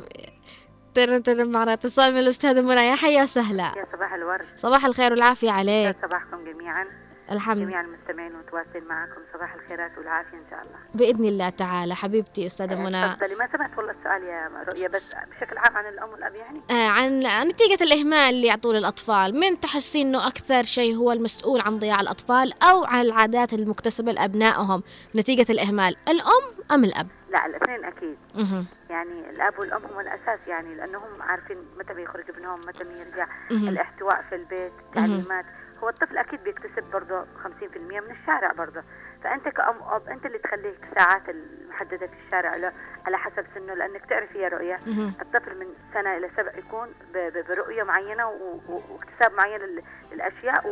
ترم 0.93 1.19
ترم 1.21 1.47
معنا 1.51 1.73
اتصال 1.73 2.11
من 2.13 2.19
الأستاذة 2.19 2.61
منى 2.61 2.81
يا 2.81 2.95
حيا 2.95 3.23
وسهلا 3.23 3.63
يا 3.63 3.85
صباح 3.95 4.13
الورد. 4.13 4.45
صباح 4.55 4.85
الخير 4.85 5.11
والعافية 5.11 5.51
عليك. 5.51 5.95
صباحكم 6.07 6.37
جميعا. 6.53 6.85
الحمد. 7.31 7.57
جميع 7.57 7.81
المستمعين 7.81 8.31
متواصلين 8.33 8.87
معكم. 8.87 9.21
صباح 9.33 9.53
الخيرات 9.53 9.97
والعافية 9.97 10.37
إن 10.37 10.45
شاء 10.49 10.59
الله. 10.61 10.77
بإذن 10.93 11.25
الله 11.25 11.49
تعالى. 11.49 11.95
حبيبتي 11.95 12.45
أستاذة 12.45 12.75
منى. 12.75 13.09
تفضلي. 13.15 13.35
ما 13.35 13.49
سمعت 13.51 13.77
والله 13.77 13.91
السؤال 13.91 14.23
يا 14.23 14.49
رؤية 14.67 14.87
بس 14.87 15.15
بشكل 15.37 15.57
عام 15.57 15.77
عن 15.77 15.85
الأم 15.85 16.09
والأب 16.09 16.35
يعني؟ 16.35 16.61
آه، 16.71 16.87
عن 16.89 17.47
نتيجة 17.47 17.83
الإهمال 17.83 18.29
اللي 18.29 18.47
يعطوه 18.47 18.73
للأطفال. 18.73 19.39
من 19.39 19.59
تحسين 19.59 20.07
أنه 20.07 20.27
أكثر 20.27 20.63
شيء 20.63 20.95
هو 20.95 21.11
المسؤول 21.11 21.61
عن 21.61 21.79
ضياع 21.79 22.01
الأطفال 22.01 22.63
أو 22.63 22.85
عن 22.85 23.01
العادات 23.01 23.53
المكتسبة 23.53 24.11
لأبنائهم؟ 24.11 24.83
نتيجة 25.15 25.51
الإهمال 25.51 25.95
الأم 26.07 26.43
أم 26.71 26.83
الأب؟ 26.83 27.07
لا 27.29 27.45
الاثنين 27.45 27.85
أكيد. 27.85 28.17
مهم. 28.35 28.65
يعني 28.89 29.29
الأب 29.29 29.59
والأم 29.59 29.81
هم 29.85 29.99
الأساس 29.99 30.39
يعني 30.47 30.75
لأنهم 30.75 31.21
عارفين 31.21 31.57
متى 31.79 31.93
بيخرج 31.93 32.29
ابنهم 32.29 32.59
متى 32.59 32.83
بيرجع. 32.83 33.27
الاحتواء 33.51 34.25
في 34.29 34.35
البيت 34.35 34.71
التعليمات. 34.79 35.45
هو 35.83 35.89
الطفل 35.89 36.17
أكيد 36.17 36.43
بيكتسب 36.43 36.83
برضه 36.93 37.21
50% 37.43 37.77
من 37.77 38.11
الشارع 38.21 38.51
برضه 38.51 38.83
فأنت 39.23 39.47
كأم 39.47 39.75
أب 39.83 40.07
أنت 40.09 40.25
اللي 40.25 40.37
تخليه 40.37 40.73
الساعات 40.89 41.29
المحددة 41.29 42.07
في 42.07 42.13
الشارع 42.25 42.55
له 42.55 42.71
على 43.05 43.17
حسب 43.17 43.45
سنه 43.55 43.73
لأنك 43.73 44.05
تعرفي 44.05 44.37
يا 44.39 44.47
رؤية 44.49 44.79
مهم. 44.87 45.13
الطفل 45.21 45.59
من 45.59 45.67
سنة 45.93 46.17
إلى 46.17 46.29
سبع 46.37 46.51
يكون 46.57 46.87
ب- 47.13 47.17
ب- 47.37 47.45
برؤية 47.47 47.83
معينة 47.83 48.27
و- 48.29 48.59
و- 48.69 48.81
واكتساب 48.89 49.31
معين 49.33 49.61
لل- 49.61 49.83
للأشياء 50.11 50.67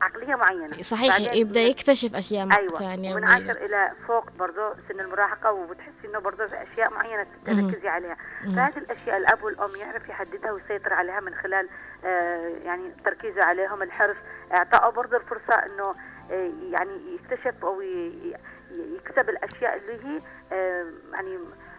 وعقلية 0.00 0.34
معينة. 0.34 0.82
صحيح 0.82 1.16
من- 1.20 1.56
يكتشف 1.56 2.14
أشياء 2.14 2.46
م- 2.46 2.52
أيوه. 2.52 2.78
ثانية 2.78 3.14
ومن 3.14 3.24
ومن- 3.24 3.32
عشر 3.32 3.64
إلى 3.64 3.92
فوق 4.06 4.30
برضه 4.32 4.74
سن 4.88 5.00
المراهقة 5.00 5.52
وبتحسي 5.52 5.90
إنه 6.04 6.18
برضه 6.18 6.46
في 6.46 6.62
أشياء 6.62 6.90
معينة. 6.92 7.26
تركزي 7.46 7.88
عليها. 7.88 8.16
فهذه 8.56 8.78
الأشياء 8.78 9.16
الأب 9.16 9.42
والأم 9.44 9.70
يعرف 9.80 10.08
يحددها 10.08 10.52
ويسيطر 10.52 10.92
عليها 10.92 11.20
من 11.20 11.34
خلال 11.34 11.68
آه 12.04 12.48
يعني 12.64 12.90
تركيزه 13.04 13.44
عليهم 13.44 13.82
الحرص. 13.82 14.16
اعطائه 14.54 14.90
برضه 14.90 15.16
الفرصة 15.16 15.54
إنه 15.66 15.94
آه 16.30 16.50
يعني 16.70 17.14
يكتشف 17.14 17.64
أو 17.64 17.80
يكسب 18.70 19.28
الأشياء 19.30 19.76
اللي 19.76 20.04
هي 20.04 20.20
آه 20.52 20.86
يعني 21.12 21.38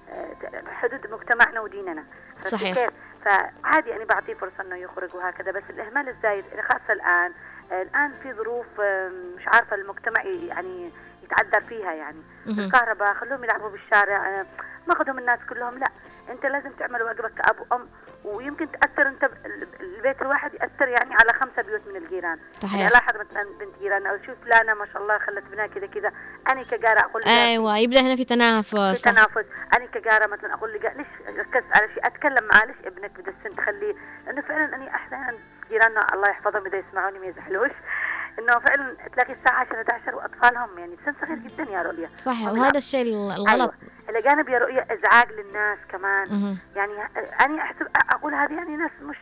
آه 0.10 0.64
حدود 0.68 1.12
مجتمعنا 1.12 1.60
وديننا. 1.62 2.04
صحيح. 2.42 2.90
فعادي 3.26 3.90
يعني 3.90 4.06
بعطيه 4.06 4.34
فرصة 4.34 4.62
إنه 4.62 4.76
يخرج 4.76 5.16
وهكذا. 5.16 5.52
بس 5.52 5.64
الإهمال 5.70 6.10
الزايد 6.10 6.44
خاصة 6.70 6.94
الآن 6.94 7.32
الآن 7.72 8.12
في 8.24 8.34
ظروف 8.34 8.82
مش 9.38 9.48
عارفة 9.48 9.76
المجتمع 9.76 10.24
يعني 10.24 10.92
يتعذر 11.24 11.62
فيها 11.70 11.94
يعني. 11.94 12.22
الكهرباء 12.48 13.14
خلوهم 13.14 13.44
يلعبوا 13.44 13.70
بالشارع 13.70 14.40
آه، 14.40 14.46
ما 14.88 14.96
خذهم 14.96 15.20
الناس 15.20 15.40
كلهم 15.50 15.78
لا. 15.78 15.88
أنت 16.30 16.46
لازم 16.46 16.72
تعمل 16.72 17.04
واجبك 17.04 17.34
كأب 17.34 17.56
وأم 17.60 17.90
ويمكن 18.24 18.68
تأثر 18.72 19.08
أنت 19.08 19.30
البيت 19.82 20.22
الواحد 20.22 20.54
يأثر 20.54 20.88
يعني 20.88 21.14
على 21.14 21.34
خمسة 21.34 21.62
بيوت 21.62 21.82
من 21.88 21.96
الجيران. 21.96 22.40
صحيح. 22.60 22.76
يعني 22.76 22.88
الاحظ 22.88 23.16
مثلا 23.16 23.44
بنت 23.60 23.80
جيران 23.80 24.08
أو 24.08 24.18
شوف 24.26 24.36
فلانة 24.46 24.74
ما 24.74 24.86
شاء 24.94 25.02
الله 25.02 25.18
خلت 25.18 25.44
ابنها 25.52 25.68
كذا 25.68 25.88
كذا. 25.88 26.12
أنا 26.50 26.64
كجارة 26.64 27.00
أقول 27.00 27.22
لها 27.26 27.48
أيوة 27.52 27.78
يبدأ 27.78 28.02
هنا 28.02 28.16
في 28.16 28.26
تنافس. 28.26 28.76
في. 28.76 29.12
تنافس. 29.12 29.46
أنا 29.78 29.86
كجارة 29.86 30.28
مثلا 30.28 30.54
أقول 30.54 30.72
لي 30.72 30.80
ليش 30.80 31.38
ركزت 31.40 31.76
على 31.76 31.88
شيء؟ 31.94 32.08
أتكلم 32.08 32.48
معاه 32.54 32.66
ليش 32.66 32.78
ابنك 32.86 33.12
بده 33.20 33.34
السن 33.40 33.56
تخليه؟ 33.56 33.96
لأنه 34.26 34.42
فعلا 34.42 34.76
اني 34.76 34.96
أحيانا 34.96 35.38
جيراننا 35.72 36.14
الله 36.14 36.30
يحفظهم 36.30 36.66
اذا 36.66 36.78
يسمعوني 36.78 37.20
ما 37.20 37.26
يزعلوش 37.26 37.72
إنه 38.40 38.60
فعلا 38.60 38.96
تلاقي 39.14 39.34
الساعة 39.34 39.60
10 39.60 39.76
11 39.82 40.16
وأطفالهم 40.16 40.80
يعني 40.80 40.98
سن 41.06 41.14
صغير 41.22 41.38
جدا 41.38 41.64
يا 41.72 41.82
رؤيا 41.82 42.10
صح 42.18 42.42
وهذا 42.42 42.78
الشيء 42.78 43.02
الغلط 43.16 43.50
أيوة. 43.50 43.74
إلى 44.10 44.22
جانب 44.22 44.50
يا 44.50 44.58
رؤيا 44.58 44.86
إزعاج 44.94 45.32
للناس 45.32 45.78
كمان. 45.90 46.58
يعني 46.76 46.94
أنا 47.42 47.62
أحسب 47.62 47.88
أقول 48.10 48.34
هذه 48.34 48.54
يعني 48.54 48.78
ناس 48.78 48.92
مش 49.02 49.18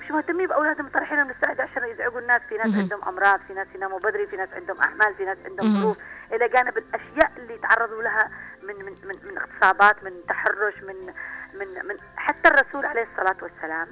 مش 0.00 0.10
مهتمين 0.10 0.46
بأولادهم 0.46 0.88
طرحينهم 0.88 1.28
للساعه 1.28 1.52
11 1.52 1.84
يزعجوا 1.84 2.20
الناس 2.20 2.40
في 2.48 2.56
ناس. 2.56 2.76
عندهم 2.78 3.04
أمراض 3.08 3.40
في 3.48 3.54
ناس 3.54 3.66
يناموا 3.74 3.98
بدري 3.98 4.26
في 4.26 4.36
ناس 4.36 4.48
عندهم 4.52 4.78
احمال 4.80 5.14
في 5.14 5.24
ناس 5.24 5.38
عندهم. 5.46 5.80
ظروف 5.82 5.96
إلى 6.32 6.48
جانب 6.48 6.78
الأشياء 6.78 7.32
اللي 7.36 7.58
تعرضوا 7.58 8.02
لها 8.02 8.30
من 8.62 8.74
من 8.84 8.92
من, 9.04 9.16
من 9.30 9.38
اغتصابات 9.38 10.04
من 10.04 10.12
تحرش 10.28 10.74
من 10.82 11.12
من 11.54 11.86
من 11.86 11.96
حتى 12.16 12.48
الرسول 12.48 12.86
عليه 12.86 13.06
الصلاة 13.12 13.36
والسلام. 13.42 13.88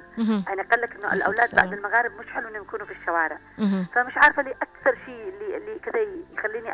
أنا 0.49 0.63
قال 0.63 0.81
لك 0.81 0.95
إنه 0.95 1.13
الأولاد 1.13 1.55
بعد. 1.55 1.73
المغارب 1.73 2.11
مش 2.19 2.27
حلو 2.31 2.47
إنهم 2.49 2.61
يكونوا 2.63 2.85
في 2.85 2.91
الشوارع. 2.91 3.37
فمش 3.95 4.17
عارفة 4.17 4.41
ليه 4.41 4.51
أكثر 4.61 4.97
شيء 5.05 5.29
اللي 5.33 5.57
اللي 5.57 5.79
كذا 5.79 5.99
يخليني 6.33 6.73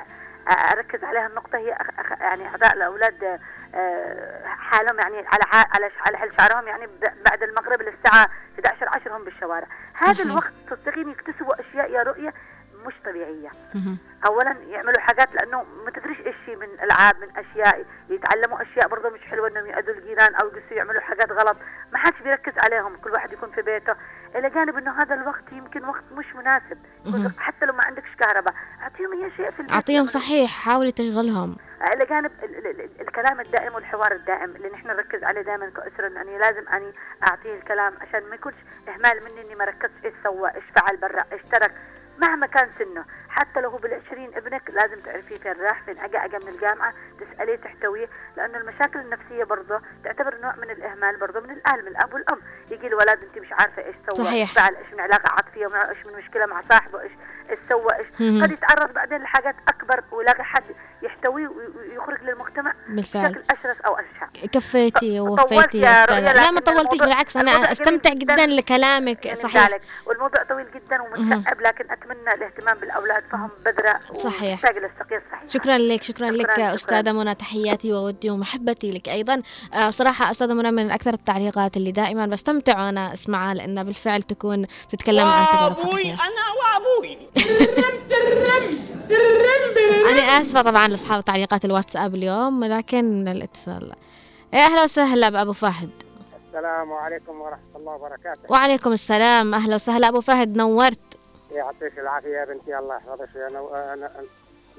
أركز 0.72 1.04
عليها 1.04 1.28
النقطة 1.28 1.58
هي 1.58 1.78
يعني 2.20 2.48
اعطاء 2.48 2.74
الأولاد 2.74 3.40
آه، 3.76 4.46
حالهم 4.46 5.00
يعني 5.00 5.18
على 5.28 5.44
على 5.74 5.92
على 6.06 6.18
حل 6.18 6.32
شعرهم 6.38 6.68
يعني 6.68 6.88
بعد 7.26 7.44
المغرب 7.44 7.82
للساعة 7.82 8.30
11 8.66 8.90
10 8.90 9.18
هم 9.18 9.24
بالشوارع 9.24 9.68
هذا. 9.94 10.24
الوقت 10.24 10.54
تستطيعين 10.70 11.10
يكتسبوا 11.10 11.60
أشياء 11.62 11.92
يا 11.92 12.04
رؤية 12.04 12.34
مش 12.88 12.94
طبيعية. 13.06 13.50
اولا 14.26 14.56
يعملوا 14.68 15.00
حاجات 15.00 15.30
لأنه 15.36 15.64
ما 15.86 15.92
تدريش 15.92 16.18
إيش 16.20 16.36
من 16.48 16.68
ألعاب 16.84 17.16
من 17.22 17.28
أشياء 17.38 17.86
يتعلموا 18.10 18.62
أشياء 18.62 18.88
برضه 18.88 19.10
مش 19.10 19.22
حلوة 19.22 19.48
إنهم 19.48 19.66
يأذوا 19.66 19.96
الجيران 19.96 20.36
أو 20.36 20.48
يقصوا 20.48 20.78
يعملوا 20.78 21.02
حاجات 21.02 21.32
غلط 21.32 21.58
ما 21.94 21.98
حدش 21.98 22.22
بيركز 22.22 22.54
عليهم 22.58 22.96
كل 22.98 23.12
واحد 23.12 23.34
يكون 23.34 23.52
في 23.52 23.62
بيته 23.62 23.96
إلى 24.36 24.50
جانب 24.50 24.78
إنه 24.78 25.02
هذا 25.02 25.16
الوقت 25.16 25.52
يمكن 25.52 25.86
وقت 25.86 26.04
مش 26.12 26.26
مناسب. 26.36 26.78
حتى 27.40 27.66
لو 27.66 27.74
ما 27.74 27.84
عندكش 27.86 28.10
كهرباء 28.20 28.54
أعطيهم 28.82 29.24
أي 29.24 29.32
شيء 29.38 29.52
في 29.52 29.60
البيت 29.60 29.72
أعطيهم 29.74 29.96
يعملوا. 29.96 30.12
صحيح 30.12 30.52
حاولي 30.52 30.92
تشغلهم 30.92 31.56
إلى 31.94 32.06
جانب 32.06 32.32
ال- 32.44 32.56
ال- 32.58 32.82
ال- 32.82 33.02
الكلام 33.02 33.40
الدائم 33.40 33.74
والحوار 33.76 34.12
الدائم 34.12 34.56
اللي 34.56 34.70
نحن 34.70 34.88
نركز 34.88 35.24
عليه 35.24 35.42
دائما 35.42 35.70
كأسرة 35.70 36.08
أنا 36.08 36.38
لازم 36.38 36.68
أني 36.68 36.92
أعطيه 37.28 37.54
الكلام 37.56 37.94
عشان 38.02 38.30
ما 38.30 38.36
يكونش 38.36 38.56
إهمال 38.88 39.24
مني 39.24 39.42
إني 39.42 39.56
ما 39.56 39.66
ركزتش 39.66 40.06
إيش 40.06 40.14
سوى 40.24 40.50
إيش 40.56 40.64
فعل 40.76 40.98
برا 40.98 41.24
إيش 41.32 41.42
ترك 41.52 41.72
مهما 42.18 42.46
كان 42.46 42.70
سنه. 42.80 43.06
حتى 43.38 43.62
لو 43.62 43.70
هو 43.70 43.78
بالعشرين 43.78 44.32
ابنك 44.36 44.70
لازم 44.70 45.00
تعرفيه 45.00 45.38
فين 45.38 45.54
راح 45.62 45.82
فين 45.86 46.00
اجا 46.00 46.26
اجا 46.26 46.38
من 46.40 46.48
الجامعة 46.48 46.94
تسأليه 47.20 47.56
تحتويه 47.56 48.10
لأنه 48.38 48.58
المشاكل 48.58 49.00
النفسية 49.00 49.44
برضه 49.44 49.82
تعتبر 50.04 50.38
نوع 50.42 50.56
من 50.56 50.70
الإهمال 50.70 51.18
برضه 51.18 51.40
من 51.40 51.52
الأهل 51.52 51.82
من 51.82 51.88
الأب 51.88 52.14
والأم. 52.14 52.40
يجي 52.72 52.88
الولد 52.88 53.20
أنت 53.24 53.38
مش 53.46 53.52
عارفة 53.52 53.86
إيش 53.86 53.96
سوى 54.10 54.26
صحيح. 54.26 54.42
إيش 54.50 54.52
فعل 54.52 54.76
إيش 54.76 54.94
من 54.94 55.00
علاقة 55.00 55.30
عاطفية 55.32 55.66
إيش 55.90 56.06
من 56.08 56.18
مشكلة 56.18 56.46
مع 56.46 56.62
صاحبه 56.70 57.02
إيش 57.02 57.12
إيش 57.50 57.60
سوى 57.70 57.96
إيش. 57.96 58.06
قد 58.44 58.52
يتعرض 58.52 58.94
بعدين 58.94 59.18
لحاجات 59.22 59.56
أكبر 59.68 60.04
ويلاقي 60.12 60.44
حد 60.44 60.64
يحتويه 61.02 61.48
وي- 61.48 61.68
ويخرج 61.68 62.22
للمجتمع 62.24 62.74
بالفعل. 62.90 63.32
بشكل 63.34 63.44
أشرس 63.60 63.82
أو 63.82 63.96
اشع 63.96 64.28
كفيتي 64.54 65.20
ووفيتي 65.20 65.78
يا 65.78 66.06
لا 66.06 66.52
ما 66.52 66.60
طولتيش 66.60 67.00
بالعكس 67.00 67.38
أستمتع 67.38 68.10
جميل 68.10 68.20
جداً. 68.20 68.36
جدا. 68.36 68.46
لكلامك 68.46 69.34
صحيح. 69.34 69.80
والموضوع 70.06 70.44
طويل 70.44 70.66
جدا 70.76 71.02
ومتشعب 71.02 71.62
لكن 71.62 71.92
أتمنى 71.92 72.34
الاهتمام 72.34 72.78
بالأولاد 72.78 73.24
فهم 73.32 73.50
بذره 73.66 74.00
صحيح. 74.14 74.66
الصحيحه 74.66 75.48
شكرا 75.48 75.78
لك 75.78 76.04
شكرا, 76.04 76.32
لك 76.32 76.52
شكراً. 76.52 76.74
أستاذة 76.74 77.12
منى 77.12 77.36
تحياتي 77.36 77.94
وودي 77.94 78.30
ومحبتي 78.30 78.92
لك 78.92 79.10
أيضا. 79.10 79.42
آه، 79.74 79.90
صراحة 79.90 80.32
أستاذة 80.32 80.54
منى 80.54 80.72
من 80.72 80.92
أكثر 80.92 81.14
التعليقات 81.14 81.78
اللي 81.78 81.92
دائما 81.92 82.26
بستمتع 82.26 82.86
وأنا 82.86 83.14
أسمعها 83.14 83.54
لأنها 83.54 83.84
بالفعل 83.84 84.22
تكون 84.24 84.66
تتكلم 84.90 85.26
عن 85.26 85.46
تجارب 85.46 85.78
وأبوي 85.78 85.94
حقيقية. 85.94 86.14
أنا 86.14 86.44
وأبوي. 86.60 87.18
أنا 90.12 90.22
آسفة 90.22 90.62
طبعا 90.62 90.88
لأصحاب 90.88 91.26
تعليقات 91.26 91.66
الواتساب 91.66 92.16
اليوم 92.16 92.64
لكن 92.64 93.28
الاتصال. 93.28 93.92
يا 94.54 94.60
أهلا 94.60 94.84
وسهلا 94.84 95.30
بأبو 95.30 95.54
فهد. 95.54 95.90
السلام 96.48 96.94
عليكم 96.94 97.42
ورحمة 97.42 97.60
الله 97.76 97.92
وبركاته. 97.92 98.42
وعليكم 98.50 98.92
السلام. 98.92 99.54
أهلا 99.54 99.76
وسهلا. 99.76 100.08
أبو 100.08 100.22
فهد 100.22 100.58
نورت. 100.58 101.00
يعطيك 101.52 102.00
العافية 102.00 102.30
يا 102.30 102.46
بنتي 102.46 102.78
الله 102.78 102.96
يحفظك. 102.96 103.30
أنا 103.38 103.94
أنا 103.94 104.12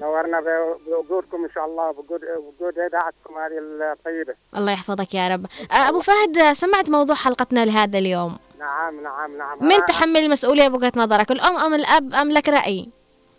نورنا 0.01 0.39
ب- 0.39 0.77
بوجودكم 0.87 1.43
إن 1.43 1.49
شاء 1.51 1.65
الله 1.65 1.91
بوجود 1.91 2.21
بوجود 2.21 2.79
إذاعتكم 2.79 3.37
هذه 3.37 3.57
الطيبة. 3.91 4.33
الله 4.57 4.71
يحفظك 4.71 5.13
يا 5.13 5.27
رب. 5.27 5.45
آه، 5.71 5.89
أبو 5.89 5.99
فهد 5.99 6.37
آه، 6.37 6.53
سمعت 6.53 6.89
موضوع 6.89 7.15
حلقتنا 7.15 7.65
لهذا 7.65 7.97
اليوم. 7.97 8.37
نعم 8.59 9.03
نعم 9.03 9.37
نعم. 9.37 9.63
من 9.67 9.85
تحمل 9.85 10.17
المسؤولية 10.17 10.67
بوجهة 10.67 10.91
نظرك؟ 10.95 11.31
الأم 11.31 11.57
أم 11.57 11.73
الأب 11.73 12.13
أم 12.13 12.31
لك 12.31 12.49
رأي؟ 12.49 12.89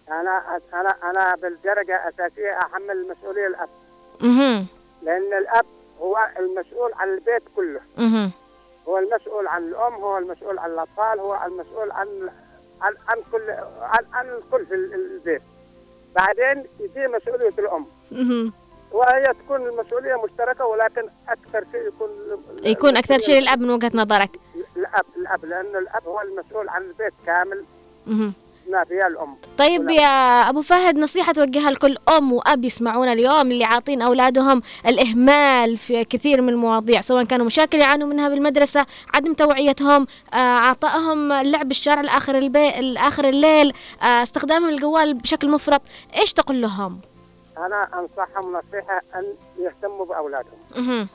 أنا 0.09 0.59
أنا 0.74 0.97
أنا 1.11 1.35
بالدرجة 1.43 2.09
اساسيه 2.09 2.59
أحمل 2.59 2.91
المسؤوليه 2.91 3.47
الأب. 3.47 3.68
مهم. 4.20 4.66
لأن 5.03 5.39
الأب 5.39 5.66
هو 6.01 6.18
المسؤول 6.39 6.93
عن 6.95 7.09
البيت 7.09 7.43
كله. 7.57 7.81
مهم. 7.99 8.31
هو 8.89 8.99
المسؤول 8.99 9.47
عن 9.47 9.62
الأم 9.62 9.95
هو 9.95 10.18
المسؤول 10.18 10.59
عن 10.59 10.70
الأطفال 10.70 11.20
هو 11.20 11.41
المسؤول 11.47 11.91
عن 11.91 12.31
عن, 12.83 12.95
عن 13.09 13.18
كل 13.33 13.51
عن, 13.81 14.05
عن 14.12 14.26
الكل 14.28 14.66
في 14.66 14.74
ال- 14.74 14.95
البيت. 14.95 15.43
بعدين 16.16 16.64
يجي 16.81 17.07
مسؤولية 17.16 17.53
الأم. 17.59 17.87
وهي 18.93 19.35
تكون 19.45 19.66
المسؤولية 19.66 20.22
مشتركة 20.24 20.66
ولكن 20.66 21.03
أكثر 21.28 21.64
شيء 21.72 21.89
يكون 21.89 22.09
يكون 22.64 22.97
أكثر 22.97 23.18
شيء 23.18 23.41
للأب 23.41 23.61
من 23.61 23.70
وجهة 23.70 23.91
نظرك. 23.95 24.31
الاب 24.76 25.05
الأب 25.16 25.45
لأن 25.45 25.76
الأب 25.76 26.07
هو 26.07 26.20
المسؤول 26.20 26.68
عن 26.68 26.83
البيت 26.83 27.12
كامل. 27.26 27.64
ما 28.71 28.85
فيها 28.85 29.07
الأم. 29.07 29.37
طيب 29.59 29.91
يا 29.91 30.09
أبو 30.49 30.62
فهد 30.62 30.99
نصيحة 30.99 31.33
توجهها 31.33 31.71
لكل 31.71 31.97
أم 32.16 32.33
وأب 32.33 32.64
يسمعونا 32.64 33.12
اليوم 33.12 33.51
اللي 33.51 33.64
عاطين 33.64 34.03
أولادهم 34.03 34.62
الإهمال 34.87 35.77
في 35.77 36.05
كثير 36.05 36.41
من 36.41 36.49
المواضيع 36.49 37.01
سواء 37.01 37.25
كانوا 37.25 37.47
مشاكل 37.47 37.79
يعانوا 37.79 38.09
منها 38.09 38.29
بالمدرسة 38.29 38.87
عدم 39.14 39.33
توعيتهم 39.33 40.07
آه، 40.35 40.37
عطائهم 40.37 41.33
اللعب 41.33 41.68
بالشارع 41.68 42.01
لآخر 42.01 42.39
البي... 42.39 42.71
لآخر 42.71 43.29
الليل 43.29 43.73
آه، 44.03 44.23
استخدامهم 44.23 44.68
الجوال 44.68 45.14
بشكل 45.14 45.51
مفرط. 45.51 45.83
إيش 46.16 46.33
تقول 46.33 46.62
لهم؟ 46.62 47.01
أنا 47.59 47.83
أنصحهم 47.83 48.53
نصيحة 48.53 49.03
أن 49.14 49.25
يهتموا 49.59 50.05
بأولادهم. 50.07 51.09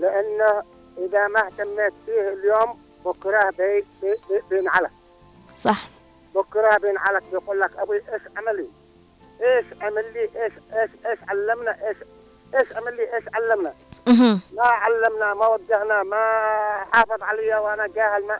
لأنه 0.00 0.62
إذا 0.98 1.28
ما 1.28 1.46
اهتميت 1.46 1.92
فيه 2.06 2.28
اليوم 2.28 2.78
بكرة 3.04 3.50
بي 3.58 3.84
بي 4.02 4.16
بي 4.28 4.40
بينعلك 4.50 4.90
صح. 5.58 5.84
بكرة 6.34 6.76
بينعلك 6.76 7.22
بيقول 7.32 7.60
لك 7.60 7.70
أبوي 7.78 7.96
إيش 7.96 8.22
عمل 8.36 8.56
لي؟ 8.56 8.66
إيش 9.46 9.64
عمل 9.80 10.04
لي؟ 10.12 10.20
إيش 10.44 10.52
إيش 10.72 10.90
إيش 11.06 11.18
علمنا؟ 11.28 11.76
إيش 11.88 11.96
إيش 12.54 12.76
عمل 12.76 12.96
لي؟ 12.96 13.14
إيش 13.16 13.24
علمنا؟ 13.34 13.72
ما 14.56 14.62
علمنا 14.64 15.34
ما 15.34 15.46
وجهنا 15.46 16.02
ما 16.02 16.16
حافظ 16.92 17.22
علي 17.22 17.54
وأنا 17.54 17.86
جاهل 17.86 18.26
ما 18.26 18.38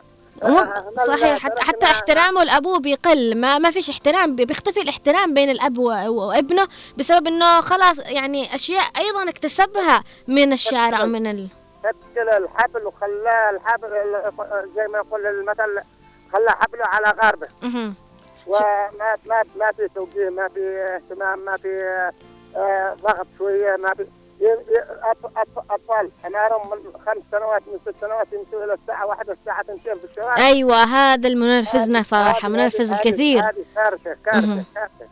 صحيح 1.07 1.37
حتى 1.39 1.61
حتى 1.63 1.85
احترامه 1.85 2.43
لأبوه 2.43 2.79
بيقل 2.79 3.35
ما 3.37 3.57
ما 3.57 3.71
فيش 3.71 3.89
احترام 3.89 4.35
بي- 4.35 4.45
بيختفي 4.45 4.81
الاحترام 4.81 5.33
بين 5.33 5.49
الأب 5.49 5.77
وابنه 5.77 6.67
بسبب 6.97 7.27
إنه 7.27 7.61
خلاص 7.61 7.99
يعني 7.99 8.55
أشياء 8.55 8.83
أيضا 8.97 9.29
اكتسبها 9.29 10.03
من 10.27 10.53
الشارع 10.53 11.03
ومن 11.03 11.27
ال... 11.27 11.47
شكل 11.83 12.29
الحبل 12.29 12.85
وخلاه 12.85 13.49
الحبل 13.49 13.89
زي 14.75 14.87
ما 14.87 14.97
يقول 14.97 15.25
المثل 15.25 15.81
خلاه 16.33 16.51
حبله 16.51 16.85
على 16.85 17.17
غاربة. 17.23 17.47
وما 18.47 18.89
ما 19.25 19.43
ما 19.59 19.71
في 19.77 19.87
توجيه 19.95 20.29
ما 20.29 20.47
في 20.47 20.59
اهتمام 20.95 21.39
ما 21.45 21.57
في 21.57 21.69
آه، 22.55 22.93
ضغط 23.01 23.27
شوية 23.37 23.75
ما 23.75 23.93
في 23.93 24.07
أطفال. 25.69 26.11
عمرهم 26.23 26.69
من 26.71 26.93
خمس 27.05 27.23
سنوات 27.31 27.61
من 27.67 27.79
ست 27.85 27.95
سنوات 28.01 28.27
يمشوا 28.33 28.63
إلى 28.65 28.73
الساعة 28.73 29.05
واحدة 29.05 29.33
الساعة 29.41 29.61
2 29.61 29.77
في 29.99 30.05
الشوارع. 30.05 30.37
أيوه 30.37 30.83
هذا 30.83 31.27
المنرفزنا 31.27 32.01
صراحة 32.01 32.49
منرفز 32.49 32.93
الكثير. 32.93 33.39
هذه 33.39 33.65
كارثة 33.75 34.17
كارثة. 34.25 34.63
كارثة. 34.75 35.07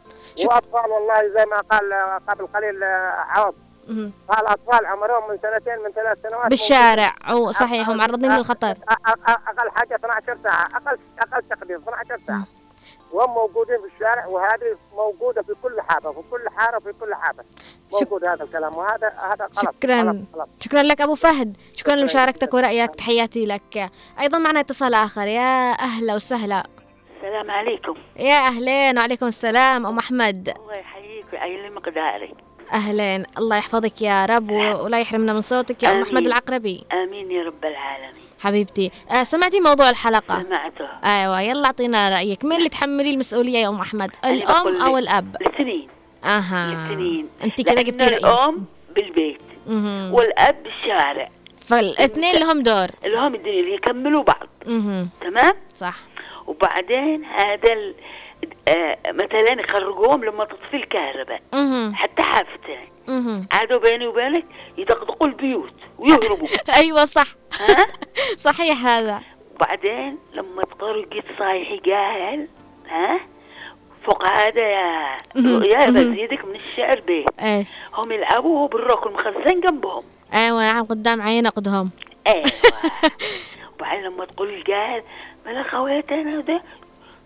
وأطفال 0.46 0.92
والله 0.92 1.28
زي 1.34 1.46
ما 1.46 1.58
قال 1.58 1.94
قبل 2.28 2.48
قليل 2.48 2.84
آه، 2.84 3.26
عوض. 3.30 3.54
مهم. 3.88 4.12
قال 4.30 4.48
اطفال 4.48 4.86
عمرهم 4.86 5.32
من 5.32 5.38
سنتين 5.42 5.84
من 5.86 5.92
ثلاث 5.92 6.18
سنوات 6.24 6.50
بالشارع. 6.50 7.16
أو 7.30 7.52
صحيح 7.52 7.90
ومعرضين 7.90 8.32
للخطر. 8.38 8.76
أقل 8.90 9.72
حاجة 9.76 9.96
12 9.96 10.38
ساعة 10.44 10.66
أقل 10.66 10.98
أقل 11.20 11.44
تقدير 11.50 11.78
12 11.78 12.18
ساعة. 12.28 12.48
وهم 13.12 13.34
موجودين 13.34 13.78
في 13.78 13.96
الشارع 13.96 14.26
وهذه 14.26 14.78
موجودة 14.94 15.42
في 15.42 15.54
كل 15.64 15.82
حاره 15.82 16.12
في 16.12 16.22
كل 16.32 16.50
حارة 16.50 16.80
في 16.80 16.94
كل 17.00 17.16
حاره 17.16 17.46
موجود 17.92 18.24
هذا 18.24 18.44
الكلام 18.44 18.78
وهذا 18.78 19.08
هذا 19.08 19.46
غلط 19.46 19.60
غلط 19.60 19.76
شكرا. 19.76 20.26
غلط 20.36 20.50
شكرا 20.60 20.84
لك 20.84 21.02
أبو 21.02 21.16
فهد. 21.16 21.58
شكرا 21.76 21.96
لمشاركتك 21.96 22.54
ورأيك. 22.54 22.96
تحياتي 22.96 23.46
لك. 23.46 23.92
أيضا 24.20 24.38
معنا 24.38 24.60
اتصال 24.60 24.94
آخر. 24.94 25.28
يا 25.28 25.72
أهلا 25.72 26.16
وسهلا. 26.16 26.64
السلام 27.18 27.52
عليكم. 27.52 27.96
يا 28.16 28.48
اهلين 28.48 28.98
وعليكم 28.98 29.26
السلام. 29.26 29.86
أم 29.86 29.98
أحمد. 29.98 30.54
الله 30.60 30.76
يحييك 30.76 31.26
ويعلم 31.34 31.76
مقدارك 31.76 32.36
أهلين. 32.74 33.26
الله 33.38 33.58
يحفظك 33.58 34.02
يا 34.02 34.26
رب 34.26 34.52
ولا 34.52 35.00
يحرمنا 35.00 35.34
من 35.34 35.42
صوتك 35.42 35.84
يا 35.84 35.90
أم 35.90 35.94
آمين. 35.94 36.08
احمد 36.08 36.26
العقربي. 36.28 36.84
آمين 36.92 37.32
يا 37.32 37.44
رب 37.44 37.66
العالمين. 37.66 38.22
حبيبتي. 38.40 38.92
آه 39.12 39.24
سمعتي 39.24 39.60
موضوع 39.60 39.90
الحلقة؟ 39.90 40.44
سمعته. 40.44 40.88
أيوه 41.06 41.42
يلا 41.42 41.66
أعطينا 41.66 42.10
رأيك. 42.10 42.46
مين 42.46 42.58
اللي 42.58 42.70
تحملي 42.70 43.10
المسؤولية 43.10 43.58
يا 43.58 43.70
أم 43.70 43.82
أحمد؟ 43.82 44.12
أنا 44.24 44.34
الأم 44.34 44.64
بقول 44.64 44.82
أو 44.82 44.98
لك 44.98 45.04
الأب؟ 45.04 45.36
الاثنين. 45.42 45.88
أها. 46.24 46.72
الاثنين. 46.72 47.28
أنت 47.44 47.62
كده 47.62 47.74
لأن 47.74 47.84
جبتي 47.84 48.18
الأم 48.18 48.66
بالبيت 48.96 49.42
مهم. 49.68 50.14
والأب 50.14 50.64
بالشارع 50.64 51.30
فالاثنين 51.66 52.36
لهم 52.36 52.64
دور. 52.64 52.88
اللي 53.06 53.18
هم 53.18 53.36
الدنيا 53.36 53.60
اللي 53.60 53.74
يكملوا 53.74 54.24
بعض. 54.24 54.48
مهم. 54.66 55.10
تمام؟ 55.22 55.54
صح. 55.76 55.96
وبعدين 56.48 57.26
هذا 57.26 57.74
مثلا 59.08 59.62
يخرجوهم 59.62 60.24
لما 60.24 60.46
تطفي 60.46 60.74
الكهرباء. 60.78 61.42
حتى 61.94 62.22
حافتين 62.22 62.92
مهم. 63.08 63.48
عادوا 63.52 63.80
بيني 63.80 64.08
وبينك 64.08 64.46
يدقدقوا 64.78 65.28
البيوت 65.28 65.74
ويهربوا. 65.98 66.48
أيوه 66.82 67.06
صح. 67.06 67.28
ها؟ 67.60 67.88
صحيح 68.48 68.86
هذا. 68.86 69.22
وبعدين 69.56 70.18
لما 70.34 70.64
تطرقت 70.64 71.26
صايحي 71.39 71.78
جاهل 71.78 72.48
ها؟ 72.89 73.20
فوق 74.06 74.28
هذا 74.28 74.62
يا. 74.62 75.18
يا. 75.36 75.86
بزيدك 75.89 76.46
من 76.46 76.56
الشعر 76.56 77.00
بيه. 77.00 77.26
إيش؟ 77.42 77.68
هم 77.94 78.12
يلعبوا 78.12 78.68
بالروك 78.68 79.08
المخزن 79.08 79.62
جنبهم. 79.62 80.04
أيوه 80.34 80.72
نعم 80.72 80.86
قدام 80.86 81.22
عين 81.22 81.44
نقدهم 81.44 81.89
أيوه. 82.28 82.46
وبعدين 83.76 84.04
لما 84.04 84.26
تقول 84.26 84.50
الجاهل 84.50 85.04
ملا 85.46 85.64
خواتنا 85.64 86.42
ده 86.42 86.62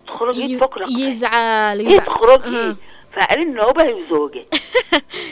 تخرج 0.06 0.36
يتفك 0.36 0.78
لك 0.78 0.88
يزعل 0.98 1.80
هي 1.86 2.00
تخرج 2.00 2.42
أها. 2.54 2.68
هي 2.70 2.74
فعل 3.12 3.38
النوبة 3.42 3.84
وزوجة 3.94 4.40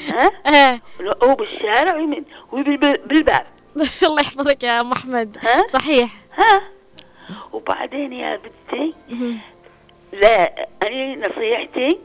ها؟ 0.08 0.30
آه. 0.46 0.80
هو 1.22 1.34
بالشارع 1.34 1.94
ويمين 1.96 2.24
وبال- 2.52 3.00
بالباب. 3.06 3.46
الله 4.02 4.20
يحفظك 4.20 4.62
يا 4.62 4.80
أم 4.80 4.92
أحمد. 4.92 5.36
ها؟ 5.42 5.66
صحيح. 5.66 6.10
ها؟ 6.38 6.62
وبعدين 7.52 8.12
يا 8.12 8.40
بنتي. 8.70 8.94
لا 10.12 10.66
أنا 10.82 11.28
نصيحتي. 11.28 11.98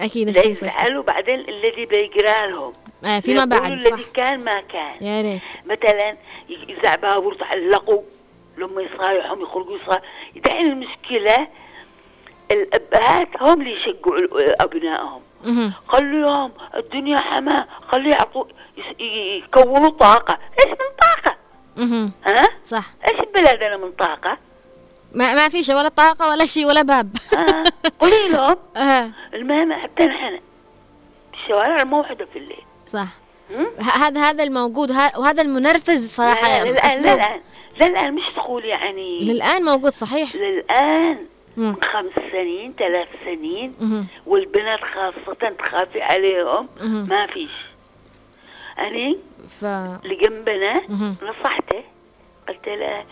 أكيد 0.00 0.30
لا 0.30 0.40
الشيء 0.40 0.52
صح 0.52 0.66
يفعلوا 0.66 1.02
بعدين 1.02 1.40
الذي 1.40 1.86
بيقرأ 1.86 2.46
لهم. 2.46 2.72
آه 3.04 3.20
فيما 3.20 3.44
بعد 3.44 3.72
الذي 3.72 4.04
كان 4.14 4.44
ما 4.44 4.60
كان. 4.60 4.94
يا 5.00 5.22
ريت. 5.22 5.40
مثلا 5.66 6.16
يزع 6.48 6.94
بابور 6.94 7.34
تعلقوا 7.34 8.02
لما 8.58 8.82
يصايحهم 8.82 9.42
يخرجوا 9.42 9.76
يصايح 9.82 10.02
دحين 10.36 10.66
المشكلة 10.66 11.48
الأبهات 12.50 13.28
هم 13.40 13.60
اللي 13.60 13.72
يشجعوا. 13.72 15.20
خلوا 15.88 16.20
لهم 16.20 16.52
الدنيا 16.76 17.18
حما 17.18 17.66
خلوا 17.88 18.10
يعطوا 18.10 18.44
يكونوا 19.00 19.90
طاقة. 19.90 20.38
إيش 20.58 20.68
من 20.70 20.96
طاقة؟ 21.00 21.36
مهم. 21.76 22.12
ها؟ 22.24 22.48
صح. 22.64 22.84
إيش 23.08 23.20
البلاد 23.20 23.62
أنا 23.62 23.76
من 23.76 23.92
طاقة؟ 23.92 24.38
ما 25.14 25.34
ما 25.34 25.48
في 25.48 25.64
شيء 25.64 25.76
ولا 25.76 25.88
طاقة 25.88 26.28
ولا 26.28 26.46
شيء 26.46 26.66
ولا 26.66 26.82
باب. 26.82 27.16
ها 27.32 27.64
قولي 28.00 28.28
لهم. 28.28 28.56
آه. 28.76 29.10
المهم 29.34 29.72
حتى 29.72 30.04
نحن 30.06 30.40
الشوارع 31.34 31.84
موحدة 31.84 32.26
في 32.32 32.38
الليل. 32.38 32.62
صح. 32.86 33.06
هذا 33.94 34.20
هذا 34.20 34.44
الموجود 34.44 34.90
وه- 34.90 35.18
وهذا 35.18 35.42
المنرفز 35.42 36.10
صراحة. 36.16 36.62
الآن 36.62 37.02
لا 37.78 37.86
الآن 37.86 38.14
مش 38.14 38.22
تقول 38.36 38.64
يعني. 38.64 39.20
للأن 39.24 39.64
موجود 39.64 39.92
صحيح. 39.92 40.34
للآن. 40.36 41.18
مم. 41.58 41.74
خمس 41.92 42.12
سنين 42.32 42.74
ثلاث 42.78 43.08
سنين. 43.24 43.74
مهم. 43.80 44.06
والبنات 44.26 44.80
خاصة 44.80 45.48
تخافي 45.58 46.02
عليهم. 46.02 46.68
مهم. 46.80 47.08
ما 47.08 47.26
فيش. 47.26 47.50
أنا 48.78 49.14
ف 49.60 49.64
اللي 50.04 50.14
جنبنا 50.14 50.82
مهم. 50.88 51.16
نصحته. 51.22 51.82
قلت 52.48 52.68
لها 52.68 53.04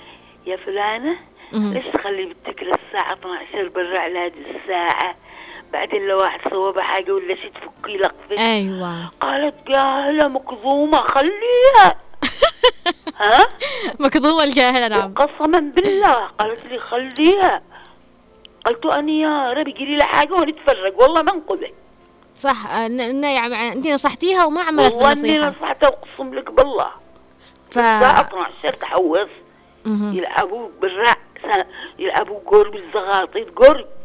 يا 0.47 0.57
فلانة. 0.57 1.17
ليش 1.53 1.85
تخلي 1.95 2.25
بنتك 2.25 2.63
للساعة 2.63 3.13
12 3.13 3.69
برا 3.69 3.99
على 3.99 4.19
هذه 4.19 4.33
الساعة؟ 4.63 5.15
بعدين 5.73 6.07
لو 6.07 6.19
واحد 6.19 6.41
صوبها 6.51 6.83
حاجة 6.83 7.13
ولا 7.15 7.35
شي 7.35 7.49
تفكي 7.51 7.97
لقفك 7.97 8.39
أيوه. 8.39 9.11
قالت 9.21 9.69
جاهلة 9.69 10.29
مكظومة 10.29 10.99
خليها. 10.99 11.97
ها؟ 13.21 13.47
مكظومة 14.01 14.45
الجاهلة 14.45 14.89
نعم. 14.89 15.15
قسما 15.15 15.59
بالله 15.61 16.27
قالت 16.27 16.67
لي 16.67 16.79
خليها. 16.79 17.63
قلت 18.67 18.87
أنا 18.87 19.13
يا 19.13 19.53
ربي 19.53 19.73
جري 19.73 19.97
لها 19.97 20.07
حاجة 20.07 20.33
ونتفرج 20.35 20.93
والله 20.97 21.23
ما 21.23 21.33
انقذك 21.33 21.75
صح 22.37 22.67
آه، 22.67 22.89
يعني 22.89 23.73
أنت 23.73 23.87
نصحتيها 23.87 24.45
وما 24.45 24.61
عملت 24.63 24.93
والله 24.97 25.13
إني 25.13 25.23
بالنصيحه 25.23 25.49
نصحته 25.49 25.87
أقسم 25.87 26.35
لك 26.35 26.51
بالله 26.51 26.89
ف 27.71 27.79
الساعة 27.79 28.21
12 28.21 28.73
تحوص. 28.77 29.29
يلعبوا 29.87 30.69
بالرع 30.83 31.17
يلعبوا 31.99 32.41
بالزغاطيط 32.71 33.51
جول 33.59 33.79
مم. 33.79 33.85
آه. 33.85 33.96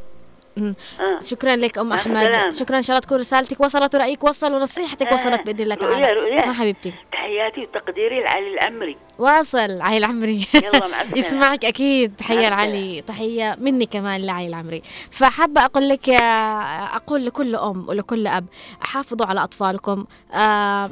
شكرا 1.23 1.55
لك 1.55 1.77
أم 1.77 1.93
أحمد. 1.93 2.53
شكرا 2.53 2.77
إن 2.77 2.81
شاء 2.81 2.95
الله 2.97 3.07
تكون 3.07 3.17
رسالتك 3.19 3.59
وصلت 3.61 3.95
ورأيك 3.95 4.23
وصل 4.23 4.53
ونصيحتك 4.53 5.07
آه. 5.07 5.13
وصلت 5.13 5.41
بإذن 5.45 5.59
الله 5.61 5.75
تعالى. 5.75 6.07
رؤيا. 6.07 6.49
ها 6.49 6.53
حبيبتي. 6.53 6.93
تحياتي 7.11 7.61
وتقديري 7.61 8.19
لعلي 8.23 8.53
العمري 8.53 8.97
واصل 9.19 9.81
عيل 9.81 9.97
العمري. 10.03 10.47
يلا. 10.53 10.89
يسمعك 11.19 11.65
أكيد. 11.65 12.15
تحية 12.15 12.49
لعلي. 12.49 13.01
تحية 13.01 13.55
مني 13.59 13.85
كمان 13.85 14.25
لعلي 14.25 14.47
العمري. 14.47 14.81
فحابة 15.11 15.65
أقول 15.65 15.89
لك 15.89 16.09
آه، 16.09 16.95
أقول 16.95 17.25
لكل 17.25 17.55
أم 17.55 17.89
ولكل 17.89 18.27
أب 18.27 18.45
حافظوا 18.81 19.25
على 19.25 19.43
أطفالكم. 19.43 20.05
آه 20.33 20.91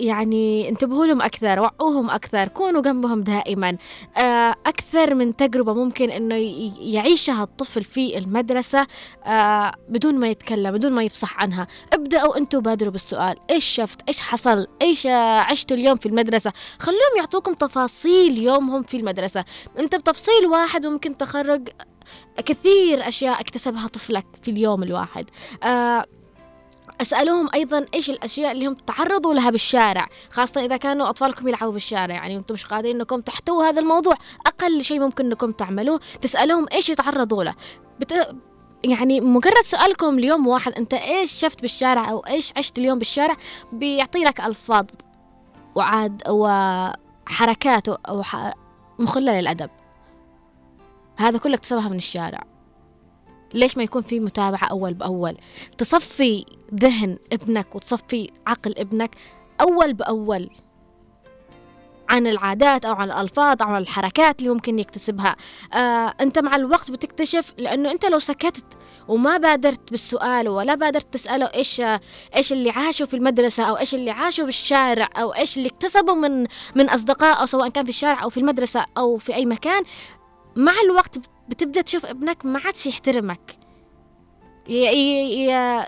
يعني 0.00 0.68
انتبهوا 0.68 1.06
لهم 1.06 1.22
أكثر 1.22 1.60
وعوهم 1.60 2.10
أكثر 2.10 2.48
كونوا 2.48 2.82
جنبهم 2.82 3.22
دائما. 3.22 3.76
آه، 4.16 4.54
أكثر 4.66 5.14
من 5.14 5.36
تجربة 5.36 5.74
ممكن 5.74 6.10
إنه 6.10 6.34
ي- 6.34 6.72
يعيشها 6.92 7.42
الطفل 7.42 7.84
في 7.84 8.18
المدرسة 8.18 8.86
آه، 9.24 9.72
بدون 9.88 10.14
ما 10.14 10.28
يتكلم 10.28 10.70
بدون 10.74 10.92
ما 10.92 11.02
يفصح 11.02 11.40
عنها. 11.42 11.66
ابدأوا 11.92 12.36
أنتم 12.36 12.60
بادروا 12.60 12.92
بالسؤال 12.92 13.36
إيش 13.50 13.64
شفت؟ 13.64 14.00
إيش 14.08 14.20
حصل؟ 14.20 14.66
آه، 15.06 15.38
عشتوا 15.38 15.76
اليوم 15.76 15.96
في 15.96 16.06
المدرسة؟ 16.06 16.52
خلوهم 16.78 17.16
يعطوكم 17.16 17.54
تفاصيل 17.54 18.38
يومهم 18.38 18.82
في 18.82 18.96
المدرسة. 18.96 19.44
أنت 19.78 19.94
بتفصيل 19.94 20.46
واحد 20.46 20.86
ممكن 20.86 21.16
تخرج 21.16 21.68
كثير 22.46 23.08
أشياء 23.08 23.40
اكتسبها 23.40 23.86
طفلك 23.88 24.26
في 24.42 24.50
اليوم 24.50 24.82
الواحد. 24.82 25.30
آه 25.62 26.04
اسالهم 27.00 27.48
أيضا 27.54 27.86
إيش 27.94 28.10
الأشياء 28.10 28.52
اللي 28.52 28.66
هم 28.66 28.74
تعرضوا 28.74 29.34
لها 29.34 29.50
بالشارع 29.50 30.08
خاصة 30.30 30.64
إذا 30.64 30.76
كانوا 30.76 31.08
أطفالكم 31.08 31.48
يلعبوا 31.48 31.72
بالشارع. 31.72 32.14
يعني 32.14 32.36
أنتم 32.36 32.54
مش 32.54 32.66
قادرين 32.66 32.96
إنكم 32.96 33.20
تحتووا 33.20 33.64
هذا 33.64 33.80
الموضوع. 33.80 34.14
أقل 34.46 34.84
شيء 34.84 35.00
ممكن 35.00 35.26
إنكم 35.26 35.50
تعملوه 35.50 36.00
تسالهم 36.22 36.66
إيش 36.72 36.88
يتعرضوا 36.88 37.44
له. 37.44 37.54
بت... 38.00 38.36
يعني 38.84 39.20
مجرد 39.20 39.64
سؤالكم 39.64 40.18
اليوم 40.18 40.46
واحد 40.46 40.72
أنت 40.72 40.94
إيش 40.94 41.32
شفت 41.32 41.60
بالشارع 41.60 42.10
أو 42.10 42.18
إيش 42.18 42.52
عشت 42.56 42.78
اليوم 42.78 42.98
بالشارع؟ 42.98 43.36
بيعطي 43.72 44.24
لك 44.24 44.40
ألفاظ 44.40 44.84
وعاد 45.74 46.22
وحركات. 46.28 47.86
مخله 48.98 49.40
للادب 49.40 49.70
هذا 51.16 51.38
كله 51.38 51.54
اكتسبها 51.54 51.88
من 51.88 51.96
الشارع. 51.96 52.57
ليش 53.54 53.76
ما 53.76 53.82
يكون 53.82 54.02
في 54.02 54.20
متابعة 54.20 54.64
أول 54.64 54.94
بأول؟ 54.94 55.36
تصفي 55.78 56.44
ذهن 56.74 57.18
ابنك 57.32 57.74
وتصفي 57.74 58.30
عقل 58.46 58.74
ابنك 58.78 59.16
أول 59.60 59.92
بأول 59.92 60.50
عن 62.08 62.26
العادات 62.26 62.84
أو 62.84 62.94
عن 62.94 63.10
الألفاظ 63.10 63.62
أو 63.62 63.68
عن 63.68 63.82
الحركات 63.82 64.40
اللي 64.40 64.50
ممكن 64.50 64.78
يكتسبها. 64.78 65.36
آه 65.74 66.14
أنت 66.20 66.38
مع 66.38 66.56
الوقت 66.56 66.90
بتكتشف 66.90 67.54
لأنه 67.58 67.90
أنت 67.90 68.04
لو 68.04 68.18
سكتت 68.18 68.64
وما 69.08 69.36
بادرت 69.36 69.90
بالسؤال 69.90 70.48
ولا 70.48 70.74
بادرت 70.74 71.12
تسأله 71.14 71.46
إيش 71.54 71.82
إيش 72.36 72.52
اللي 72.52 72.70
عاشوا 72.70 73.06
في 73.06 73.14
المدرسة 73.16 73.64
أو 73.64 73.78
إيش 73.78 73.94
اللي 73.94 74.10
عاشوا 74.10 74.44
بالشارع 74.44 75.08
أو 75.16 75.34
إيش 75.34 75.56
اللي 75.56 75.68
اكتسبوا 75.68 76.14
من 76.14 76.46
من 76.74 76.88
أصدقاء 76.88 77.40
أو 77.40 77.46
سواء 77.46 77.68
كان 77.68 77.84
في 77.84 77.90
الشارع 77.90 78.22
أو 78.22 78.30
في 78.30 78.40
المدرسة 78.40 78.84
أو 78.98 79.18
في 79.18 79.34
أي 79.34 79.46
مكان 79.46 79.82
مع 80.56 80.72
الوقت 80.84 81.18
بتبدأ 81.48 81.80
تشوف 81.80 82.06
ابنك 82.06 82.46
ما 82.46 82.60
عادش 82.64 82.86
يحترمك. 82.86 83.58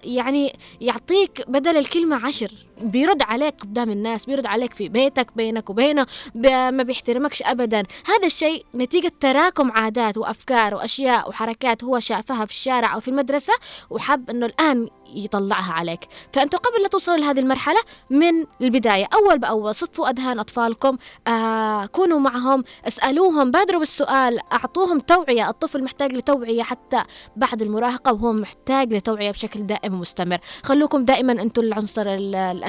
يعني 0.05 0.53
يعطيك 0.81 1.51
بدل 1.51 1.77
الكلمة 1.77 2.27
عشر. 2.27 2.53
بيرد 2.83 3.23
عليك 3.23 3.55
قدام 3.61 3.91
الناس 3.91 4.25
بيرد 4.27 4.47
عليك 4.47 4.75
في 4.75 4.89
بيتك 4.89 5.37
بينك 5.37 5.71
وبينه 5.71 6.07
ما 6.35 6.83
بيحترمكش 6.83 7.43
أبدا. 7.43 7.83
هذا 8.07 8.27
الشيء 8.27 8.65
نتيجة 8.75 9.13
تراكم 9.21 9.73
عادات 9.73 10.19
وأفكار 10.19 10.75
وأشياء 10.75 11.29
وحركات 11.29 11.85
هو 11.85 11.99
شافها 12.01 12.45
في 12.45 12.53
الشارع 12.53 12.95
أو 12.95 13.01
في 13.01 13.09
المدرسة 13.09 13.53
وحب 13.91 14.31
أنه 14.31 14.47
الآن 14.47 14.89
يطلعها 15.15 15.73
عليك. 15.73 16.01
فأنتوا 16.33 16.59
قبل 16.59 16.83
لا 16.83 16.89
توصلوا 16.89 17.17
لهذه 17.17 17.41
المرحلة 17.41 17.81
من 18.11 18.45
البداية 18.63 19.09
أول 19.15 19.39
بأول 19.39 19.75
صفوا 19.75 20.11
أذهان 20.11 20.39
أطفالكم 20.39 20.97
آه 21.27 21.87
كونوا 21.87 22.19
معهم 22.19 22.65
اسألوهم 22.87 23.51
بادروا 23.51 23.81
بالسؤال 23.81 24.41
أعطوهم 24.53 25.01
توعية. 25.01 25.49
الطفل 25.51 25.85
محتاج 25.85 26.13
لتوعية 26.13 26.63
حتى 26.63 27.03
بعد 27.37 27.63
المراهقة 27.63 28.13
وهو 28.13 28.33
محتاج 28.33 28.95
لتوعية 28.95 29.31
بشكل 29.31 29.67
دائم 29.67 29.95
ومستمر. 29.95 30.39
خلوكم 30.63 31.05
دائما 31.05 31.33
أنتم 31.33 31.63
العنصر 31.63 32.05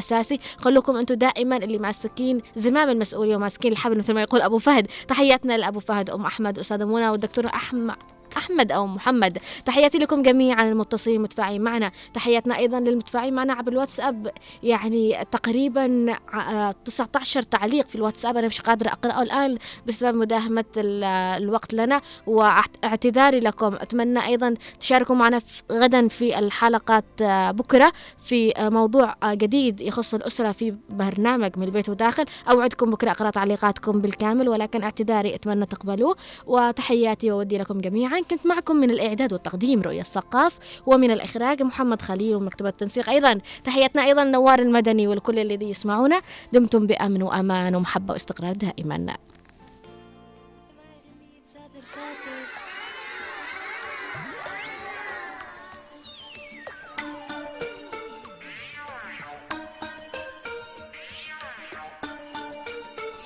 ال- 0.02 0.12
الأساسي. 0.12 0.40
خلوكم 0.58 0.98
أنتم 0.98 1.16
دائما 1.16 1.58
اللي 1.58 1.78
ماسكين 1.78 2.42
زمام 2.56 2.90
المسؤولية 2.90 3.36
وماسكين 3.36 3.72
الحبل 3.72 3.98
مثل 3.98 4.14
ما 4.14 4.22
يقول 4.22 4.42
أبو 4.42 4.58
فهد. 4.58 4.88
تحياتنا 5.08 5.58
لأبو 5.58 5.80
فهد 5.80 6.10
أم 6.10 6.26
أحمد 6.26 6.60
أستاذة 6.60 6.86
منى 6.86 7.10
والدكتور 7.10 7.46
أحمد. 7.48 7.96
أحمد 8.38 8.72
أو 8.72 8.88
محمد. 8.88 9.38
تحياتي 9.66 9.98
لكم 9.98 10.22
جميعا 10.22 10.70
المتصلين 10.70 11.16
المتفاعلين 11.18 11.62
معنا. 11.62 11.92
تحياتنا 12.14 12.58
أيضا 12.58 12.80
للمتفاعلين 12.80 13.34
معنا 13.34 13.54
عبر 13.54 13.72
الواتساب. 13.72 14.32
يعني 14.64 15.18
تقريبا 15.32 16.06
ع- 16.34 16.72
19 16.72 17.42
تعليق 17.42 17.88
في 17.88 17.96
الواتساب. 17.96 18.38
أنا 18.38 18.48
مش 18.48 18.62
قادرة 18.62 18.90
أقرأه 18.90 19.22
الآن 19.22 19.58
بسبب 19.88 20.16
مداهمة 20.18 20.66
ال- 20.78 21.04
الوقت 21.44 21.74
لنا. 21.74 22.02
واعتذاري 22.28 23.40
لكم. 23.40 23.74
أتمنى 23.76 24.26
أيضا 24.26 24.54
تشاركوا 24.80 25.16
معنا 25.16 25.42
غدا 25.72 26.08
في 26.08 26.40
الحلقات 26.40 27.06
آه، 27.22 27.52
بكرة 27.52 27.94
في 28.24 28.58
آه، 28.58 28.70
موضوع 28.70 29.16
آه، 29.24 29.34
جديد 29.34 29.82
يخص 29.82 30.14
الأسرة 30.14 30.52
في 30.52 30.76
برنامج 30.90 31.52
من 31.58 31.64
البيت 31.64 31.90
وداخل. 31.90 32.26
أوعدكم 32.50 32.92
بكرة 32.92 33.12
أقرأ 33.12 33.30
تعليقاتكم 33.30 33.92
بالكامل 34.02 34.50
ولكن 34.50 34.84
اعتذاري 34.84 35.36
أتمنى 35.36 35.66
تقبلوه. 35.66 36.16
وتحياتي 36.46 37.32
وودي 37.32 37.58
لكم 37.58 37.82
جميعا. 37.82 38.21
كنت 38.24 38.46
معكم 38.46 38.76
من 38.76 38.92
الإعداد 38.92 39.34
والتقديم 39.34 39.82
رؤية 39.82 40.02
الثقاف 40.02 40.58
ومن 40.86 41.12
الإخراج 41.12 41.64
محمد 41.64 42.02
خليل 42.02 42.36
ومكتبة 42.36 42.70
التنسيق 42.70 43.10
أيضا. 43.10 43.40
تحياتنا 43.64 44.04
أيضا 44.04 44.24
نوار 44.24 44.60
المدني 44.60 45.08
والكل 45.08 45.40
الذي 45.40 45.70
يسمعونا. 45.70 46.22
دمتم 46.54 46.88
بأمن 46.88 47.24
وأمان 47.24 47.76
ومحبة 47.76 48.14
واستقرار 48.14 48.54
دائما. 48.54 49.18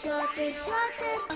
شاطر 0.03 0.53
شاطر. 0.53 1.35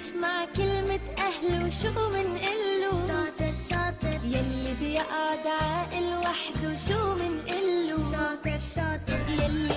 يلي 0.00 0.12
بيسمع 0.12 0.44
كلمة 0.56 1.00
أهله 1.18 1.66
وشو 1.66 2.08
منقله 2.08 3.06
شاطر 3.08 3.52
شاطر 3.70 4.24
يلي 4.24 4.74
بيقعد 4.80 5.46
عاقل 5.46 6.18
وحده 6.24 6.76
شو 6.76 7.14
منقله 7.14 8.12
شاطر 8.12 8.58
شاطر 8.76 9.20
يلي 9.28 9.74